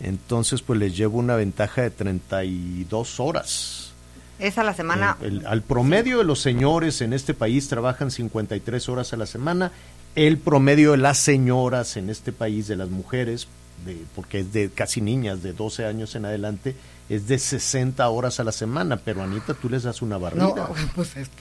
Entonces 0.00 0.62
pues 0.62 0.78
les 0.78 0.96
llevo 0.96 1.18
una 1.18 1.36
ventaja 1.36 1.82
de 1.82 1.90
32 1.90 3.20
horas. 3.20 3.92
Es 4.38 4.58
a 4.58 4.64
la 4.64 4.74
semana. 4.74 5.16
El- 5.22 5.38
el- 5.38 5.46
al 5.46 5.62
promedio 5.62 6.18
de 6.18 6.24
los 6.24 6.40
señores 6.40 7.00
en 7.00 7.12
este 7.14 7.32
país 7.32 7.68
trabajan 7.68 8.10
53 8.10 8.88
horas 8.88 9.12
a 9.12 9.16
la 9.16 9.26
semana. 9.26 9.72
El 10.14 10.38
promedio 10.38 10.92
de 10.92 10.98
las 10.98 11.18
señoras 11.18 11.96
en 11.96 12.10
este 12.10 12.32
país, 12.32 12.68
de 12.68 12.76
las 12.76 12.90
mujeres, 12.90 13.48
de, 13.86 14.02
porque 14.14 14.40
es 14.40 14.52
de 14.52 14.70
casi 14.70 15.00
niñas 15.00 15.42
de 15.42 15.52
12 15.52 15.84
años 15.86 16.14
en 16.14 16.24
adelante, 16.26 16.74
es 17.08 17.28
de 17.28 17.38
60 17.38 18.06
horas 18.08 18.40
a 18.40 18.44
la 18.44 18.52
semana. 18.52 18.98
Pero 18.98 19.22
Anita, 19.22 19.54
tú 19.54 19.68
les 19.70 19.82
das 19.84 20.02
una 20.02 20.18
barrida. 20.18 20.44
No, 20.46 20.68
pues 20.94 21.16
esto. 21.16 21.36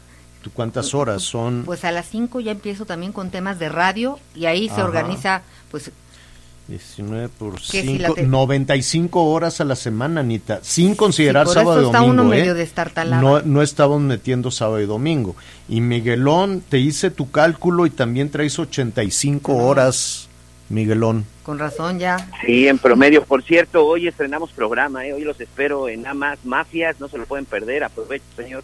¿Tú 0.45 0.51
cuántas 0.53 0.93
horas 0.93 1.23
son? 1.23 1.63
Pues 1.65 1.83
a 1.85 1.91
las 1.91 2.05
5 2.07 2.39
ya 2.39 2.51
empiezo 2.51 2.85
también 2.85 3.11
con 3.11 3.31
temas 3.31 3.57
de 3.57 3.67
radio 3.67 4.19
y 4.35 4.45
ahí 4.45 4.67
se 4.67 4.75
Ajá. 4.75 4.85
organiza, 4.85 5.41
pues 5.71 5.89
19 6.67 7.29
por 7.29 7.55
Que 7.55 7.81
si 7.81 7.97
la 7.97 8.09
5, 8.09 8.13
te- 8.13 8.23
95 8.27 9.23
horas 9.25 9.59
a 9.59 9.65
la 9.65 9.75
semana, 9.75 10.21
Anita, 10.21 10.59
sin 10.61 10.93
considerar 10.93 11.47
Sí, 11.47 11.53
por 11.55 11.63
sábado 11.63 11.77
y 11.79 11.81
eso 11.81 11.89
está 11.89 11.99
domingo. 12.01 12.21
uno 12.23 12.33
¿eh? 12.33 12.37
medio. 12.53 13.21
No, 13.21 13.41
no 13.41 13.61
estamos 13.63 14.01
metiendo 14.01 14.51
sábado 14.51 14.79
y 14.81 14.85
domingo. 14.85 15.35
Y 15.67 15.81
Miguelón, 15.81 16.61
te 16.69 16.77
hice 16.77 17.09
tu 17.09 17.31
cálculo 17.31 17.87
y 17.87 17.89
también 17.89 18.29
traes 18.29 18.59
85 18.59 19.55
horas, 19.55 20.27
Miguelón. 20.69 21.25
Con 21.41 21.57
razón 21.57 21.97
ya. 21.97 22.17
Sí, 22.45 22.67
en 22.67 22.77
promedio. 22.77 23.23
Por 23.23 23.41
cierto, 23.43 23.83
hoy 23.85 24.07
estrenamos 24.07 24.51
programa, 24.51 25.05
¿eh? 25.07 25.13
hoy 25.13 25.23
los 25.23 25.39
espero 25.41 25.87
en 25.89 26.05
Amas 26.05 26.37
Mafias, 26.43 26.99
no 26.99 27.07
se 27.07 27.17
lo 27.17 27.25
pueden 27.25 27.45
perder, 27.45 27.83
aprovecho, 27.83 28.25
señor, 28.35 28.63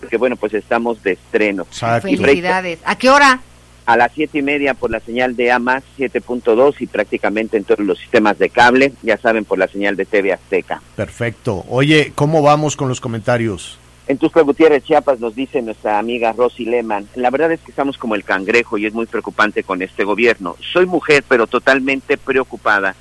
porque 0.00 0.16
bueno, 0.16 0.36
pues 0.36 0.54
estamos 0.54 1.02
de 1.02 1.12
estreno. 1.12 1.66
Y 2.04 2.16
Felicidades. 2.16 2.80
¿A 2.84 2.96
qué 2.96 3.10
hora? 3.10 3.40
a 3.86 3.96
las 3.96 4.12
siete 4.12 4.38
y 4.38 4.42
media 4.42 4.74
por 4.74 4.90
la 4.92 5.00
señal 5.00 5.34
de 5.34 5.50
AMAS 5.50 5.82
7.2 5.98 6.76
y 6.78 6.86
prácticamente 6.86 7.56
en 7.56 7.64
todos 7.64 7.84
los 7.84 7.98
sistemas 7.98 8.38
de 8.38 8.48
cable, 8.48 8.92
ya 9.02 9.16
saben, 9.16 9.44
por 9.44 9.58
la 9.58 9.66
señal 9.66 9.96
de 9.96 10.04
TV 10.04 10.32
Azteca. 10.32 10.80
Perfecto. 10.94 11.64
Oye, 11.68 12.12
¿cómo 12.14 12.40
vamos 12.40 12.76
con 12.76 12.88
los 12.88 13.00
comentarios? 13.00 13.80
En 14.06 14.18
Tusco 14.18 14.44
Gutiérrez, 14.44 14.84
Chiapas, 14.84 15.18
nos 15.18 15.34
dice 15.34 15.60
nuestra 15.60 15.98
amiga 15.98 16.32
Rosy 16.32 16.66
Lehman, 16.66 17.08
la 17.16 17.30
verdad 17.30 17.50
es 17.50 17.60
que 17.60 17.70
estamos 17.70 17.98
como 17.98 18.14
el 18.14 18.22
cangrejo 18.22 18.78
y 18.78 18.86
es 18.86 18.94
muy 18.94 19.06
preocupante 19.06 19.64
con 19.64 19.82
este 19.82 20.04
gobierno. 20.04 20.56
Soy 20.72 20.86
mujer, 20.86 21.24
pero 21.26 21.48
totalmente 21.48 22.16
preocupada 22.16 22.94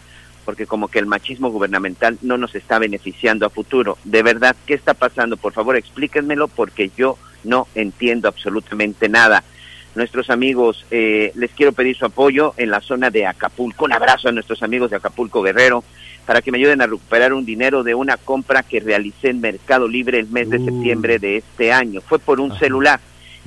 porque 0.50 0.66
como 0.66 0.88
que 0.88 0.97
el 0.97 1.06
machismo 1.06 1.52
gubernamental 1.52 2.18
no 2.24 2.36
nos 2.36 2.56
está 2.56 2.80
beneficiando 2.80 3.45
a 3.45 3.52
futuro. 3.52 4.00
De 4.04 4.24
verdad, 4.24 4.56
¿qué 4.66 4.74
está 4.74 4.95
pasando? 4.95 5.38
Por 5.38 5.54
favor, 5.54 5.78
explíquenmelo 5.78 6.47
porque 6.47 6.89
yo 6.97 7.20
no 7.43 7.68
entiendo 7.76 8.28
absolutamente 8.28 9.10
nada. 9.10 9.43
Nuestros 9.93 10.32
amigos, 10.32 10.88
eh, 10.89 11.32
les 11.36 11.52
quiero 11.52 11.72
pedir 11.72 11.95
su 11.95 12.06
apoyo 12.06 12.56
en 12.58 12.72
la 12.72 12.82
zona 12.82 13.12
de 13.12 13.28
Acapulco. 13.28 13.86
Un 13.86 13.93
abrazo 13.93 14.30
a 14.30 14.32
nuestros 14.32 14.64
amigos 14.64 14.89
de 14.89 14.95
Acapulco 14.95 15.43
Guerrero 15.43 15.84
para 16.26 16.41
que 16.41 16.52
me 16.52 16.58
ayuden 16.58 16.82
a 16.82 16.88
recuperar 16.88 17.32
un 17.32 17.45
dinero 17.45 17.84
de 17.84 17.93
una 17.93 18.18
compra 18.18 18.64
que 18.64 18.80
realicé 18.80 19.30
en 19.30 19.41
Mercado 19.41 19.88
Libre 19.88 20.18
el 20.18 20.30
mes 20.30 20.50
de 20.50 20.58
septiembre 20.58 21.20
de 21.20 21.38
este 21.38 21.72
año. 21.72 22.02
Fue 22.02 22.18
por 22.18 22.39
un 22.39 22.58
celular 22.58 23.00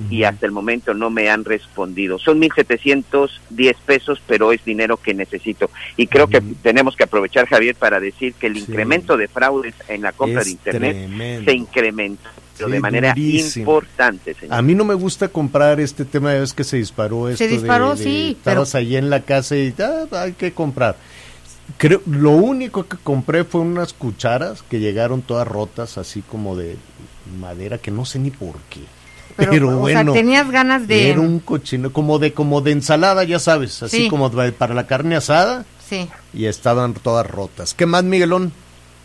y 0.09 0.23
hasta 0.23 0.45
el 0.45 0.51
momento 0.51 0.93
no 0.93 1.09
me 1.09 1.29
han 1.29 1.45
respondido. 1.45 2.17
Son 2.19 2.39
1.710 2.41 3.75
pesos, 3.85 4.21
pero 4.27 4.51
es 4.51 4.63
dinero 4.65 4.97
que 4.97 5.13
necesito. 5.13 5.69
Y 5.97 6.07
creo 6.07 6.27
que 6.27 6.41
tenemos 6.41 6.95
que 6.95 7.03
aprovechar, 7.03 7.47
Javier, 7.47 7.75
para 7.75 7.99
decir 7.99 8.33
que 8.33 8.47
el 8.47 8.57
incremento 8.57 9.17
de 9.17 9.27
fraudes 9.27 9.75
en 9.87 10.01
la 10.01 10.11
compra 10.11 10.41
Es 10.41 10.45
de 10.47 10.51
Internet 10.51 10.97
tremendo. 10.97 11.51
se 11.51 11.55
incrementa, 11.57 12.31
pero 12.57 12.67
Sí, 12.67 12.73
de 12.73 12.79
manera 12.79 13.09
durísimo. 13.13 13.63
importante, 13.63 14.33
señor. 14.33 14.55
A 14.55 14.61
mí 14.61 14.75
no 14.75 14.83
me 14.83 14.93
gusta 14.95 15.27
comprar 15.29 15.79
este 15.79 16.05
tema 16.05 16.31
de 16.33 16.41
vez 16.41 16.53
que 16.53 16.63
se 16.63 16.77
disparó 16.77 17.29
esto. 17.29 17.43
de- 17.43 17.49
disparó, 17.51 17.95
de- 17.95 18.03
sí, 18.03 18.35
Estabas 18.37 18.75
allí 18.75 18.97
en 18.97 19.09
la 19.09 19.21
casa 19.21 19.55
y 19.55 19.73
ah, 19.79 20.05
hay 20.11 20.33
que 20.33 20.51
comprar. 20.53 20.97
Creo, 21.77 22.01
lo 22.05 22.31
único 22.31 22.87
que 22.87 22.97
compré 22.97 23.45
fue 23.45 23.61
unas 23.61 23.93
cucharas 23.93 24.63
que 24.63 24.79
llegaron 24.79 25.21
todas 25.21 25.47
rotas, 25.47 25.97
así 25.97 26.21
como 26.21 26.57
de 26.57 26.75
madera, 27.39 27.77
que 27.77 27.89
no 27.89 28.03
sé 28.05 28.19
ni 28.19 28.31
por 28.31 28.55
qué. 28.69 28.81
Pero, 29.35 29.51
Pero, 29.51 29.67
o 29.67 29.71
sea, 29.87 29.95
bueno, 30.03 30.13
tenías 30.13 30.49
ganas 30.51 30.87
de- 30.87 31.09
Era 31.09 31.19
un 31.19 31.39
cochino, 31.39 31.91
como 31.91 32.19
de, 32.19 32.33
como 32.33 32.61
de 32.61 32.71
ensalada, 32.71 33.23
ya 33.23 33.39
sabes, 33.39 33.81
así 33.83 34.03
Sí. 34.03 34.07
como 34.09 34.29
de- 34.29 34.51
para 34.51 34.73
la 34.73 34.85
carne 34.87 35.15
asada, 35.15 35.65
Sí. 35.87 36.07
y 36.33 36.45
estaban 36.45 36.93
todas 36.93 37.25
rotas. 37.29 37.73
¿Qué 37.73 37.85
más, 37.85 38.03
Miguelón? 38.03 38.51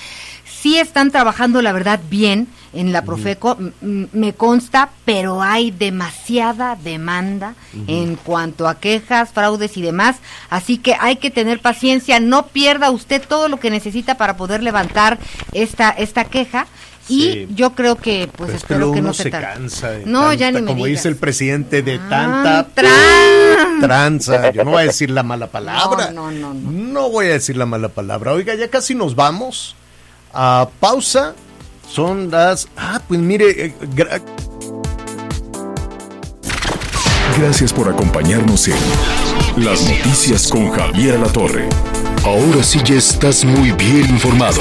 Sí 0.45 0.79
están 0.79 1.11
trabajando, 1.11 1.63
la 1.63 1.73
verdad, 1.73 2.01
bien 2.11 2.49
en 2.73 2.93
la 2.93 3.03
Profeco, 3.03 3.57
me 3.81 4.33
consta, 4.35 4.91
pero 5.05 5.43
hay 5.43 5.71
demasiada 5.71 6.77
demanda 6.77 7.55
en 7.89 8.17
cuanto 8.17 8.69
a 8.69 8.79
quejas, 8.79 9.33
fraudes 9.33 9.77
y 9.77 9.83
demás. 9.83 10.17
Así 10.51 10.79
que 10.79 10.97
hay 11.01 11.17
que 11.17 11.31
tener 11.31 11.61
paciencia, 11.61 12.21
no 12.21 12.47
pierda 12.47 12.91
usted 12.91 13.23
todo 13.27 13.49
lo 13.49 13.59
que 13.59 13.71
necesita 13.71 14.17
para 14.17 14.37
poder 14.37 14.63
levantar 14.63 15.19
esta, 15.53 15.91
esta 15.91 16.25
queja. 16.25 16.67
Y 17.11 17.23
Sí. 17.33 17.49
yo 17.55 17.75
creo 17.75 17.97
que, 17.97 18.29
pues, 18.37 18.37
Pero 18.37 18.45
es 18.47 18.51
que 18.51 18.57
espero 18.75 18.93
que 18.93 19.01
no 19.01 19.07
uno 19.09 19.15
se, 19.15 19.23
se 19.25 19.31
tarde. 19.31 19.47
cansa. 19.55 19.91
de 19.91 20.07
No, 20.07 20.33
ya 20.33 20.47
tanta- 20.47 20.61
ni 20.61 20.65
me 20.67 20.71
Como 20.73 20.87
digas. 20.87 21.01
dice 21.03 21.09
el 21.09 21.17
presidente, 21.17 21.83
de 21.83 21.95
Ah, 21.97 22.09
tanta 22.09 22.69
tran. 22.75 23.81
tranza. 23.81 24.51
Yo 24.53 24.65
no 24.65 24.71
voy 24.71 24.83
a 24.83 24.87
decir 24.87 25.11
la 25.11 25.23
mala 25.23 25.47
palabra. 25.51 26.11
No, 26.13 26.31
no, 26.31 26.55
no. 26.55 26.71
No 26.71 27.11
voy 27.11 27.27
a 27.27 27.31
decir 27.31 27.57
la 27.57 27.67
mala 27.67 27.89
palabra. 27.89 28.33
Oiga, 28.33 28.55
ya 28.55 28.69
casi 28.69 28.95
nos 28.95 29.15
vamos. 29.17 29.75
A 30.33 30.69
pausa. 30.79 31.35
Son 31.91 32.31
las. 32.31 32.69
Ah, 32.77 33.01
pues 33.09 33.19
mire. 33.19 33.67
eh, 33.67 33.75
gra- 33.97 34.23
Gracias 37.39 37.73
por 37.73 37.89
acompañarnos 37.89 38.69
en 38.69 38.75
Las 39.57 39.83
Noticias 39.83 40.49
con 40.49 40.71
Javier 40.71 41.19
La 41.19 41.27
Torre. 41.29 41.69
Ahora 42.25 42.63
sí 42.63 42.81
ya 42.85 42.97
estás 42.97 43.45
muy 43.45 43.73
bien 43.73 44.09
informado. 44.11 44.61